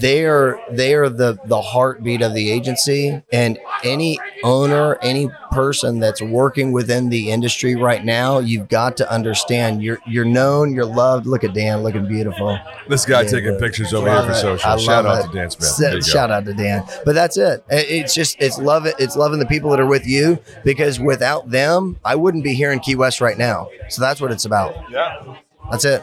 they 0.00 0.24
are 0.24 0.58
they 0.70 0.94
are 0.94 1.08
the 1.08 1.38
the 1.44 1.60
heartbeat 1.60 2.20
of 2.22 2.34
the 2.34 2.50
agency 2.50 3.22
and 3.32 3.58
any 3.84 4.18
owner 4.42 4.98
any 5.02 5.28
person 5.52 6.00
that's 6.00 6.20
working 6.22 6.72
within 6.72 7.10
the 7.10 7.30
industry 7.30 7.74
right 7.76 8.04
now 8.04 8.38
you've 8.38 8.68
got 8.68 8.96
to 8.96 9.10
understand 9.12 9.82
you're 9.82 9.98
you're 10.06 10.24
known 10.24 10.74
you're 10.74 10.84
loved 10.84 11.26
look 11.26 11.44
at 11.44 11.52
dan 11.54 11.82
looking 11.82 12.06
beautiful 12.08 12.58
This 12.88 13.04
guy 13.06 13.22
Yeah, 13.22 13.28
taking 13.28 13.50
but- 13.52 13.60
pictures 13.60 13.94
over 13.94 14.10
here 14.10 14.22
for 14.24 14.32
it. 14.32 14.34
social. 14.36 14.78
Shout 14.78 15.04
love 15.04 15.18
out 15.18 15.24
it. 15.26 15.28
to 15.32 15.38
Dan 15.38 15.50
Smith. 15.50 15.68
S- 15.68 15.76
There 15.76 15.92
go. 15.92 16.00
shout 16.00 16.30
out 16.30 16.44
to 16.46 16.54
dan 16.54 16.84
but 17.04 17.14
that's 17.14 17.36
it 17.36 17.64
It- 17.70 17.86
it's 17.90 18.14
just 18.14 18.36
it's 18.40 18.58
love 18.58 18.86
it 18.86 18.94
it's 18.98 19.16
loving 19.16 19.38
the 19.38 19.46
people 19.46 19.70
that 19.70 19.80
are 19.80 19.86
with 19.86 20.06
you 20.06 20.38
because 20.64 20.98
without 20.98 21.50
them 21.50 21.98
i 22.04 22.14
wouldn't 22.16 22.42
be 22.42 22.54
here 22.54 22.72
in 22.72 22.80
key 22.80 22.94
west 22.96 23.20
right 23.20 23.38
now 23.38 23.68
so 23.88 24.00
that's 24.02 24.20
what 24.20 24.32
it's 24.32 24.44
about 24.44 24.74
Yeah. 24.90 25.22
that's 25.70 25.84
it 25.84 26.02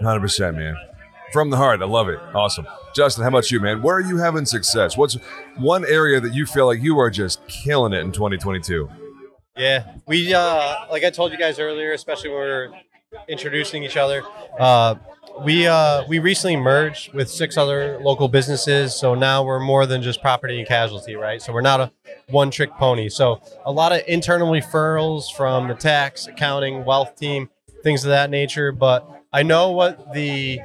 100%, 0.00 0.54
man. 0.56 0.76
From 1.32 1.50
the 1.50 1.56
heart. 1.56 1.82
I 1.82 1.84
love 1.84 2.08
it. 2.08 2.18
Awesome. 2.34 2.66
Justin, 2.98 3.22
how 3.22 3.28
about 3.28 3.48
you, 3.48 3.60
man? 3.60 3.80
Where 3.80 3.94
are 3.94 4.00
you 4.00 4.16
having 4.16 4.44
success? 4.44 4.96
What's 4.96 5.14
one 5.56 5.84
area 5.84 6.18
that 6.18 6.34
you 6.34 6.46
feel 6.46 6.66
like 6.66 6.82
you 6.82 6.98
are 6.98 7.10
just 7.10 7.38
killing 7.46 7.92
it 7.92 8.00
in 8.00 8.10
2022? 8.10 8.90
Yeah, 9.56 9.94
we 10.08 10.34
uh, 10.34 10.84
like 10.90 11.04
I 11.04 11.10
told 11.10 11.30
you 11.30 11.38
guys 11.38 11.60
earlier, 11.60 11.92
especially 11.92 12.30
when 12.30 12.38
we're 12.40 12.70
introducing 13.28 13.84
each 13.84 13.96
other. 13.96 14.24
Uh, 14.58 14.96
we 15.44 15.68
uh, 15.68 16.08
we 16.08 16.18
recently 16.18 16.56
merged 16.56 17.14
with 17.14 17.30
six 17.30 17.56
other 17.56 18.00
local 18.00 18.26
businesses, 18.26 18.98
so 18.98 19.14
now 19.14 19.44
we're 19.44 19.60
more 19.60 19.86
than 19.86 20.02
just 20.02 20.20
property 20.20 20.58
and 20.58 20.66
casualty, 20.66 21.14
right? 21.14 21.40
So 21.40 21.52
we're 21.52 21.60
not 21.60 21.78
a 21.78 21.92
one-trick 22.30 22.72
pony. 22.72 23.08
So 23.10 23.40
a 23.64 23.70
lot 23.70 23.92
of 23.92 24.02
internal 24.08 24.50
referrals 24.50 25.32
from 25.36 25.68
the 25.68 25.74
tax, 25.74 26.26
accounting, 26.26 26.84
wealth 26.84 27.14
team, 27.14 27.48
things 27.84 28.02
of 28.02 28.08
that 28.08 28.28
nature. 28.28 28.72
But 28.72 29.08
I 29.32 29.44
know 29.44 29.70
what 29.70 30.12
the 30.12 30.58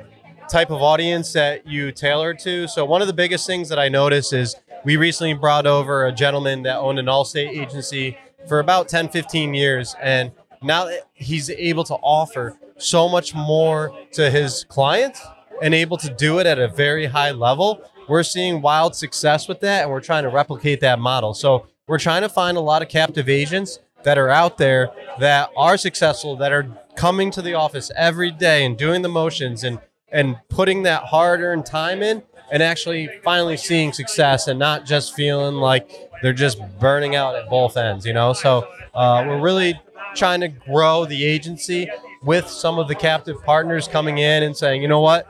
type 0.49 0.69
of 0.69 0.81
audience 0.81 1.33
that 1.33 1.67
you 1.67 1.91
tailor 1.91 2.33
to. 2.35 2.67
So 2.67 2.85
one 2.85 3.01
of 3.01 3.07
the 3.07 3.13
biggest 3.13 3.47
things 3.47 3.69
that 3.69 3.79
I 3.79 3.89
notice 3.89 4.33
is 4.33 4.55
we 4.83 4.97
recently 4.97 5.33
brought 5.33 5.65
over 5.65 6.05
a 6.05 6.11
gentleman 6.11 6.63
that 6.63 6.77
owned 6.77 6.99
an 6.99 7.05
Allstate 7.05 7.49
agency 7.49 8.17
for 8.47 8.59
about 8.59 8.89
10, 8.89 9.09
15 9.09 9.53
years. 9.53 9.95
And 10.01 10.31
now 10.61 10.89
he's 11.13 11.49
able 11.49 11.83
to 11.85 11.95
offer 11.95 12.57
so 12.77 13.07
much 13.07 13.33
more 13.33 13.97
to 14.13 14.29
his 14.29 14.65
clients 14.65 15.21
and 15.61 15.73
able 15.73 15.97
to 15.97 16.13
do 16.13 16.39
it 16.39 16.45
at 16.45 16.59
a 16.59 16.67
very 16.67 17.05
high 17.05 17.31
level, 17.31 17.81
we're 18.09 18.23
seeing 18.23 18.61
wild 18.61 18.95
success 18.95 19.47
with 19.47 19.61
that. 19.61 19.83
And 19.83 19.91
we're 19.91 20.01
trying 20.01 20.23
to 20.23 20.29
replicate 20.29 20.81
that 20.81 20.99
model. 20.99 21.33
So 21.33 21.67
we're 21.87 21.99
trying 21.99 22.21
to 22.23 22.29
find 22.29 22.57
a 22.57 22.61
lot 22.61 22.81
of 22.81 22.89
captive 22.89 23.29
agents 23.29 23.79
that 24.03 24.17
are 24.17 24.29
out 24.29 24.57
there 24.57 24.91
that 25.19 25.49
are 25.55 25.77
successful, 25.77 26.35
that 26.37 26.51
are 26.51 26.67
coming 26.95 27.31
to 27.31 27.41
the 27.41 27.53
office 27.53 27.91
every 27.95 28.31
day 28.31 28.65
and 28.65 28.77
doing 28.77 29.01
the 29.01 29.09
motions 29.09 29.63
and 29.63 29.79
and 30.13 30.37
putting 30.49 30.83
that 30.83 31.03
hard-earned 31.03 31.65
time 31.65 32.01
in 32.01 32.23
and 32.51 32.61
actually 32.63 33.09
finally 33.23 33.57
seeing 33.57 33.91
success 33.91 34.47
and 34.47 34.57
not 34.59 34.85
just 34.85 35.13
feeling 35.15 35.55
like 35.55 35.89
they're 36.21 36.31
just 36.33 36.59
burning 36.79 37.15
out 37.15 37.35
at 37.35 37.49
both 37.49 37.75
ends 37.75 38.05
you 38.05 38.13
know 38.13 38.31
so 38.33 38.67
uh, 38.93 39.23
we're 39.27 39.41
really 39.41 39.79
trying 40.15 40.39
to 40.39 40.47
grow 40.47 41.03
the 41.05 41.25
agency 41.25 41.89
with 42.23 42.47
some 42.47 42.79
of 42.79 42.87
the 42.87 42.95
captive 42.95 43.43
partners 43.43 43.87
coming 43.87 44.19
in 44.19 44.43
and 44.43 44.55
saying 44.55 44.81
you 44.81 44.87
know 44.87 45.01
what 45.01 45.27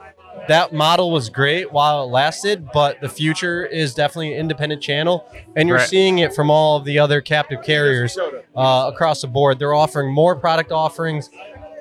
that 0.50 0.74
model 0.74 1.10
was 1.12 1.30
great 1.30 1.72
while 1.72 2.04
it 2.04 2.08
lasted, 2.08 2.68
but 2.74 3.00
the 3.00 3.08
future 3.08 3.66
is 3.66 3.94
definitely 3.94 4.34
an 4.34 4.40
independent 4.42 4.82
channel, 4.82 5.26
and 5.56 5.70
you're 5.70 5.78
Right. 5.78 5.88
seeing 5.88 6.20
it 6.20 6.36
from 6.36 6.50
all 6.52 6.76
of 6.76 6.84
the 6.84 7.00
other 7.00 7.22
captive 7.22 7.64
carriers 7.64 8.18
uh, 8.54 8.92
across 8.94 9.22
the 9.22 9.28
board. 9.28 9.58
They're 9.58 9.74
offering 9.76 10.12
more 10.12 10.36
product 10.36 10.72
offerings. 10.74 11.30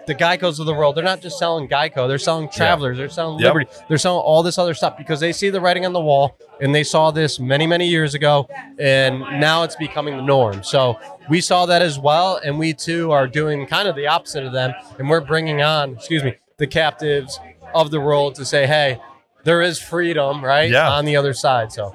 The 0.07 0.15
Geicos 0.15 0.59
of 0.59 0.67
the 0.67 0.75
world, 0.75 0.97
they're 0.97 1.05
not 1.05 1.21
just 1.21 1.38
selling 1.38 1.69
Geico, 1.69 2.09
they're 2.09 2.19
selling 2.19 2.49
Travelers, 2.51 2.99
they're 2.99 3.09
selling 3.09 3.38
Yep. 3.38 3.47
Liberty, 3.55 3.71
they're 3.88 3.99
selling 3.99 4.23
all 4.23 4.43
this 4.43 4.59
other 4.59 4.75
stuff 4.75 4.99
because 4.99 5.21
they 5.21 5.33
see 5.33 5.49
the 5.51 5.61
writing 5.61 5.87
on 5.87 5.93
the 5.93 6.01
wall 6.01 6.37
and 6.61 6.75
they 6.75 6.83
saw 6.85 7.11
this 7.12 7.38
many, 7.38 7.67
many 7.67 7.87
years 7.87 8.15
ago, 8.15 8.49
and 8.79 9.21
now 9.41 9.62
it's 9.62 9.77
becoming 9.77 10.17
the 10.17 10.23
norm. 10.23 10.62
So 10.65 10.99
we 11.29 11.41
saw 11.41 11.67
that 11.67 11.83
as 11.83 11.99
well, 11.99 12.41
and 12.45 12.59
we 12.59 12.73
too 12.75 13.12
are 13.12 13.27
doing 13.29 13.67
kind 13.67 13.87
of 13.88 13.95
the 13.97 14.07
opposite 14.09 14.45
of 14.45 14.53
them, 14.53 14.73
and 14.99 15.09
we're 15.09 15.21
bringing 15.21 15.62
on, 15.62 15.93
excuse 15.95 16.25
me, 16.25 16.35
the 16.59 16.67
captives 16.67 17.38
of 17.75 17.91
the 17.91 18.01
world 18.01 18.35
to 18.37 18.45
say, 18.45 18.67
hey, 18.67 19.01
there 19.45 19.62
is 19.62 19.81
freedom, 19.81 20.45
right, 20.45 20.71
Yeah. 20.71 20.91
on 20.91 21.05
the 21.05 21.17
other 21.17 21.33
side. 21.33 21.73
So 21.73 21.95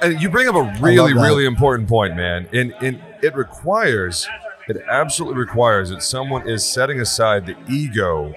And 0.00 0.20
you 0.20 0.28
bring 0.30 0.48
up 0.48 0.54
a 0.54 0.74
really, 0.80 1.12
really 1.14 1.44
important 1.44 1.88
point, 1.88 2.16
man. 2.16 2.48
And, 2.52 2.74
and 2.80 3.02
it 3.22 3.34
requires, 3.34 4.26
it 4.68 4.82
absolutely 4.88 5.38
requires 5.38 5.90
that 5.90 6.02
someone 6.02 6.48
is 6.48 6.64
setting 6.64 7.00
aside 7.00 7.46
the 7.46 7.56
ego 7.68 8.32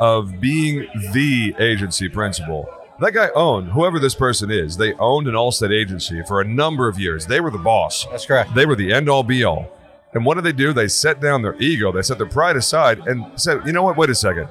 of 0.00 0.40
being 0.40 0.88
the 1.12 1.54
agency 1.58 2.08
principal. 2.08 2.68
That 3.00 3.14
guy 3.14 3.30
owned, 3.34 3.70
whoever 3.70 3.98
this 3.98 4.14
person 4.14 4.50
is, 4.50 4.76
they 4.76 4.92
owned 4.94 5.26
an 5.26 5.34
Allstate 5.34 5.72
agency 5.72 6.22
for 6.26 6.40
a 6.40 6.44
number 6.44 6.88
of 6.88 6.98
years. 6.98 7.26
They 7.26 7.40
were 7.40 7.50
the 7.50 7.58
boss. 7.58 8.06
that's 8.06 8.26
correct. 8.26 8.54
They 8.54 8.66
were 8.66 8.76
the 8.76 8.92
end 8.92 9.08
all 9.08 9.22
be 9.22 9.44
all. 9.44 9.70
And 10.12 10.24
what 10.24 10.34
did 10.34 10.44
they 10.44 10.52
do? 10.52 10.72
They 10.72 10.88
set 10.88 11.20
down 11.20 11.42
their 11.42 11.54
ego, 11.60 11.92
they 11.92 12.02
set 12.02 12.18
their 12.18 12.26
pride 12.26 12.56
aside 12.56 12.98
and 13.06 13.40
said, 13.40 13.62
you 13.64 13.72
know 13.72 13.82
what? 13.82 13.96
Wait 13.96 14.10
a 14.10 14.14
second. 14.14 14.48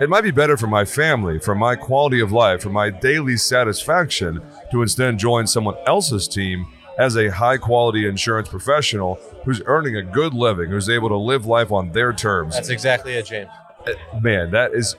It 0.00 0.08
might 0.08 0.22
be 0.22 0.30
better 0.30 0.56
for 0.56 0.66
my 0.66 0.84
family, 0.84 1.38
for 1.38 1.54
my 1.54 1.76
quality 1.76 2.20
of 2.20 2.32
life, 2.32 2.62
for 2.62 2.70
my 2.70 2.90
daily 2.90 3.36
satisfaction 3.36 4.42
to 4.70 4.82
instead 4.82 5.18
join 5.18 5.46
someone 5.46 5.76
else's 5.86 6.26
team 6.26 6.66
as 6.98 7.16
a 7.16 7.30
high 7.30 7.56
quality 7.56 8.06
insurance 8.06 8.48
professional 8.48 9.18
who's 9.44 9.62
earning 9.66 9.96
a 9.96 10.02
good 10.02 10.34
living, 10.34 10.70
who's 10.70 10.88
able 10.88 11.08
to 11.08 11.16
live 11.16 11.46
life 11.46 11.72
on 11.72 11.92
their 11.92 12.12
terms. 12.12 12.54
That's 12.54 12.68
exactly 12.68 13.14
it, 13.14 13.26
James. 13.26 13.50
Uh, 13.86 13.92
man, 14.20 14.50
that 14.50 14.74
is 14.74 14.96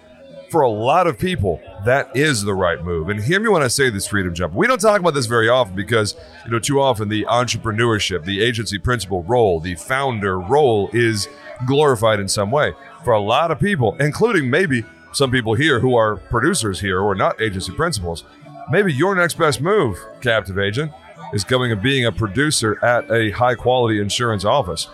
for 0.53 0.61
a 0.61 0.69
lot 0.69 1.07
of 1.07 1.17
people, 1.17 1.59
that 1.83 2.15
is 2.15 2.43
the 2.43 2.53
right 2.53 2.83
move. 2.83 3.09
And 3.09 3.19
hear 3.19 3.39
me 3.39 3.49
when 3.49 3.63
I 3.63 3.67
say 3.67 3.89
this, 3.89 4.05
Freedom 4.05 4.35
Jump. 4.35 4.53
We 4.53 4.67
don't 4.67 4.79
talk 4.79 4.99
about 4.99 5.15
this 5.15 5.25
very 5.25 5.49
often 5.49 5.75
because, 5.75 6.15
you 6.45 6.51
know, 6.51 6.59
too 6.59 6.79
often 6.79 7.09
the 7.09 7.25
entrepreneurship, 7.25 8.23
the 8.23 8.43
agency 8.43 8.77
principal 8.77 9.23
role, 9.23 9.59
the 9.59 9.73
founder 9.73 10.39
role 10.39 10.91
is 10.93 11.27
glorified 11.65 12.19
in 12.19 12.27
some 12.27 12.51
way. 12.51 12.73
For 13.03 13.13
a 13.13 13.19
lot 13.19 13.49
of 13.49 13.59
people, 13.59 13.95
including 13.99 14.47
maybe 14.47 14.85
some 15.11 15.31
people 15.31 15.55
here 15.55 15.79
who 15.79 15.95
are 15.95 16.17
producers 16.17 16.79
here 16.79 16.99
or 16.99 17.15
not 17.15 17.41
agency 17.41 17.71
principals, 17.71 18.23
maybe 18.69 18.93
your 18.93 19.15
next 19.15 19.39
best 19.39 19.59
move, 19.59 19.97
captive 20.21 20.59
agent, 20.59 20.91
is 21.33 21.43
going 21.43 21.71
and 21.71 21.81
being 21.81 22.05
a 22.05 22.11
producer 22.11 22.83
at 22.83 23.09
a 23.11 23.31
high 23.31 23.55
quality 23.55 23.99
insurance 23.99 24.45
office. 24.45 24.87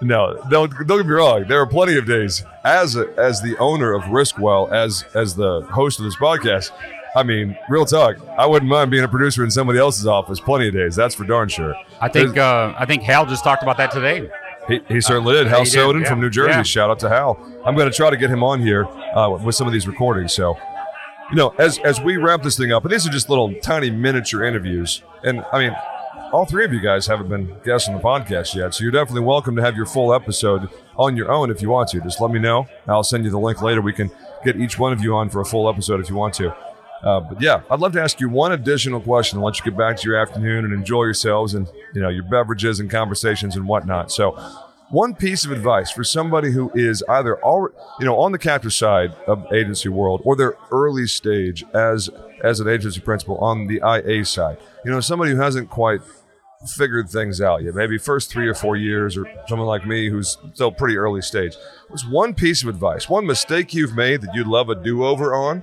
No, 0.00 0.42
don't 0.50 0.70
don't 0.86 0.98
get 0.98 1.06
me 1.06 1.12
wrong. 1.12 1.44
There 1.46 1.60
are 1.60 1.66
plenty 1.66 1.96
of 1.96 2.06
days 2.06 2.44
as 2.64 2.96
a, 2.96 3.08
as 3.16 3.40
the 3.40 3.56
owner 3.58 3.92
of 3.92 4.02
Riskwell, 4.04 4.70
as 4.72 5.04
as 5.14 5.36
the 5.36 5.62
host 5.70 6.00
of 6.00 6.04
this 6.04 6.16
podcast. 6.16 6.72
I 7.14 7.22
mean, 7.22 7.56
real 7.68 7.84
talk. 7.84 8.16
I 8.38 8.46
wouldn't 8.46 8.70
mind 8.70 8.90
being 8.90 9.04
a 9.04 9.08
producer 9.08 9.44
in 9.44 9.50
somebody 9.50 9.78
else's 9.78 10.06
office. 10.06 10.40
Plenty 10.40 10.68
of 10.68 10.74
days. 10.74 10.96
That's 10.96 11.14
for 11.14 11.24
darn 11.24 11.48
sure. 11.48 11.74
I 12.00 12.08
think 12.08 12.36
uh, 12.36 12.74
I 12.76 12.84
think 12.84 13.02
Hal 13.02 13.26
just 13.26 13.44
talked 13.44 13.62
about 13.62 13.76
that 13.76 13.92
today. 13.92 14.28
He, 14.68 14.80
he 14.88 15.00
certainly 15.00 15.34
did. 15.34 15.46
Uh, 15.46 15.50
Hal 15.50 15.64
did, 15.64 15.72
Soden 15.72 16.02
yeah. 16.02 16.08
from 16.08 16.20
New 16.20 16.30
Jersey. 16.30 16.50
Yeah. 16.50 16.62
Shout 16.62 16.90
out 16.90 16.98
to 17.00 17.08
Hal. 17.08 17.38
I'm 17.64 17.74
going 17.76 17.90
to 17.90 17.96
try 17.96 18.10
to 18.10 18.16
get 18.16 18.30
him 18.30 18.42
on 18.42 18.60
here 18.60 18.86
uh, 18.86 19.30
with 19.30 19.54
some 19.54 19.66
of 19.66 19.72
these 19.72 19.86
recordings. 19.86 20.32
So, 20.32 20.56
you 21.32 21.38
know, 21.38 21.54
as 21.58 21.78
as 21.78 21.98
we 22.00 22.18
wrap 22.18 22.42
this 22.42 22.58
thing 22.58 22.72
up, 22.72 22.84
and 22.84 22.92
these 22.92 23.06
are 23.06 23.10
just 23.10 23.30
little 23.30 23.54
tiny 23.60 23.90
miniature 23.90 24.44
interviews, 24.44 25.02
and 25.24 25.42
I 25.50 25.58
mean, 25.58 25.76
all 26.30 26.44
three 26.44 26.64
of 26.64 26.74
you 26.74 26.80
guys 26.80 27.06
haven't 27.06 27.30
been 27.30 27.56
guests 27.64 27.88
on 27.88 27.94
the 27.94 28.00
podcast 28.00 28.54
yet, 28.54 28.74
so 28.74 28.84
you're 28.84 28.92
definitely 28.92 29.22
welcome 29.22 29.56
to 29.56 29.62
have 29.62 29.74
your 29.74 29.86
full 29.86 30.12
episode 30.12 30.68
on 30.96 31.16
your 31.16 31.32
own 31.32 31.50
if 31.50 31.62
you 31.62 31.70
want 31.70 31.88
to. 31.90 32.00
Just 32.02 32.20
let 32.20 32.30
me 32.30 32.38
know. 32.38 32.66
I'll 32.86 33.02
send 33.02 33.24
you 33.24 33.30
the 33.30 33.38
link 33.38 33.62
later. 33.62 33.80
We 33.80 33.94
can 33.94 34.10
get 34.44 34.56
each 34.56 34.78
one 34.78 34.92
of 34.92 35.00
you 35.00 35.14
on 35.14 35.30
for 35.30 35.40
a 35.40 35.44
full 35.44 35.68
episode 35.70 36.00
if 36.00 36.10
you 36.10 36.16
want 36.16 36.34
to. 36.34 36.54
Uh, 37.02 37.20
but 37.20 37.40
yeah, 37.40 37.62
I'd 37.70 37.80
love 37.80 37.92
to 37.92 38.02
ask 38.02 38.20
you 38.20 38.28
one 38.28 38.52
additional 38.52 39.00
question 39.00 39.38
and 39.38 39.44
let 39.44 39.58
you 39.58 39.64
get 39.64 39.76
back 39.76 39.96
to 39.96 40.08
your 40.08 40.18
afternoon 40.18 40.66
and 40.66 40.74
enjoy 40.74 41.04
yourselves 41.04 41.54
and 41.54 41.66
you 41.94 42.00
know 42.02 42.10
your 42.10 42.24
beverages 42.24 42.78
and 42.78 42.90
conversations 42.90 43.56
and 43.56 43.66
whatnot. 43.66 44.12
So, 44.12 44.36
one 44.92 45.14
piece 45.14 45.46
of 45.46 45.50
advice 45.50 45.90
for 45.90 46.04
somebody 46.04 46.52
who 46.52 46.70
is 46.74 47.02
either 47.08 47.42
already, 47.42 47.74
you 47.98 48.04
know, 48.04 48.20
on 48.20 48.30
the 48.30 48.38
captive 48.38 48.74
side 48.74 49.14
of 49.26 49.50
agency 49.50 49.88
world 49.88 50.20
or 50.24 50.36
their 50.36 50.54
early 50.70 51.06
stage 51.06 51.64
as 51.74 52.10
as 52.44 52.60
an 52.60 52.68
agency 52.68 53.00
principal 53.00 53.38
on 53.38 53.66
the 53.66 53.80
IA 53.82 54.24
side. 54.24 54.58
You 54.84 54.90
know, 54.90 55.00
somebody 55.00 55.32
who 55.32 55.38
hasn't 55.38 55.70
quite 55.70 56.02
figured 56.76 57.08
things 57.08 57.40
out 57.40 57.62
yet, 57.62 57.74
maybe 57.74 57.96
first 57.96 58.30
three 58.30 58.46
or 58.46 58.54
four 58.54 58.76
years, 58.76 59.16
or 59.16 59.26
someone 59.48 59.66
like 59.66 59.86
me 59.86 60.10
who's 60.10 60.36
still 60.52 60.70
pretty 60.70 60.98
early 60.98 61.22
stage. 61.22 61.54
What's 61.88 62.06
one 62.06 62.34
piece 62.34 62.62
of 62.62 62.68
advice, 62.68 63.08
one 63.08 63.26
mistake 63.26 63.72
you've 63.72 63.96
made 63.96 64.20
that 64.20 64.34
you'd 64.34 64.46
love 64.46 64.68
a 64.68 64.74
do 64.74 65.04
over 65.04 65.34
on? 65.34 65.62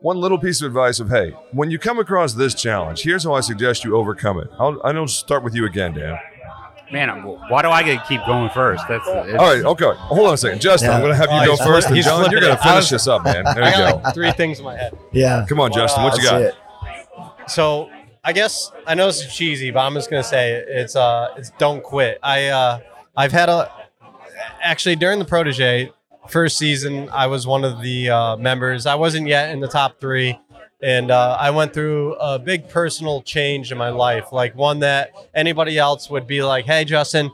One 0.00 0.18
little 0.18 0.38
piece 0.38 0.60
of 0.60 0.66
advice 0.66 1.00
of, 1.00 1.08
hey, 1.08 1.30
when 1.52 1.70
you 1.70 1.78
come 1.78 1.98
across 1.98 2.34
this 2.34 2.54
challenge, 2.54 3.02
here's 3.02 3.24
how 3.24 3.32
I 3.32 3.40
suggest 3.40 3.82
you 3.82 3.96
overcome 3.96 4.38
it. 4.38 4.48
I'll, 4.58 4.80
I'll 4.84 5.08
start 5.08 5.42
with 5.42 5.54
you 5.54 5.64
again, 5.64 5.94
Dan. 5.94 6.18
Man, 6.90 7.08
why 7.48 7.62
do 7.62 7.68
I 7.68 7.82
get 7.82 8.02
to 8.02 8.08
keep 8.08 8.24
going 8.24 8.48
first? 8.50 8.82
That's 8.88 9.06
All 9.06 9.14
right, 9.36 9.62
okay. 9.64 9.84
Hold 9.96 10.28
on 10.28 10.34
a 10.34 10.36
second. 10.38 10.60
Justin, 10.60 10.90
I'm 10.90 11.00
going 11.00 11.12
to 11.12 11.16
have 11.16 11.30
you 11.30 11.52
Oh, 11.52 11.56
go 11.56 11.64
first, 11.64 11.88
and 11.88 11.96
John, 12.02 12.30
you're 12.30 12.40
going 12.40 12.56
to 12.56 12.62
finish 12.62 12.76
was- 12.76 12.90
this 12.90 13.06
up, 13.06 13.24
man. 13.24 13.44
There 13.44 13.62
I 13.62 13.70
you 13.70 13.76
got 13.76 13.94
go. 13.94 14.00
like 14.04 14.14
three 14.14 14.32
things 14.32 14.58
in 14.58 14.64
my 14.64 14.76
head. 14.76 14.96
Yeah. 15.12 15.44
Come 15.48 15.60
on, 15.60 15.70
Justin. 15.72 16.02
What 16.04 16.16
you 16.16 16.24
got? 16.24 16.40
it. 16.42 16.54
So 17.46 17.90
I 18.24 18.32
guess 18.32 18.70
I 18.86 18.94
know 18.94 19.06
this 19.06 19.24
is 19.24 19.34
cheesy, 19.34 19.70
but 19.70 19.80
I'm 19.80 19.94
just 19.94 20.10
gonna 20.10 20.22
say 20.22 20.52
it. 20.52 20.66
it's 20.68 20.96
uh 20.96 21.28
it's 21.36 21.50
don't 21.58 21.82
quit. 21.82 22.18
I 22.22 22.46
uh 22.48 22.80
I've 23.16 23.32
had 23.32 23.48
a 23.48 23.70
actually 24.62 24.96
during 24.96 25.18
the 25.18 25.24
protege 25.24 25.90
first 26.28 26.58
season 26.58 27.08
I 27.10 27.26
was 27.26 27.46
one 27.46 27.64
of 27.64 27.80
the 27.80 28.10
uh, 28.10 28.36
members. 28.36 28.84
I 28.86 28.96
wasn't 28.96 29.26
yet 29.28 29.50
in 29.50 29.60
the 29.60 29.68
top 29.68 29.98
three. 30.00 30.38
And 30.80 31.10
uh, 31.10 31.36
I 31.40 31.50
went 31.50 31.74
through 31.74 32.14
a 32.14 32.38
big 32.38 32.68
personal 32.68 33.22
change 33.22 33.72
in 33.72 33.78
my 33.78 33.88
life, 33.88 34.32
like 34.32 34.54
one 34.54 34.78
that 34.80 35.12
anybody 35.34 35.76
else 35.76 36.08
would 36.08 36.26
be 36.26 36.42
like, 36.42 36.66
"Hey, 36.66 36.84
Justin, 36.84 37.30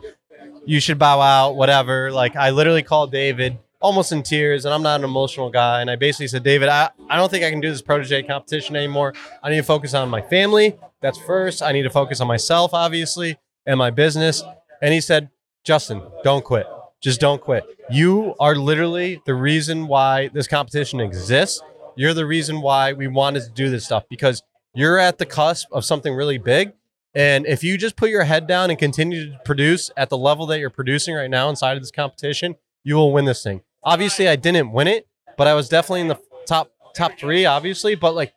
you 0.65 0.81
should 0.81 0.99
bow 0.99 1.21
out, 1.21 1.57
whatever." 1.57 2.11
Like 2.11 2.37
I 2.37 2.51
literally 2.51 2.83
called 2.83 3.13
David 3.13 3.59
almost 3.85 4.13
in 4.13 4.23
tears, 4.23 4.65
and 4.65 4.73
I'm 4.73 4.83
not 4.83 5.01
an 5.01 5.05
emotional 5.05 5.51
guy. 5.51 5.83
And 5.83 5.91
I 5.91 5.97
basically 5.97 6.27
said, 6.29 6.43
David, 6.43 6.71
I, 6.71 6.89
I 7.11 7.17
don't 7.17 7.31
think 7.31 7.45
I 7.45 7.51
can 7.51 7.61
do 7.61 7.69
this 7.71 7.83
protege 7.83 8.23
competition 8.23 8.77
anymore. 8.77 9.13
I 9.43 9.51
need 9.51 9.59
to 9.59 9.63
focus 9.63 9.93
on 9.93 10.09
my 10.09 10.23
family. 10.23 10.75
That's 11.03 11.19
first. 11.19 11.63
I 11.63 11.73
need 11.73 11.83
to 11.83 11.91
focus 11.91 12.23
on 12.23 12.27
myself, 12.27 12.73
obviously, 12.73 13.37
and 13.67 13.77
my 13.77 13.91
business. 13.91 14.43
And 14.81 14.95
he 14.95 15.03
said, 15.03 15.29
Justin, 15.65 16.01
don't 16.23 16.43
quit. 16.43 16.67
Just 17.03 17.21
don't 17.21 17.43
quit. 17.43 17.65
You 17.91 18.35
are 18.41 18.55
literally 18.55 19.21
the 19.27 19.35
reason 19.35 19.87
why 19.87 20.29
this 20.29 20.49
competition 20.49 21.01
exists. 21.01 21.61
You're 21.97 22.15
the 22.15 22.27
reason 22.27 22.61
why 22.61 22.93
we 22.93 23.07
wanted 23.07 23.45
to 23.45 23.51
do 23.51 23.71
this 23.71 23.85
stuff 23.85 24.05
because 24.09 24.43
you're 24.75 24.99
at 24.99 25.19
the 25.19 25.27
cusp 25.27 25.69
of 25.73 25.85
something 25.85 26.15
really 26.15 26.39
big. 26.39 26.73
And 27.15 27.47
if 27.47 27.63
you 27.63 27.79
just 27.79 27.97
put 27.97 28.11
your 28.11 28.25
head 28.25 28.49
down 28.49 28.71
and 28.71 28.79
continue 28.79 29.31
to 29.31 29.39
produce 29.45 29.91
at 29.97 30.11
the 30.11 30.19
level 30.19 30.47
that 30.47 30.59
you're 30.59 30.71
producing 30.71 31.15
right 31.15 31.31
now 31.31 31.49
inside 31.49 31.77
of 31.77 31.83
this 31.83 31.93
competition, 31.93 32.57
you 32.83 32.97
will 32.97 33.13
win 33.13 33.25
this 33.25 33.43
thing. 33.43 33.63
Obviously, 33.85 34.29
I 34.29 34.35
didn't 34.35 34.73
win 34.73 34.89
it, 34.89 35.07
but 35.37 35.47
I 35.47 35.55
was 35.55 35.69
definitely 35.69 36.01
in 36.01 36.09
the 36.09 36.21
top 36.47 36.73
top 36.95 37.19
three, 37.19 37.47
obviously. 37.47 37.95
But 37.95 38.15
like, 38.17 38.35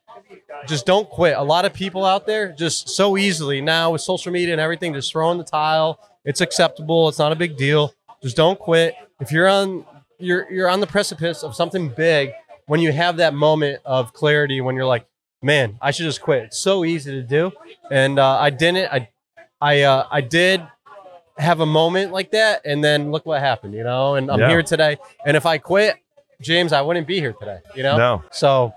just 0.68 0.86
don't 0.86 1.10
quit. 1.10 1.36
A 1.38 1.44
lot 1.44 1.66
of 1.66 1.74
people 1.74 2.06
out 2.06 2.28
there 2.28 2.52
just 2.52 2.90
so 2.90 3.18
easily 3.18 3.62
now 3.62 3.92
with 3.92 4.02
social 4.02 4.32
media 4.32 4.54
and 4.54 4.62
everything, 4.62 4.94
just 4.94 5.12
throw 5.12 5.32
in 5.32 5.38
the 5.38 5.44
tile. 5.44 6.00
It's 6.24 6.42
acceptable. 6.42 7.10
It's 7.10 7.20
not 7.20 7.32
a 7.32 7.36
big 7.36 7.58
deal. 7.58 7.94
Just 8.22 8.36
don't 8.36 8.60
quit. 8.60 8.94
If 9.20 9.32
you're 9.32 9.48
on 9.48 9.86
you're 10.20 10.52
you're 10.52 10.70
on 10.70 10.82
the 10.82 10.88
precipice 10.88 11.44
of 11.44 11.56
something 11.56 11.90
big, 11.90 12.32
when 12.68 12.80
you 12.82 12.92
have 12.92 13.18
that 13.18 13.34
moment 13.34 13.82
of 13.86 14.14
clarity, 14.14 14.62
when 14.62 14.76
you're 14.76 14.86
like, 14.86 15.06
man, 15.42 15.78
I 15.82 15.92
should 15.92 16.04
just 16.04 16.22
quit. 16.22 16.44
It's 16.44 16.60
so 16.60 16.86
easy 16.86 17.12
to 17.12 17.24
do, 17.24 17.52
and 17.90 18.20
uh, 18.20 18.38
I 18.40 18.50
didn't. 18.52 18.92
I 18.92 19.10
I 19.60 19.82
uh, 19.82 20.08
I 20.12 20.22
did 20.22 20.62
have 21.38 21.60
a 21.60 21.66
moment 21.66 22.12
like 22.12 22.32
that, 22.32 22.62
and 22.66 22.84
then 22.84 23.12
look 23.12 23.26
what 23.26 23.40
happened. 23.40 23.74
You 23.74 23.84
know, 23.84 24.16
and 24.16 24.30
I'm 24.30 24.40
Yeah. 24.40 24.50
here 24.50 24.64
today. 24.64 24.98
And 25.26 25.36
if 25.36 25.46
I 25.46 25.58
quit, 25.58 25.96
James, 26.42 26.74
I 26.74 26.82
wouldn't 26.82 27.08
be 27.08 27.20
here 27.20 27.34
today. 27.34 27.60
You 27.76 27.84
know. 27.84 27.98
No. 27.98 28.24
So 28.32 28.74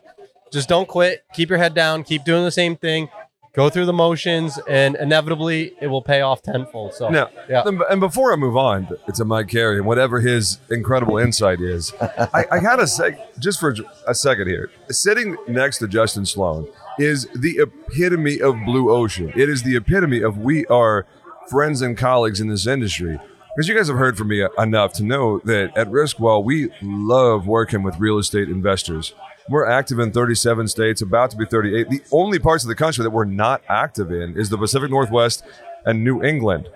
just 0.53 0.69
don't 0.69 0.89
quit. 0.89 1.25
Keep 1.35 1.49
your 1.51 1.59
head 1.59 1.75
down. 1.75 2.05
Keep 2.05 2.25
doing 2.25 2.45
the 2.45 2.51
same 2.51 2.77
thing. 2.77 3.09
Go 3.53 3.69
through 3.69 3.87
the 3.87 3.93
motions, 3.93 4.59
and 4.69 4.95
inevitably 4.97 5.73
it 5.81 5.89
will 5.89 6.03
pay 6.03 6.21
off 6.21 6.41
tenfold. 6.43 6.95
So 6.95 7.09
Now, 7.09 7.31
yeah. 7.49 7.63
and- 7.67 7.83
and 7.91 7.99
before 8.01 8.33
I 8.33 8.37
move 8.37 8.57
on 8.57 8.89
to 9.15 9.25
Mike 9.25 9.49
Carey 9.49 9.77
and 9.79 9.87
whatever 9.87 10.21
his 10.21 10.59
incredible 10.71 11.19
insight 11.19 11.61
is, 11.61 11.93
I, 12.01 12.45
I 12.53 12.61
gotta 12.61 12.87
say, 12.87 13.19
just 13.41 13.59
for 13.59 13.75
a 14.07 14.15
second 14.15 14.47
here, 14.47 14.71
sitting 14.91 15.37
next 15.49 15.79
to 15.79 15.89
Justin 15.89 16.27
Sloan 16.27 16.69
is 16.99 17.27
the 17.35 17.59
epitome 17.59 18.41
of 18.41 18.57
blue 18.65 18.91
ocean. 18.91 19.33
It 19.35 19.49
is 19.49 19.63
the 19.65 19.75
epitome 19.77 20.23
of 20.23 20.39
we 20.39 20.65
are 20.67 21.07
friends 21.49 21.83
and 21.83 21.97
colleagues 21.99 22.41
in 22.41 22.49
this 22.49 22.67
industry. 22.69 23.19
Because 23.57 23.67
you 23.69 23.75
guys 23.77 23.89
have 23.89 23.97
heard 23.97 24.17
from 24.17 24.29
me 24.29 24.47
enough 24.59 24.93
to 24.95 25.03
know 25.05 25.41
that 25.41 25.77
at 25.77 25.89
Riskwell, 25.89 26.45
we 26.45 26.71
love 26.81 27.49
working 27.49 27.83
with 27.83 27.99
real 27.99 28.17
estate 28.19 28.49
investors. 28.49 29.13
We're 29.49 29.67
active 29.67 29.99
in 29.99 30.13
37 30.13 30.69
states, 30.69 31.03
about 31.03 31.31
to 31.31 31.37
be 31.37 31.45
38. 31.45 31.89
The 31.89 32.03
only 32.13 32.39
parts 32.39 32.65
of 32.65 32.69
the 32.69 32.75
country 32.75 33.03
that 33.03 33.11
we're 33.11 33.25
not 33.25 33.63
active 33.69 34.13
in 34.13 34.37
is 34.37 34.49
the 34.49 34.59
Pacific 34.59 34.91
Northwest 34.91 35.43
and 35.85 36.05
New 36.05 36.23
England. 36.23 36.69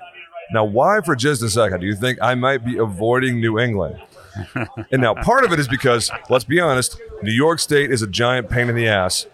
Now, 0.53 0.65
why 0.65 1.01
for 1.05 1.17
just 1.17 1.43
a 1.43 1.51
second 1.51 1.81
do 1.81 1.87
you 1.87 1.95
think 1.95 2.19
I 2.21 2.35
might 2.35 2.65
be 2.65 2.79
avoiding 2.79 3.41
New 3.41 3.59
England? 3.59 4.01
and 4.91 5.01
now 5.01 5.15
part 5.15 5.45
of 5.45 5.53
it 5.53 5.59
is 5.59 5.69
because, 5.69 6.11
let's 6.29 6.45
be 6.45 6.61
honest, 6.61 7.01
New 7.23 7.33
York 7.33 7.61
State 7.61 7.91
is 7.91 8.03
a 8.03 8.07
giant 8.07 8.51
pain 8.51 8.69
in 8.69 8.75
the 8.75 8.89
ass 8.89 9.27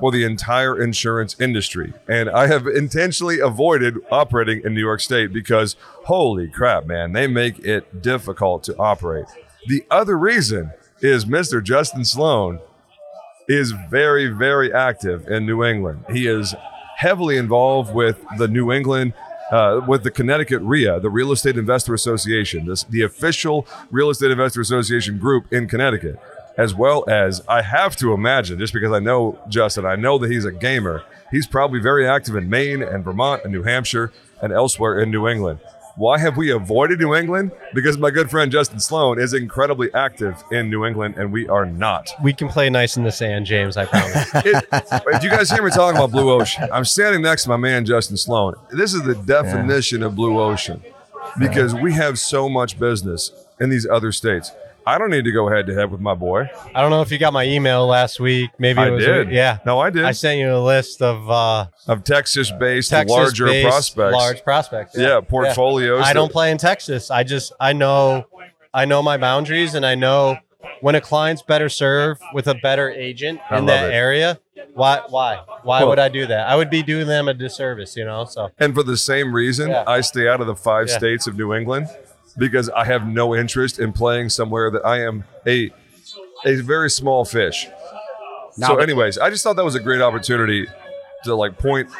for 0.00 0.12
the 0.12 0.24
entire 0.24 0.80
insurance 0.80 1.36
industry. 1.40 1.92
And 2.08 2.30
I 2.30 2.46
have 2.46 2.66
intentionally 2.66 3.40
avoided 3.40 3.98
operating 4.10 4.62
in 4.64 4.74
New 4.74 4.80
York 4.80 5.00
State 5.00 5.32
because, 5.32 5.76
holy 6.04 6.48
crap, 6.48 6.86
man, 6.86 7.12
they 7.12 7.26
make 7.26 7.58
it 7.60 8.02
difficult 8.02 8.62
to 8.64 8.76
operate. 8.76 9.26
The 9.66 9.84
other 9.90 10.16
reason 10.16 10.72
is 11.00 11.24
Mr. 11.24 11.62
Justin 11.62 12.04
Sloan 12.04 12.60
is 13.48 13.72
very, 13.90 14.28
very 14.28 14.72
active 14.72 15.26
in 15.26 15.46
New 15.46 15.64
England. 15.64 16.04
He 16.12 16.26
is 16.26 16.54
heavily 16.96 17.36
involved 17.36 17.94
with 17.94 18.22
the 18.36 18.48
New 18.48 18.70
England, 18.72 19.14
uh, 19.50 19.80
with 19.86 20.02
the 20.02 20.10
Connecticut 20.10 20.60
RIA, 20.62 21.00
the 21.00 21.08
Real 21.08 21.32
Estate 21.32 21.56
Investor 21.56 21.94
Association, 21.94 22.66
this, 22.66 22.84
the 22.84 23.02
official 23.02 23.66
Real 23.90 24.10
Estate 24.10 24.30
Investor 24.30 24.60
Association 24.60 25.18
group 25.18 25.50
in 25.52 25.66
Connecticut, 25.66 26.18
as 26.58 26.74
well 26.74 27.08
as 27.08 27.42
I 27.48 27.62
have 27.62 27.96
to 27.96 28.12
imagine, 28.12 28.58
just 28.58 28.74
because 28.74 28.92
I 28.92 28.98
know 28.98 29.38
Justin, 29.48 29.86
I 29.86 29.96
know 29.96 30.18
that 30.18 30.30
he's 30.30 30.44
a 30.44 30.52
gamer, 30.52 31.04
he's 31.30 31.46
probably 31.46 31.80
very 31.80 32.06
active 32.06 32.36
in 32.36 32.50
Maine 32.50 32.82
and 32.82 33.02
Vermont 33.02 33.42
and 33.44 33.52
New 33.52 33.62
Hampshire 33.62 34.12
and 34.42 34.52
elsewhere 34.52 35.00
in 35.00 35.10
New 35.10 35.26
England. 35.26 35.60
Why 35.98 36.16
have 36.20 36.36
we 36.36 36.52
avoided 36.52 37.00
New 37.00 37.12
England? 37.12 37.50
Because 37.74 37.98
my 37.98 38.12
good 38.12 38.30
friend 38.30 38.52
Justin 38.52 38.78
Sloan 38.78 39.18
is 39.18 39.34
incredibly 39.34 39.92
active 39.94 40.44
in 40.52 40.70
New 40.70 40.84
England, 40.84 41.16
and 41.18 41.32
we 41.32 41.48
are 41.48 41.66
not. 41.66 42.08
we 42.22 42.32
can 42.32 42.46
play 42.46 42.70
nice 42.70 42.96
in 42.96 43.02
the 43.02 43.10
sand, 43.10 43.46
James. 43.46 43.76
I 43.76 43.84
promise. 43.84 44.30
It, 44.48 44.64
if 45.08 45.24
you 45.24 45.28
guys 45.28 45.50
hear 45.50 45.60
me 45.60 45.72
talking 45.72 45.96
about 45.96 46.12
blue 46.12 46.30
ocean, 46.30 46.68
I'm 46.72 46.84
standing 46.84 47.20
next 47.20 47.42
to 47.42 47.48
my 47.48 47.56
man 47.56 47.84
Justin 47.84 48.16
Sloan. 48.16 48.54
This 48.70 48.94
is 48.94 49.02
the 49.02 49.16
definition 49.16 50.04
of 50.04 50.14
blue 50.14 50.38
ocean 50.38 50.84
because 51.36 51.74
we 51.74 51.92
have 51.94 52.16
so 52.16 52.48
much 52.48 52.78
business 52.78 53.32
in 53.58 53.68
these 53.68 53.84
other 53.84 54.12
states. 54.12 54.52
I 54.88 54.96
don't 54.98 55.10
need 55.10 55.24
to 55.24 55.32
go 55.32 55.48
head 55.48 55.66
to 55.66 55.74
head 55.74 55.90
with 55.90 56.00
my 56.00 56.14
boy. 56.14 56.48
I 56.74 56.80
don't 56.80 56.90
know 56.90 57.02
if 57.02 57.10
you 57.12 57.18
got 57.18 57.32
my 57.34 57.44
email 57.44 57.86
last 57.86 58.18
week. 58.20 58.50
Maybe 58.58 58.80
it 58.80 58.84
I 58.84 58.90
was 58.90 59.04
did. 59.04 59.30
yeah. 59.30 59.58
No, 59.66 59.78
I 59.78 59.90
did. 59.90 60.04
I 60.04 60.12
sent 60.12 60.38
you 60.38 60.50
a 60.54 60.58
list 60.64 61.02
of 61.02 61.28
uh, 61.30 61.66
of 61.86 62.04
Texas-based 62.04 62.88
Texas 62.90 63.10
larger 63.14 63.62
prospects. 63.62 64.12
large 64.14 64.42
prospects. 64.44 64.96
yeah, 64.96 65.20
portfolios. 65.20 66.02
I 66.04 66.12
don't 66.14 66.32
play 66.32 66.50
in 66.50 66.58
Texas. 66.58 67.10
I 67.10 67.22
just 67.22 67.52
I 67.60 67.72
know 67.74 68.24
I 68.72 68.86
know 68.86 69.02
my 69.02 69.16
boundaries 69.18 69.74
and 69.74 69.84
I 69.84 69.94
know 69.94 70.38
when 70.80 70.94
a 70.94 71.00
client's 71.00 71.42
better 71.42 71.68
served 71.68 72.22
with 72.32 72.46
a 72.48 72.54
better 72.54 72.90
agent 72.90 73.40
I 73.50 73.58
in 73.58 73.66
that 73.66 73.90
it. 73.90 73.94
area. 73.94 74.40
Why 74.74 75.02
why 75.08 75.40
why 75.64 75.80
Well- 75.80 75.88
would 75.90 75.98
I 75.98 76.08
do 76.08 76.26
that? 76.26 76.48
I 76.48 76.56
would 76.56 76.70
be 76.70 76.82
doing 76.82 77.06
them 77.06 77.28
a 77.28 77.34
disservice, 77.34 77.96
you 77.96 78.04
know. 78.04 78.24
So 78.24 78.50
And 78.58 78.74
for 78.74 78.82
the 78.82 78.96
same 78.96 79.34
reason, 79.34 79.68
Yeah. 79.70 79.84
I 79.86 80.00
stay 80.00 80.28
out 80.28 80.40
of 80.40 80.46
the 80.46 80.54
five 80.56 80.88
Yeah. 80.88 80.96
states 80.98 81.26
of 81.26 81.36
New 81.36 81.52
England 81.52 81.88
because 82.38 82.70
I 82.70 82.84
have 82.84 83.06
no 83.06 83.34
interest 83.34 83.78
in 83.78 83.92
playing 83.92 84.30
somewhere 84.30 84.70
that 84.70 84.86
I 84.86 85.02
am 85.02 85.24
a 85.46 85.70
a 86.46 86.56
very 86.62 86.88
small 86.88 87.24
fish. 87.24 87.66
Now 88.56 88.68
so, 88.68 88.76
anyways, 88.78 89.18
I 89.18 89.30
just 89.30 89.42
thought 89.42 89.56
that 89.56 89.64
was 89.64 89.74
a 89.74 89.80
great 89.80 90.00
opportunity 90.00 90.66
to 91.24 91.34
like 91.34 91.58
point 91.58 91.90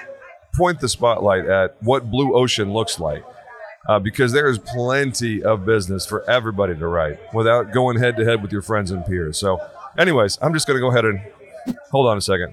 point 0.55 0.81
the 0.81 0.89
spotlight 0.89 1.47
at 1.47 1.77
what 1.83 2.11
blue 2.11 2.35
ocean 2.35 2.73
looks 2.73 2.99
like. 2.99 3.25
Uh, 3.89 3.99
because 3.99 4.33
there 4.33 4.51
is 4.51 4.59
plenty 4.59 5.43
of 5.43 5.65
business 5.65 6.05
for 6.05 6.29
everybody 6.29 6.77
to 6.77 6.87
write 6.87 7.19
without 7.33 7.73
going 7.73 7.99
head 7.99 8.17
to 8.19 8.25
head 8.25 8.43
with 8.43 8.53
your 8.53 8.61
friends 8.61 8.91
and 8.91 9.03
peers. 9.07 9.39
So, 9.39 9.59
anyways, 9.97 10.39
I'm 10.43 10.53
just 10.53 10.67
going 10.67 10.77
to 10.77 10.81
go 10.81 10.91
ahead 10.91 11.07
and 11.07 11.21
hold 11.91 12.07
on 12.07 12.19
a 12.19 12.21
second. 12.21 12.53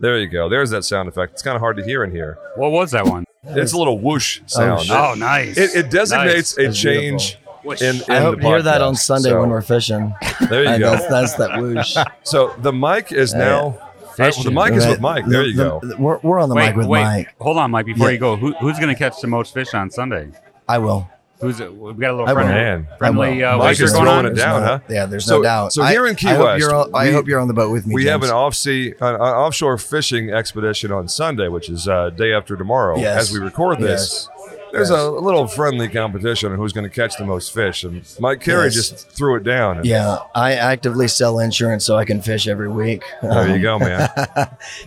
There 0.00 0.18
you 0.18 0.28
go. 0.28 0.48
There's 0.48 0.70
that 0.70 0.84
sound 0.84 1.10
effect. 1.10 1.34
It's 1.34 1.42
kind 1.42 1.56
of 1.56 1.60
hard 1.60 1.76
to 1.76 1.84
hear 1.84 2.02
in 2.04 2.10
here. 2.10 2.38
What 2.54 2.72
was 2.72 2.92
that 2.92 3.04
one? 3.04 3.26
It's 3.48 3.72
a 3.72 3.78
little 3.78 3.98
whoosh 3.98 4.40
oh, 4.42 4.46
sound. 4.46 4.82
shit. 4.82 4.96
Oh, 4.96 5.14
nice. 5.14 5.56
It, 5.56 5.74
it 5.86 5.90
designates 5.90 6.58
a 6.58 6.64
That's 6.66 6.78
change 6.78 7.38
in, 7.64 7.96
in 7.96 8.02
I 8.08 8.20
hope 8.20 8.40
you 8.42 8.46
hear 8.48 8.62
that 8.62 8.80
on. 8.82 8.94
Sunday 8.94 9.30
So, 9.30 9.40
when 9.40 9.50
we're 9.50 9.60
fishing. 9.62 10.14
there 10.48 10.64
you 10.64 10.78
go. 10.78 10.90
That's, 10.96 11.06
that's 11.08 11.34
that 11.34 11.60
whoosh. 11.60 11.96
So 12.22 12.54
the 12.58 12.72
mic 12.72 13.12
is 13.12 13.34
uh, 13.34 13.38
now. 13.38 13.66
Uh, 13.68 13.82
well, 14.18 14.42
the 14.44 14.50
mic 14.50 14.72
is 14.72 14.86
uh, 14.86 14.90
with 14.90 15.00
Mike. 15.00 15.26
There 15.26 15.42
you 15.44 15.54
The- 15.56 15.62
go. 15.64 15.80
the- 15.82 15.96
we're, 15.98 16.18
we're 16.22 16.38
on 16.40 16.48
the 16.48 16.54
wait, 16.54 16.68
mic 16.68 16.76
with 16.76 16.86
wait. 16.86 17.02
Mike. 17.02 17.34
Hold 17.40 17.58
on, 17.58 17.70
Mike. 17.70 17.84
Before 17.86 18.06
Yeah. 18.08 18.12
you 18.14 18.18
go, 18.18 18.36
who, 18.36 18.54
who's 18.54 18.78
going 18.78 18.88
to 18.88 18.98
catch 18.98 19.20
the 19.20 19.26
most 19.26 19.52
fish 19.52 19.74
on 19.74 19.90
Sunday? 19.90 20.30
I 20.68 20.78
will. 20.78 21.08
Who's 21.40 21.60
it? 21.60 21.74
We 21.74 21.92
got 21.94 22.10
a 22.10 22.16
little 22.16 22.26
friendly, 22.32 22.54
Man, 22.54 22.88
friendly 22.98 23.44
I 23.44 23.52
uh, 23.52 23.56
will. 23.58 23.64
Mike 23.64 23.78
is 23.80 23.92
going 23.92 24.04
throwing 24.04 24.18
on. 24.20 24.26
it 24.26 24.34
down, 24.36 24.60
no- 24.62 24.66
huh? 24.66 24.78
Yeah, 24.88 25.06
there's 25.06 25.26
So- 25.26 25.36
no 25.38 25.42
doubt. 25.42 25.72
so 25.72 25.84
here 25.84 26.06
in 26.06 26.14
Key 26.16 26.28
I, 26.28 26.32
I 26.32 26.34
hope 26.36 26.44
West, 26.46 26.60
you're 26.60 26.74
on, 26.74 26.94
I 26.94 27.04
we- 27.08 27.12
hope 27.12 27.26
you're 27.28 27.40
on 27.40 27.48
the 27.48 27.54
boat 27.54 27.70
with 27.72 27.86
me. 27.86 27.94
We 27.94 28.06
have 28.06 28.22
an 28.22 28.30
off 28.30 28.54
sea, 28.54 28.94
an, 29.00 29.14
an 29.16 29.20
offshore 29.20 29.76
fishing 29.78 30.30
expedition 30.30 30.92
on 30.92 31.08
Sunday, 31.08 31.48
which 31.48 31.68
is 31.68 31.86
uh, 31.88 32.10
day 32.10 32.32
after 32.32 32.56
tomorrow. 32.56 32.96
Yes. 32.98 33.22
As 33.28 33.32
we 33.32 33.38
record 33.44 33.78
this, 33.80 34.28
there's 34.72 34.90
Yes. 34.90 34.98
a 34.98 35.10
little 35.10 35.46
friendly 35.46 35.88
competition 35.88 36.52
on 36.52 36.58
who's 36.58 36.72
going 36.72 36.88
to 36.88 36.94
catch 36.94 37.16
the 37.18 37.24
most 37.26 37.52
fish, 37.54 37.84
and 37.84 38.02
Mike 38.18 38.40
Carey 38.40 38.64
Yes. 38.66 38.74
just 38.74 39.10
threw 39.10 39.36
it 39.36 39.44
down. 39.44 39.76
And 39.78 39.86
Yeah, 39.86 40.18
I 40.34 40.54
actively 40.54 41.06
sell 41.08 41.38
insurance 41.38 41.84
so 41.84 41.96
I 41.96 42.04
can 42.06 42.22
fish 42.22 42.48
every 42.48 42.68
week. 42.68 43.02
There 43.22 43.54
you 43.56 43.62
go, 43.62 43.78
man. 43.78 44.08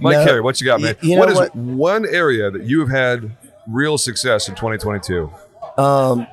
Mike 0.02 0.18
No, 0.18 0.26
Carey, 0.26 0.42
what 0.42 0.60
you 0.60 0.66
got, 0.66 0.82
man? 0.82 0.96
y- 1.04 1.10
you 1.10 1.18
what 1.20 1.30
is 1.30 1.36
what? 1.38 1.56
one 1.56 2.06
area 2.08 2.50
that 2.52 2.64
you've 2.64 2.90
had 2.90 3.32
real 3.68 3.98
success 4.00 4.50
in 4.50 4.56
2022? 4.56 5.32
Um, 5.80 6.28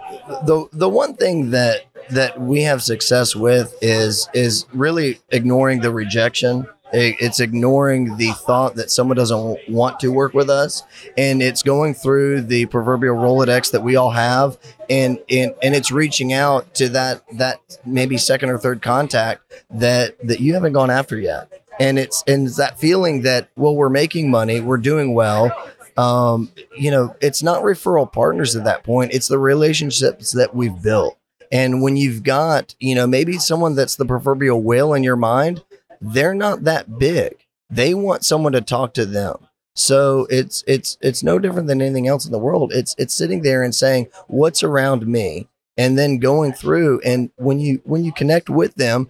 the 0.44 0.66
the 0.72 0.88
one 0.88 1.14
thing 1.14 1.50
that 1.52 1.82
that 2.10 2.40
we 2.40 2.62
have 2.62 2.82
success 2.82 3.36
with 3.36 3.76
is 3.80 4.28
is 4.34 4.66
really 4.72 5.20
ignoring 5.30 5.80
the 5.80 5.92
rejection. 5.92 6.66
It's 6.92 7.40
ignoring 7.40 8.16
the 8.16 8.30
thought 8.32 8.76
that 8.76 8.90
someone 8.90 9.16
doesn't 9.16 9.58
want 9.68 10.00
to 10.00 10.08
work 10.08 10.34
with 10.34 10.48
us, 10.48 10.82
and 11.16 11.42
it's 11.42 11.62
going 11.62 11.94
through 11.94 12.42
the 12.42 12.66
proverbial 12.66 13.16
Rolodex 13.16 13.70
that 13.72 13.82
we 13.82 13.96
all 13.96 14.10
have, 14.10 14.58
and 14.90 15.18
and 15.28 15.54
and 15.62 15.74
it's 15.74 15.92
reaching 15.92 16.32
out 16.32 16.74
to 16.74 16.88
that 16.90 17.22
that 17.38 17.60
maybe 17.84 18.16
second 18.18 18.50
or 18.50 18.58
third 18.58 18.82
contact 18.82 19.42
that 19.70 20.16
that 20.26 20.40
you 20.40 20.54
haven't 20.54 20.72
gone 20.72 20.90
after 20.90 21.18
yet, 21.18 21.52
and 21.78 21.98
it's 21.98 22.22
and 22.26 22.46
it's 22.46 22.56
that 22.56 22.78
feeling 22.78 23.22
that 23.22 23.48
well 23.56 23.76
we're 23.76 23.88
making 23.88 24.30
money, 24.30 24.60
we're 24.60 24.76
doing 24.76 25.12
well, 25.14 25.52
um, 25.96 26.50
you 26.76 26.90
know, 26.90 27.14
it's 27.20 27.42
not 27.42 27.62
referral 27.62 28.10
partners 28.10 28.56
at 28.56 28.64
that 28.64 28.84
point. 28.84 29.12
It's 29.12 29.28
the 29.28 29.38
relationships 29.38 30.32
that 30.32 30.54
we've 30.54 30.82
built. 30.82 31.18
And 31.52 31.80
when 31.82 31.96
you've 31.96 32.22
got, 32.22 32.74
you 32.80 32.94
know, 32.94 33.06
maybe 33.06 33.38
someone 33.38 33.74
that's 33.74 33.96
the 33.96 34.04
proverbial 34.04 34.62
whale 34.62 34.94
in 34.94 35.04
your 35.04 35.16
mind, 35.16 35.64
they're 36.00 36.34
not 36.34 36.64
that 36.64 36.98
big. 36.98 37.36
They 37.70 37.94
want 37.94 38.24
someone 38.24 38.52
to 38.52 38.60
talk 38.60 38.94
to 38.94 39.06
them. 39.06 39.36
So 39.74 40.26
it's 40.30 40.64
it's 40.66 40.96
it's 41.00 41.22
no 41.22 41.38
different 41.38 41.68
than 41.68 41.82
anything 41.82 42.08
else 42.08 42.24
in 42.24 42.32
the 42.32 42.38
world. 42.38 42.72
It's 42.72 42.94
it's 42.98 43.12
sitting 43.14 43.42
there 43.42 43.62
and 43.62 43.74
saying, 43.74 44.08
"What's 44.26 44.62
around 44.62 45.06
me?" 45.06 45.48
and 45.76 45.98
then 45.98 46.18
going 46.18 46.52
through 46.52 47.00
and 47.04 47.30
when 47.36 47.60
you 47.60 47.80
when 47.84 48.04
you 48.04 48.12
connect 48.12 48.48
with 48.48 48.74
them, 48.76 49.08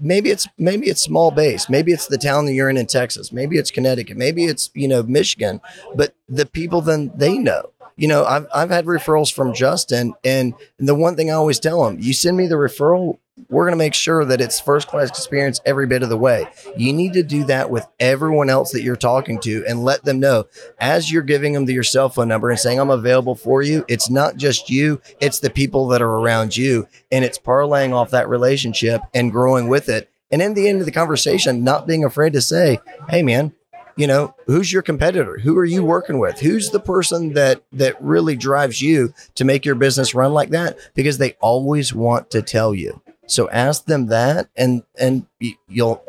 maybe 0.00 0.30
it's 0.30 0.46
maybe 0.58 0.88
it's 0.88 1.02
small 1.02 1.30
base. 1.30 1.68
Maybe 1.68 1.92
it's 1.92 2.06
the 2.06 2.18
town 2.18 2.46
that 2.46 2.52
you're 2.52 2.70
in 2.70 2.76
in 2.76 2.86
texas. 2.86 3.32
Maybe 3.32 3.58
it's 3.58 3.70
connecticut. 3.70 4.16
Maybe 4.16 4.44
it's 4.44 4.70
you 4.74 4.88
know 4.88 5.02
michigan. 5.02 5.60
But 5.94 6.14
the 6.28 6.46
people 6.46 6.80
then 6.80 7.12
they 7.14 7.38
know 7.38 7.70
you 7.98 8.08
know 8.08 8.24
i've, 8.24 8.46
I've 8.54 8.70
had 8.70 8.86
referrals 8.86 9.32
from 9.32 9.52
justin 9.52 10.14
and 10.24 10.54
the 10.78 10.94
one 10.94 11.16
thing 11.16 11.30
i 11.30 11.34
always 11.34 11.60
tell 11.60 11.84
them 11.84 11.98
you 12.00 12.12
send 12.14 12.36
me 12.36 12.46
the 12.46 12.54
referral 12.54 13.18
we're 13.50 13.64
going 13.64 13.72
to 13.72 13.78
make 13.78 13.94
sure 13.94 14.24
that 14.24 14.40
it's 14.40 14.58
first 14.58 14.88
class 14.88 15.08
experience 15.10 15.60
every 15.64 15.86
bit 15.86 16.02
of 16.02 16.08
the 16.08 16.16
way 16.16 16.46
you 16.76 16.92
need 16.92 17.12
to 17.12 17.22
do 17.22 17.44
that 17.44 17.70
with 17.70 17.86
everyone 18.00 18.50
else 18.50 18.72
that 18.72 18.82
you're 18.82 18.96
talking 18.96 19.38
to 19.40 19.64
and 19.68 19.84
let 19.84 20.04
them 20.04 20.18
know 20.18 20.44
as 20.80 21.12
you're 21.12 21.22
giving 21.22 21.52
them 21.52 21.64
your 21.66 21.84
cell 21.84 22.08
phone 22.08 22.28
number 22.28 22.50
and 22.50 22.58
saying 22.58 22.80
i'm 22.80 22.90
available 22.90 23.34
for 23.34 23.62
you 23.62 23.84
it's 23.88 24.10
not 24.10 24.36
just 24.36 24.70
you 24.70 25.00
it's 25.20 25.38
the 25.40 25.50
people 25.50 25.86
that 25.88 26.02
are 26.02 26.18
around 26.18 26.56
you 26.56 26.88
and 27.12 27.24
it's 27.24 27.38
parlaying 27.38 27.92
off 27.92 28.10
that 28.10 28.28
relationship 28.28 29.00
and 29.14 29.32
growing 29.32 29.68
with 29.68 29.88
it. 29.88 30.10
And 30.30 30.42
in 30.42 30.54
the 30.54 30.68
end 30.68 30.80
of 30.80 30.86
the 30.86 30.92
conversation, 30.92 31.64
not 31.64 31.86
being 31.86 32.04
afraid 32.04 32.34
to 32.34 32.40
say, 32.42 32.80
"Hey, 33.08 33.22
man, 33.22 33.52
you 33.98 34.06
know, 34.06 34.34
who's 34.46 34.72
your 34.72 34.82
competitor? 34.82 35.38
Who 35.38 35.58
are 35.58 35.64
you 35.64 35.84
working 35.84 36.18
with? 36.18 36.38
Who's 36.38 36.70
the 36.70 36.80
person 36.80 37.34
that 37.34 37.62
that 37.72 38.00
really 38.00 38.36
drives 38.36 38.80
you 38.80 39.12
to 39.34 39.44
make 39.44 39.64
your 39.64 39.74
business 39.74 40.14
run 40.14 40.32
like 40.32 40.50
that?" 40.50 40.78
Because 40.94 41.18
they 41.18 41.32
always 41.40 41.92
want 41.92 42.30
to 42.30 42.40
tell 42.40 42.74
you. 42.74 43.02
So 43.26 43.50
ask 43.50 43.84
them 43.84 44.06
that, 44.06 44.48
and 44.56 44.84
and 44.98 45.26
you'll 45.68 46.02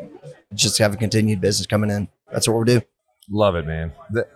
just 0.54 0.78
have 0.78 0.94
a 0.94 0.96
continued 0.96 1.40
business 1.40 1.66
coming 1.66 1.90
in. 1.90 2.08
That's 2.32 2.46
what 2.46 2.54
we'll 2.54 2.64
do. 2.64 2.80
Love 3.28 3.56
it, 3.56 3.66
man. 3.66 3.92
The- 4.10 4.28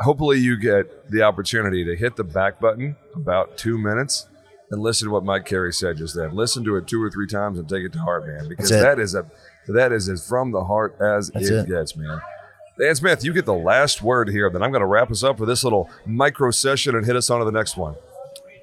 hopefully, 0.00 0.38
you 0.38 0.56
get 0.56 1.10
the 1.10 1.22
opportunity 1.22 1.84
to 1.84 1.96
hit 1.96 2.16
the 2.16 2.24
back 2.24 2.60
button 2.60 2.96
about 3.14 3.58
two 3.58 3.76
minutes 3.76 4.28
and 4.70 4.80
listen 4.80 5.08
to 5.08 5.12
what 5.12 5.24
Mike 5.24 5.44
Carey 5.44 5.72
said 5.72 5.98
just 5.98 6.14
then. 6.16 6.34
Listen 6.34 6.64
to 6.64 6.76
it 6.76 6.86
two 6.86 7.02
or 7.02 7.10
three 7.10 7.26
times 7.26 7.58
and 7.58 7.68
take 7.68 7.84
it 7.84 7.92
to 7.92 7.98
heart, 7.98 8.26
man, 8.26 8.48
because 8.48 8.70
that 8.70 8.98
is 8.98 9.14
a 9.14 9.26
that 9.68 9.92
is 9.92 10.08
as 10.08 10.26
from 10.26 10.50
the 10.50 10.64
heart 10.64 10.96
as 11.00 11.30
it, 11.34 11.42
it. 11.42 11.68
gets, 11.68 11.96
man. 11.96 12.20
Dan 12.78 12.94
Smith, 12.94 13.24
you 13.24 13.32
get 13.32 13.44
the 13.44 13.54
last 13.54 14.02
word 14.02 14.28
here. 14.28 14.48
Then 14.50 14.62
I'm 14.62 14.70
going 14.70 14.80
to 14.80 14.86
wrap 14.86 15.10
us 15.10 15.22
up 15.22 15.38
for 15.38 15.46
this 15.46 15.62
little 15.62 15.90
micro 16.06 16.50
session 16.50 16.94
and 16.96 17.04
hit 17.04 17.16
us 17.16 17.28
on 17.30 17.38
to 17.40 17.44
the 17.44 17.52
next 17.52 17.76
one. 17.76 17.94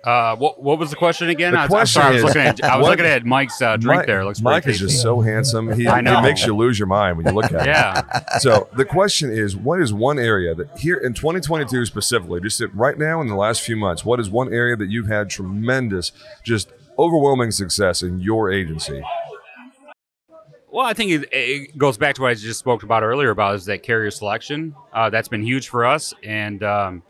Uh, 0.02 0.34
what 0.38 0.64
what 0.64 0.80
was 0.80 0.90
the 0.90 0.96
question 0.96 1.28
again? 1.30 1.52
The 1.52 1.60
I, 1.60 1.68
question 1.68 2.02
am 2.02 2.06
sorry, 2.06 2.20
I 2.20 2.24
was 2.24 2.32
is, 2.32 2.36
looking 2.36 2.42
at 2.42 2.64
I 2.64 2.78
was 2.78 2.84
what- 2.84 2.90
looking 2.92 3.06
at 3.06 3.26
Mike's 3.26 3.62
uh, 3.62 3.76
drink 3.76 3.98
Mike, 4.00 4.08
there. 4.08 4.22
It 4.22 4.26
looks 4.26 4.40
Mike 4.42 4.64
pretty 4.64 4.76
is 4.76 4.92
just 4.92 5.02
so 5.02 5.20
handsome. 5.20 5.74
He, 5.74 5.88
I 5.88 5.98
he 5.98 6.02
know. 6.04 6.22
makes 6.22 6.46
you 6.46 6.56
lose 6.56 6.80
your 6.80 6.88
mind 6.88 7.18
when 7.18 7.26
you 7.26 7.34
look 7.34 7.52
at 7.52 7.52
him. 7.52 7.66
Yeah. 7.66 8.38
So 8.40 8.70
the 8.78 8.86
question 8.86 9.30
is, 9.30 9.58
what 9.58 9.82
is 9.82 9.92
one 9.92 10.18
area 10.18 10.56
that 10.56 10.78
here 10.80 10.96
in 10.96 11.14
2022 11.14 11.86
specifically, 11.86 12.40
just 12.40 12.62
right 12.74 12.98
now 12.98 13.20
in 13.20 13.28
the 13.28 13.36
last 13.36 13.62
few 13.62 13.76
months, 13.76 14.06
what 14.06 14.22
is 14.22 14.30
one 14.30 14.54
area 14.54 14.78
that 14.78 14.88
you've 14.90 15.08
had 15.08 15.30
tremendous, 15.30 16.14
just 16.44 16.70
overwhelming 16.98 17.52
success 17.52 18.02
in 18.02 18.22
your 18.22 18.50
agency? 18.50 19.04
Well, 20.72 20.86
I 20.86 20.94
think 20.94 21.12
it, 21.12 21.30
it 21.32 21.78
goes 21.78 21.98
back 21.98 22.16
to 22.16 22.22
what 22.22 22.30
I 22.30 22.34
just 22.36 22.60
spoke 22.60 22.84
about 22.84 23.02
earlier 23.04 23.32
about 23.32 23.56
is 23.56 23.66
that 23.66 23.82
carrier 23.82 24.12
selection. 24.12 24.76
Uh, 24.94 25.10
that's 25.10 25.28
been 25.28 25.42
huge 25.44 25.68
for 25.70 25.86
us 25.86 26.14
and 26.24 26.62
um, 26.64 27.04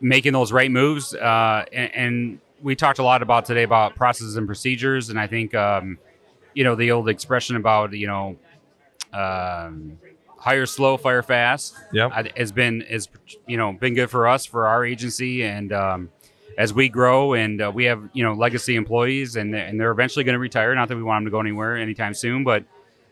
making 0.00 0.32
those 0.32 0.52
right 0.52 0.70
moves. 0.70 1.14
Uh, 1.14 1.64
and, 1.72 1.94
and 1.94 2.40
we 2.62 2.76
talked 2.76 3.00
a 3.00 3.02
lot 3.02 3.22
about 3.22 3.44
today 3.44 3.64
about 3.64 3.96
processes 3.96 4.36
and 4.36 4.46
procedures. 4.46 5.10
And 5.10 5.18
I 5.18 5.26
think, 5.26 5.54
um, 5.54 5.98
you 6.54 6.62
know, 6.62 6.76
the 6.76 6.92
old 6.92 7.08
expression 7.08 7.56
about, 7.56 7.92
you 7.92 8.06
know, 8.06 8.36
um, 9.12 9.98
hire 10.38 10.66
slow, 10.66 10.96
fire 10.96 11.22
fast 11.22 11.74
Yep. 11.92 12.36
Has 12.36 12.52
been, 12.52 12.82
is, 12.82 13.08
you 13.46 13.56
know, 13.56 13.72
been 13.72 13.94
good 13.94 14.10
for 14.10 14.28
us, 14.28 14.46
for 14.46 14.68
our 14.68 14.84
agency. 14.84 15.42
And, 15.42 15.72
um, 15.72 16.10
as 16.58 16.72
we 16.72 16.88
grow 16.88 17.34
and 17.34 17.62
uh, 17.62 17.70
we 17.74 17.84
have 17.84 18.08
you 18.12 18.24
know 18.24 18.32
legacy 18.32 18.76
employees 18.76 19.36
and 19.36 19.54
and 19.54 19.80
they're 19.80 19.90
eventually 19.90 20.24
going 20.24 20.34
to 20.34 20.40
retire. 20.40 20.74
Not 20.74 20.88
that 20.88 20.96
we 20.96 21.02
want 21.02 21.24
them 21.24 21.26
to 21.26 21.30
go 21.30 21.40
anywhere 21.40 21.76
anytime 21.76 22.14
soon 22.14 22.44
but 22.44 22.64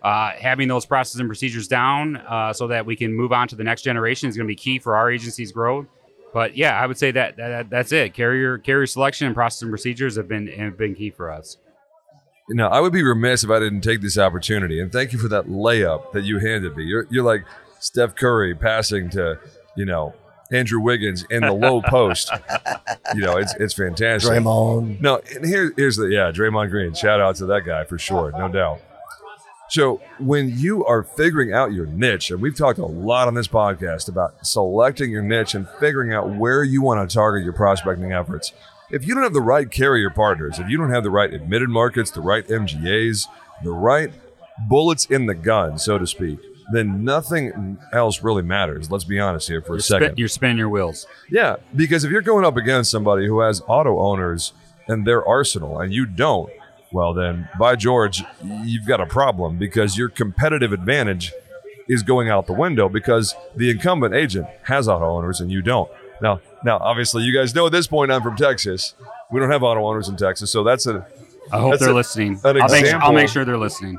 uh, 0.03 0.31
having 0.39 0.69
those 0.69 0.87
processes 0.87 1.21
and 1.21 1.29
procedures 1.29 1.67
down 1.67 2.17
uh, 2.17 2.53
so 2.53 2.69
that 2.69 2.87
we 2.87 2.95
can 2.95 3.13
move 3.13 3.33
on 3.33 3.49
to 3.49 3.57
the 3.57 3.65
next 3.65 3.83
generation 3.83 4.29
is 4.29 4.37
going 4.37 4.47
to 4.47 4.53
be 4.53 4.57
key 4.57 4.79
for 4.79 4.97
our 4.97 5.11
agency's 5.11 5.53
growth. 5.53 5.87
But 6.33 6.57
yeah 6.57 6.79
i 6.79 6.87
would 6.87 6.99
say 6.99 7.11
that, 7.13 7.37
that 7.37 7.71
that's 7.71 7.93
it. 7.93 8.15
Carrier 8.15 8.59
carrier 8.59 8.87
selection 8.87 9.27
and 9.27 9.35
process 9.35 9.63
and 9.63 9.71
procedures 9.71 10.17
have 10.17 10.29
been 10.29 10.47
have 10.49 10.77
been 10.77 10.95
key 10.95 11.11
for 11.11 11.31
us. 11.31 11.57
Now, 12.51 12.69
I 12.69 12.81
would 12.81 12.93
be 12.93 13.03
remiss 13.03 13.45
if 13.45 13.51
I 13.51 13.59
didn't 13.59 13.83
take 13.83 14.01
this 14.01 14.17
opportunity, 14.17 14.81
and 14.81 14.91
thank 14.91 15.13
you 15.13 15.19
for 15.19 15.29
that 15.29 15.47
layup 15.47 16.13
that 16.13 16.25
you 16.25 16.39
handed 16.39 16.77
me. 16.77 16.85
You're, 16.85 17.07
you're 17.11 17.25
like 17.25 17.45
Steph 17.79 18.15
Curry 18.15 18.55
passing 18.55 19.11
to, 19.11 19.39
you 19.77 19.85
know, 19.85 20.15
Andrew 20.51 20.81
Wiggins 20.81 21.25
in 21.31 21.43
the 21.43 21.53
low 21.53 21.83
post. 21.83 22.31
You 23.15 23.23
know, 23.23 23.37
it's 23.37 23.55
it's 23.55 23.75
fantastic. 23.75 24.33
Draymond. 24.33 25.01
No, 25.01 25.21
and 25.35 25.45
here, 25.45 25.73
here's 25.77 25.97
the 25.97 26.07
yeah, 26.07 26.31
Draymond 26.31 26.71
Green. 26.71 26.95
Shout 26.95 27.21
out 27.21 27.37
to 27.37 27.47
that 27.47 27.65
guy 27.65 27.85
for 27.85 27.99
sure, 27.99 28.33
no 28.33 28.49
doubt. 28.49 28.81
So 29.71 30.01
when 30.19 30.59
you 30.59 30.85
are 30.87 31.03
figuring 31.03 31.53
out 31.53 31.73
your 31.73 31.85
niche, 31.87 32.31
and 32.31 32.41
we've 32.41 32.57
talked 32.57 32.79
a 32.79 32.87
lot 32.87 33.29
on 33.29 33.35
this 33.35 33.49
podcast 33.49 34.09
about 34.09 34.47
selecting 34.47 35.11
your 35.11 35.23
niche 35.23 35.55
and 35.55 35.69
figuring 35.79 36.13
out 36.13 36.31
where 36.31 36.65
you 36.65 36.81
want 36.81 37.09
to 37.09 37.15
target 37.15 37.45
your 37.45 37.53
prospecting 37.53 38.13
efforts. 38.13 38.53
If 38.91 39.07
you 39.07 39.15
don't 39.15 39.23
have 39.23 39.35
the 39.35 39.43
right 39.43 39.71
carrier 39.71 40.09
partners, 40.09 40.59
if 40.59 40.71
you 40.71 40.79
don't 40.79 40.91
have 40.91 41.03
the 41.03 41.11
right 41.11 41.33
admitted 41.33 41.69
markets, 41.69 42.11
the 42.11 42.23
right 42.23 42.47
MGAs, 42.47 43.27
the 43.63 43.73
right 43.73 44.11
bullets 44.71 45.05
in 45.05 45.27
the 45.27 45.35
gun, 45.35 45.79
so 45.79 45.99
to 45.99 46.07
speak, 46.07 46.39
then 46.73 47.05
nothing 47.05 47.79
else 47.93 48.23
really 48.23 48.43
matters. 48.43 48.91
Let's 48.91 49.05
be 49.05 49.19
honest 49.19 49.49
here 49.49 49.61
for 49.63 49.73
a 49.73 49.77
You're, 49.77 49.81
second. 49.81 50.07
spin, 50.09 50.17
you're 50.19 50.29
spinning 50.29 50.59
your 50.59 50.69
wheels. 50.69 51.07
Yeah, 51.31 51.57
because 51.75 52.05
if 52.05 52.11
you're 52.11 52.23
going 52.23 52.45
up 52.45 52.57
against 52.57 52.91
somebody 52.91 53.27
who 53.27 53.41
has 53.41 53.63
auto 53.67 53.99
owners 53.99 54.53
in 54.89 55.05
their 55.05 55.27
arsenal 55.27 55.81
and 55.81 55.93
you 55.93 56.05
don't, 56.07 56.51
well, 56.93 57.13
then 57.15 57.49
by 57.59 57.77
George, 57.77 58.23
you've 58.43 58.87
got 58.87 59.01
a 59.01 59.07
problem 59.07 59.59
because 59.59 59.97
your 59.99 60.09
competitive 60.09 60.73
advantage 60.73 61.33
is 61.89 62.03
going 62.03 62.29
out 62.31 62.47
the 62.47 62.53
window 62.53 62.89
because 62.89 63.35
the 63.57 63.71
incumbent 63.71 64.15
agent 64.15 64.47
has 64.65 64.89
auto 64.89 65.05
owners 65.07 65.41
and 65.41 65.51
you 65.51 65.63
don't. 65.63 65.91
Now, 66.21 66.41
now, 66.65 66.79
obviously, 66.79 67.23
you 67.23 67.33
guys 67.33 67.55
know 67.55 67.67
at 67.67 67.73
this 67.73 67.87
point 67.87 68.11
I'm 68.11 68.23
from 68.23 68.37
Texas. 68.37 68.95
We 69.31 69.39
don't 69.41 69.51
have 69.51 69.63
auto 69.63 69.87
owners 69.87 70.09
in 70.09 70.17
Texas, 70.17 70.51
so 70.51 70.65
that's 70.65 70.87
a 70.87 71.07
I 71.53 71.61
hope 71.61 71.79
they're 71.79 71.91
a- 71.91 71.95
listening. 71.95 72.41
I'll 72.45 72.53
make. 72.55 72.93
I'll 72.95 73.13
make 73.13 73.29
sure 73.29 73.45
they're 73.45 73.57
listening. 73.57 73.99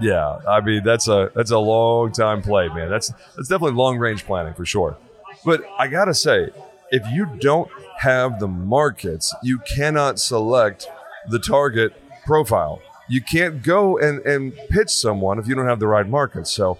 Yeah. 0.00 0.38
I 0.48 0.60
mean, 0.60 0.82
that's 0.84 1.08
a 1.08 1.30
that's 1.34 1.50
a 1.50 1.58
long 1.58 2.12
time 2.12 2.42
play, 2.42 2.68
man. 2.68 2.90
That's 2.90 3.12
that's 3.36 3.48
definitely 3.48 3.76
long 3.76 3.98
range 3.98 4.24
planning 4.24 4.54
for 4.54 4.64
sure. 4.64 4.96
But 5.44 5.62
I 5.78 5.88
gotta 5.88 6.14
say, 6.14 6.50
if 6.90 7.06
you 7.10 7.26
don't 7.40 7.70
have 7.98 8.40
the 8.40 8.48
markets, 8.48 9.34
you 9.42 9.58
cannot 9.76 10.18
select 10.18 10.86
the 11.28 11.38
target 11.38 11.92
profile. 12.24 12.80
You 13.08 13.22
can't 13.22 13.62
go 13.62 13.98
and, 13.98 14.20
and 14.26 14.54
pitch 14.70 14.90
someone 14.90 15.38
if 15.38 15.46
you 15.46 15.54
don't 15.54 15.66
have 15.66 15.80
the 15.80 15.86
right 15.86 16.06
markets. 16.06 16.50
So, 16.50 16.78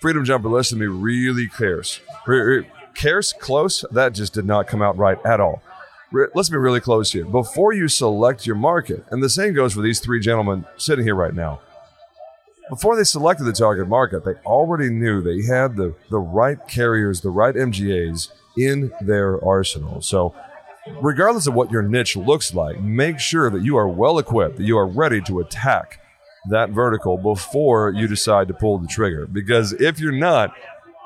Freedom 0.00 0.24
Jumper, 0.24 0.48
listen 0.48 0.78
to 0.78 0.84
me 0.84 0.88
really 0.88 1.48
re- 2.26 2.66
Cares 2.94 3.32
close, 3.32 3.84
that 3.92 4.12
just 4.12 4.34
did 4.34 4.44
not 4.44 4.66
come 4.66 4.82
out 4.82 4.96
right 4.98 5.24
at 5.24 5.38
all. 5.40 5.62
Let's 6.34 6.48
be 6.48 6.56
really 6.56 6.80
close 6.80 7.12
here. 7.12 7.24
Before 7.24 7.72
you 7.72 7.86
select 7.86 8.44
your 8.44 8.56
market, 8.56 9.04
and 9.10 9.22
the 9.22 9.28
same 9.28 9.54
goes 9.54 9.74
for 9.74 9.82
these 9.82 10.00
three 10.00 10.18
gentlemen 10.20 10.64
sitting 10.76 11.04
here 11.04 11.14
right 11.14 11.34
now 11.34 11.60
before 12.68 12.96
they 12.96 13.04
selected 13.04 13.44
the 13.44 13.52
target 13.52 13.88
market, 13.88 14.24
they 14.24 14.34
already 14.44 14.90
knew 14.90 15.20
they 15.20 15.42
had 15.42 15.76
the, 15.76 15.94
the 16.10 16.18
right 16.18 16.58
carriers, 16.68 17.20
the 17.20 17.30
right 17.30 17.54
MGAs 17.54 18.28
in 18.56 18.92
their 19.00 19.42
arsenal. 19.44 20.00
So, 20.00 20.34
regardless 21.00 21.46
of 21.46 21.54
what 21.54 21.70
your 21.70 21.82
niche 21.82 22.16
looks 22.16 22.54
like, 22.54 22.80
make 22.80 23.18
sure 23.18 23.50
that 23.50 23.62
you 23.62 23.76
are 23.76 23.88
well 23.88 24.18
equipped, 24.18 24.56
that 24.56 24.64
you 24.64 24.78
are 24.78 24.86
ready 24.86 25.20
to 25.22 25.40
attack 25.40 26.00
that 26.50 26.70
vertical 26.70 27.18
before 27.18 27.92
you 27.94 28.08
decide 28.08 28.48
to 28.48 28.54
pull 28.54 28.78
the 28.78 28.86
trigger. 28.86 29.26
Because 29.26 29.72
if 29.74 30.00
you're 30.00 30.12
not, 30.12 30.52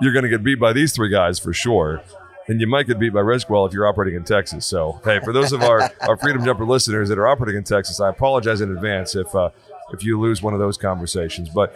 you're 0.01 0.13
going 0.13 0.25
to 0.25 0.29
get 0.29 0.43
beat 0.43 0.59
by 0.61 0.73
these 0.73 0.93
three 0.93 1.11
guys 1.11 1.39
for 1.39 1.53
sure. 1.53 2.03
And 2.49 2.61
you 2.61 2.67
might 2.67 2.89
get 2.89 2.99
beat 2.99 3.13
by 3.13 3.21
Riskwell 3.21 3.67
if 3.69 3.73
you're 3.73 3.87
operating 3.87 4.17
in 4.17 4.25
Texas. 4.25 4.67
So, 4.67 5.01
hey, 5.05 5.21
for 5.21 5.33
those 5.33 5.53
of 5.53 5.63
our, 5.63 5.91
our 6.01 6.17
Freedom 6.17 6.45
Jumper 6.45 6.67
listeners 6.67 7.09
that 7.09 7.19
are 7.19 7.29
operating 7.29 7.57
in 7.57 7.65
Texas, 7.65 8.01
I 8.01 8.09
apologize 8.09 8.61
in 8.61 8.73
advance 8.73 9.15
if 9.15 9.33
uh, 9.35 9.51
if 9.93 10.05
you 10.05 10.20
lose 10.20 10.43
one 10.43 10.55
of 10.55 10.61
those 10.61 10.76
conversations. 10.76 11.49
But 11.49 11.74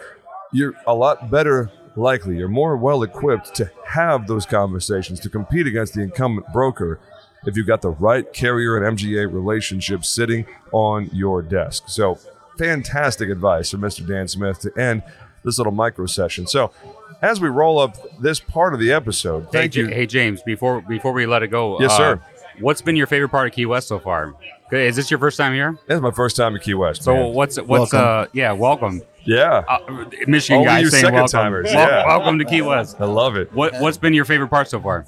you're 0.51 0.73
a 0.85 0.93
lot 0.93 1.29
better 1.29 1.71
likely, 1.95 2.37
you're 2.37 2.47
more 2.47 2.77
well 2.77 3.03
equipped 3.03 3.55
to 3.55 3.69
have 3.85 4.27
those 4.27 4.45
conversations 4.45 5.19
to 5.21 5.29
compete 5.29 5.67
against 5.67 5.93
the 5.93 6.01
incumbent 6.01 6.51
broker 6.53 6.99
if 7.45 7.55
you've 7.55 7.67
got 7.67 7.81
the 7.81 7.89
right 7.89 8.31
carrier 8.33 8.77
and 8.77 8.97
MGA 8.97 9.31
relationship 9.31 10.05
sitting 10.05 10.45
on 10.71 11.09
your 11.13 11.41
desk. 11.41 11.83
So, 11.87 12.19
fantastic 12.57 13.29
advice 13.29 13.69
from 13.71 13.81
Mr. 13.81 14.05
Dan 14.07 14.27
Smith 14.27 14.59
to 14.59 14.77
end 14.79 15.03
this 15.43 15.57
little 15.57 15.73
micro 15.73 16.05
session. 16.05 16.47
So, 16.47 16.71
as 17.21 17.39
we 17.39 17.49
roll 17.49 17.79
up 17.79 17.97
this 18.19 18.39
part 18.39 18.73
of 18.73 18.79
the 18.79 18.91
episode, 18.91 19.51
thank 19.51 19.73
hey, 19.73 19.81
you. 19.81 19.87
Hey 19.87 20.05
James, 20.05 20.41
before 20.43 20.81
before 20.81 21.13
we 21.13 21.25
let 21.25 21.43
it 21.43 21.47
go, 21.47 21.79
Yes, 21.79 21.91
uh, 21.93 21.97
sir. 21.97 22.21
What's 22.59 22.81
been 22.81 22.95
your 22.95 23.07
favorite 23.07 23.29
part 23.29 23.47
of 23.47 23.53
Key 23.53 23.65
West 23.65 23.87
so 23.87 23.99
far? 23.99 24.33
Is 24.71 24.95
this 24.95 25.11
your 25.11 25.19
first 25.19 25.37
time 25.37 25.53
here? 25.53 25.77
This 25.87 25.95
is 25.95 26.01
my 26.01 26.11
first 26.11 26.35
time 26.35 26.55
in 26.55 26.61
Key 26.61 26.73
West. 26.73 27.03
So 27.03 27.13
man. 27.13 27.33
what's 27.33 27.57
what's 27.57 27.93
Welcome. 27.93 27.99
uh 27.99 28.25
yeah 28.33 28.51
welcome 28.51 29.01
yeah, 29.23 29.63
uh, 29.67 30.05
Michigan 30.25 30.59
All 30.59 30.63
guys 30.65 30.83
you 30.83 30.89
saying 30.89 31.01
second 31.01 31.15
welcome 31.15 31.31
timers, 31.31 31.65
Wel- 31.65 31.89
yeah. 31.89 32.07
welcome 32.07 32.39
to 32.39 32.45
Key 32.45 32.61
West. 32.61 32.95
I 32.99 33.05
love 33.05 33.35
it. 33.35 33.51
What 33.53 33.73
what's 33.81 33.97
been 33.97 34.13
your 34.13 34.23
favorite 34.23 34.47
part 34.47 34.69
so 34.69 34.79
far? 34.79 35.05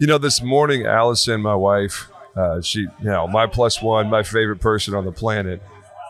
You 0.00 0.06
know, 0.06 0.16
this 0.16 0.42
morning, 0.42 0.86
Allison, 0.86 1.42
my 1.42 1.54
wife, 1.54 2.08
uh, 2.34 2.62
she, 2.62 2.80
you 2.80 2.88
know, 3.02 3.26
my 3.26 3.46
plus 3.46 3.82
one, 3.82 4.08
my 4.08 4.22
favorite 4.22 4.60
person 4.60 4.94
on 4.94 5.04
the 5.04 5.12
planet. 5.12 5.62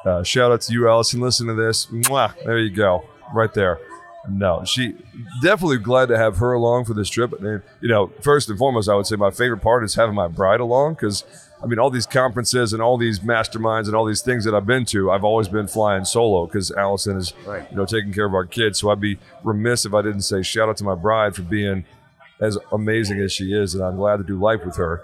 Uh, 0.04 0.22
shout 0.22 0.52
out 0.52 0.60
to 0.62 0.72
you, 0.72 0.88
Allison. 0.88 1.20
Listen 1.20 1.48
to 1.48 1.54
this. 1.54 1.86
Mwah, 1.86 2.32
there 2.44 2.58
you 2.58 2.70
go, 2.70 3.04
right 3.34 3.52
there. 3.52 3.80
No, 4.28 4.64
she 4.64 4.96
definitely 5.42 5.78
glad 5.78 6.08
to 6.08 6.18
have 6.18 6.36
her 6.38 6.52
along 6.52 6.84
for 6.84 6.94
this 6.94 7.08
trip. 7.08 7.32
And 7.32 7.62
you 7.80 7.88
know, 7.88 8.12
first 8.22 8.48
and 8.48 8.58
foremost, 8.58 8.88
I 8.88 8.94
would 8.94 9.06
say 9.06 9.16
my 9.16 9.30
favorite 9.30 9.62
part 9.62 9.84
is 9.84 9.94
having 9.94 10.14
my 10.14 10.28
bride 10.28 10.60
along 10.60 10.94
because 10.94 11.24
I 11.62 11.66
mean, 11.66 11.78
all 11.78 11.90
these 11.90 12.06
conferences 12.06 12.72
and 12.72 12.80
all 12.80 12.96
these 12.96 13.20
masterminds 13.20 13.86
and 13.86 13.96
all 13.96 14.04
these 14.04 14.22
things 14.22 14.44
that 14.44 14.54
I've 14.54 14.66
been 14.66 14.84
to, 14.86 15.10
I've 15.10 15.24
always 15.24 15.48
been 15.48 15.66
flying 15.66 16.04
solo 16.04 16.46
because 16.46 16.70
Allison 16.70 17.16
is, 17.16 17.32
you 17.46 17.76
know, 17.76 17.84
taking 17.84 18.12
care 18.12 18.26
of 18.26 18.34
our 18.34 18.46
kids. 18.46 18.78
So 18.78 18.90
I'd 18.90 19.00
be 19.00 19.18
remiss 19.42 19.84
if 19.84 19.92
I 19.92 20.02
didn't 20.02 20.22
say 20.22 20.42
shout 20.42 20.68
out 20.68 20.76
to 20.76 20.84
my 20.84 20.94
bride 20.94 21.34
for 21.34 21.42
being 21.42 21.84
as 22.40 22.56
amazing 22.70 23.18
as 23.20 23.32
she 23.32 23.52
is, 23.52 23.74
and 23.74 23.82
I'm 23.82 23.96
glad 23.96 24.18
to 24.18 24.22
do 24.24 24.38
life 24.38 24.64
with 24.64 24.76
her. 24.76 25.02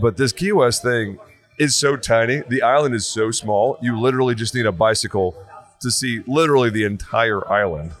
But 0.00 0.16
this 0.16 0.32
Key 0.32 0.52
West 0.52 0.82
thing 0.82 1.18
is 1.58 1.76
so 1.76 1.96
tiny. 1.96 2.42
The 2.48 2.62
island 2.62 2.94
is 2.94 3.06
so 3.06 3.30
small. 3.30 3.78
You 3.82 4.00
literally 4.00 4.34
just 4.34 4.54
need 4.54 4.66
a 4.66 4.72
bicycle 4.72 5.36
to 5.80 5.90
see 5.90 6.22
literally 6.26 6.70
the 6.70 6.84
entire 6.84 7.46
island. 7.52 7.92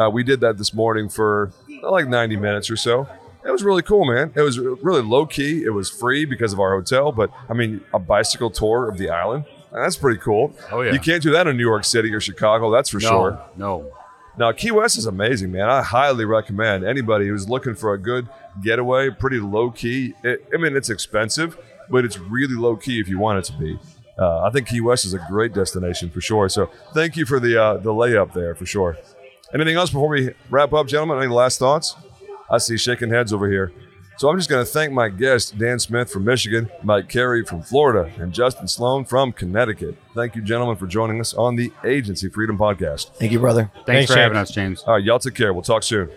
Uh, 0.00 0.08
we 0.08 0.22
did 0.22 0.40
that 0.40 0.56
this 0.56 0.72
morning 0.72 1.08
for 1.08 1.52
uh, 1.82 1.90
like 1.90 2.08
90 2.08 2.36
minutes 2.36 2.70
or 2.70 2.76
so. 2.76 3.06
It 3.44 3.50
was 3.50 3.62
really 3.62 3.82
cool, 3.82 4.04
man. 4.04 4.32
It 4.34 4.42
was 4.42 4.58
really 4.58 5.02
low 5.02 5.26
key. 5.26 5.64
It 5.64 5.70
was 5.70 5.90
free 5.90 6.24
because 6.24 6.52
of 6.52 6.60
our 6.60 6.74
hotel, 6.74 7.10
but 7.12 7.30
I 7.48 7.54
mean, 7.54 7.80
a 7.92 7.98
bicycle 7.98 8.50
tour 8.50 8.88
of 8.88 8.98
the 8.98 9.10
island. 9.10 9.44
That's 9.72 9.96
pretty 9.96 10.20
cool. 10.20 10.54
Oh, 10.70 10.82
yeah. 10.82 10.92
You 10.92 11.00
can't 11.00 11.22
do 11.22 11.30
that 11.32 11.46
in 11.46 11.56
New 11.56 11.66
York 11.66 11.84
City 11.84 12.12
or 12.12 12.20
Chicago, 12.20 12.70
that's 12.70 12.90
for 12.90 12.98
no, 12.98 13.08
sure. 13.08 13.42
no. 13.56 13.92
Now, 14.38 14.52
Key 14.52 14.70
West 14.70 14.96
is 14.96 15.06
amazing, 15.06 15.52
man. 15.52 15.68
I 15.68 15.82
highly 15.82 16.24
recommend 16.24 16.84
anybody 16.84 17.28
who's 17.28 17.48
looking 17.48 17.74
for 17.74 17.92
a 17.92 17.98
good 17.98 18.28
getaway, 18.62 19.10
pretty 19.10 19.38
low 19.38 19.70
key. 19.70 20.14
It, 20.22 20.46
I 20.52 20.56
mean, 20.56 20.76
it's 20.76 20.90
expensive, 20.90 21.58
but 21.88 22.04
it's 22.04 22.18
really 22.18 22.54
low 22.54 22.76
key 22.76 23.00
if 23.00 23.08
you 23.08 23.18
want 23.18 23.38
it 23.38 23.52
to 23.52 23.58
be. 23.58 23.78
Uh, 24.18 24.42
I 24.42 24.50
think 24.50 24.68
Key 24.68 24.82
West 24.82 25.06
is 25.06 25.14
a 25.14 25.18
great 25.30 25.54
destination 25.54 26.10
for 26.10 26.20
sure. 26.20 26.48
So, 26.50 26.70
thank 26.92 27.16
you 27.16 27.24
for 27.24 27.40
the 27.40 27.60
uh, 27.60 27.76
the 27.78 27.90
layup 27.90 28.34
there 28.34 28.54
for 28.54 28.66
sure. 28.66 28.98
Anything 29.52 29.76
else 29.76 29.90
before 29.90 30.08
we 30.08 30.32
wrap 30.48 30.72
up, 30.72 30.86
gentlemen? 30.86 31.18
Any 31.18 31.32
last 31.32 31.58
thoughts? 31.58 31.96
I 32.50 32.58
see 32.58 32.76
shaking 32.76 33.10
heads 33.10 33.32
over 33.32 33.48
here. 33.48 33.72
So 34.16 34.28
I'm 34.28 34.36
just 34.36 34.50
going 34.50 34.64
to 34.64 34.70
thank 34.70 34.92
my 34.92 35.08
guests, 35.08 35.50
Dan 35.50 35.78
Smith 35.78 36.12
from 36.12 36.24
Michigan, 36.24 36.68
Mike 36.82 37.08
Carey 37.08 37.42
from 37.42 37.62
Florida, 37.62 38.12
and 38.18 38.34
Justin 38.34 38.68
Sloan 38.68 39.06
from 39.06 39.32
Connecticut. 39.32 39.96
Thank 40.14 40.36
you, 40.36 40.42
gentlemen, 40.42 40.76
for 40.76 40.86
joining 40.86 41.20
us 41.20 41.32
on 41.32 41.56
the 41.56 41.72
Agency 41.84 42.28
Freedom 42.28 42.58
Podcast. 42.58 43.14
Thank 43.14 43.32
you, 43.32 43.38
brother. 43.38 43.70
Thanks, 43.72 43.86
Thanks, 43.86 44.12
for 44.12 44.18
having 44.18 44.36
us, 44.36 44.50
James. 44.50 44.82
All 44.82 44.94
right, 44.94 45.02
y'all 45.02 45.18
take 45.18 45.34
care. 45.34 45.54
We'll 45.54 45.62
talk 45.62 45.82
soon. 45.82 46.10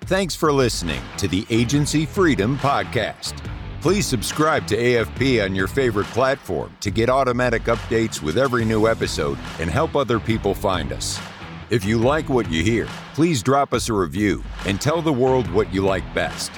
Thanks 0.00 0.34
for 0.34 0.52
listening 0.52 1.00
to 1.18 1.28
the 1.28 1.46
Agency 1.48 2.04
Freedom 2.06 2.58
Podcast. 2.58 3.51
Please 3.82 4.06
subscribe 4.06 4.64
to 4.68 4.76
AFP 4.76 5.44
on 5.44 5.56
your 5.56 5.66
favorite 5.66 6.06
platform 6.06 6.72
to 6.78 6.88
get 6.88 7.10
automatic 7.10 7.64
updates 7.64 8.22
with 8.22 8.38
every 8.38 8.64
new 8.64 8.86
episode 8.86 9.36
and 9.58 9.68
help 9.68 9.96
other 9.96 10.20
people 10.20 10.54
find 10.54 10.92
us. 10.92 11.18
If 11.68 11.84
you 11.84 11.98
like 11.98 12.28
what 12.28 12.48
you 12.48 12.62
hear, 12.62 12.86
please 13.12 13.42
drop 13.42 13.74
us 13.74 13.88
a 13.88 13.92
review 13.92 14.44
and 14.66 14.80
tell 14.80 15.02
the 15.02 15.12
world 15.12 15.50
what 15.50 15.74
you 15.74 15.84
like 15.84 16.04
best. 16.14 16.52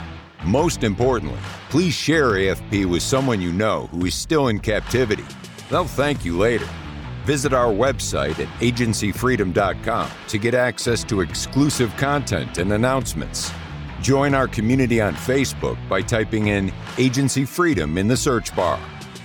Most 0.45 0.85
importantly, 0.85 1.41
please 1.71 1.95
share 1.95 2.33
AFP 2.33 2.85
with 2.85 3.03
someone 3.03 3.41
you 3.41 3.55
know 3.55 3.87
who 3.87 4.05
is 4.05 4.15
still 4.15 4.49
in 4.49 4.59
captivity. 4.59 5.25
They'll 5.71 5.87
thank 5.87 6.27
you 6.27 6.37
later. 6.37 6.69
Visit 7.25 7.55
our 7.55 7.73
website 7.73 8.39
at 8.39 8.49
agencyfreedom.com 8.61 10.11
to 10.29 10.39
get 10.39 10.53
access 10.53 11.03
to 11.05 11.23
exclusive 11.23 11.97
content 11.97 12.59
and 12.59 12.75
announcements. 12.75 13.51
Join 14.05 14.35
our 14.35 14.47
community 14.47 15.01
on 15.01 15.15
Facebook 15.15 15.79
by 15.89 16.03
typing 16.03 16.49
in 16.49 16.71
Agency 16.99 17.47
Freedom 17.47 17.97
in 17.97 18.07
the 18.07 18.19
search 18.19 18.55
bar. 18.55 18.79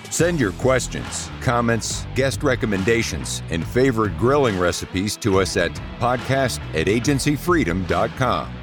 Send 0.09 0.39
your 0.39 0.53
questions, 0.53 1.29
comments, 1.41 2.07
guest 2.15 2.43
recommendations, 2.43 3.43
and 3.49 3.67
favorite 3.67 4.17
grilling 4.17 4.57
recipes 4.57 5.17
to 5.17 5.41
us 5.41 5.57
at 5.57 5.71
podcast 5.99 6.61
at 6.73 6.87
agencyfreedom.com. 6.87 8.53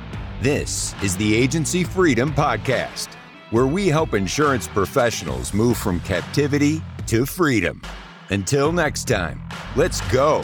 This 0.40 0.94
is 1.02 1.18
the 1.18 1.36
Agency 1.36 1.84
Freedom 1.84 2.32
Podcast, 2.32 3.12
where 3.50 3.66
we 3.66 3.88
help 3.88 4.14
insurance 4.14 4.66
professionals 4.66 5.52
move 5.52 5.76
from 5.76 6.00
captivity 6.00 6.80
to 7.08 7.26
freedom. 7.26 7.82
Until 8.30 8.72
next 8.72 9.06
time, 9.06 9.46
let's 9.76 10.00
go. 10.10 10.42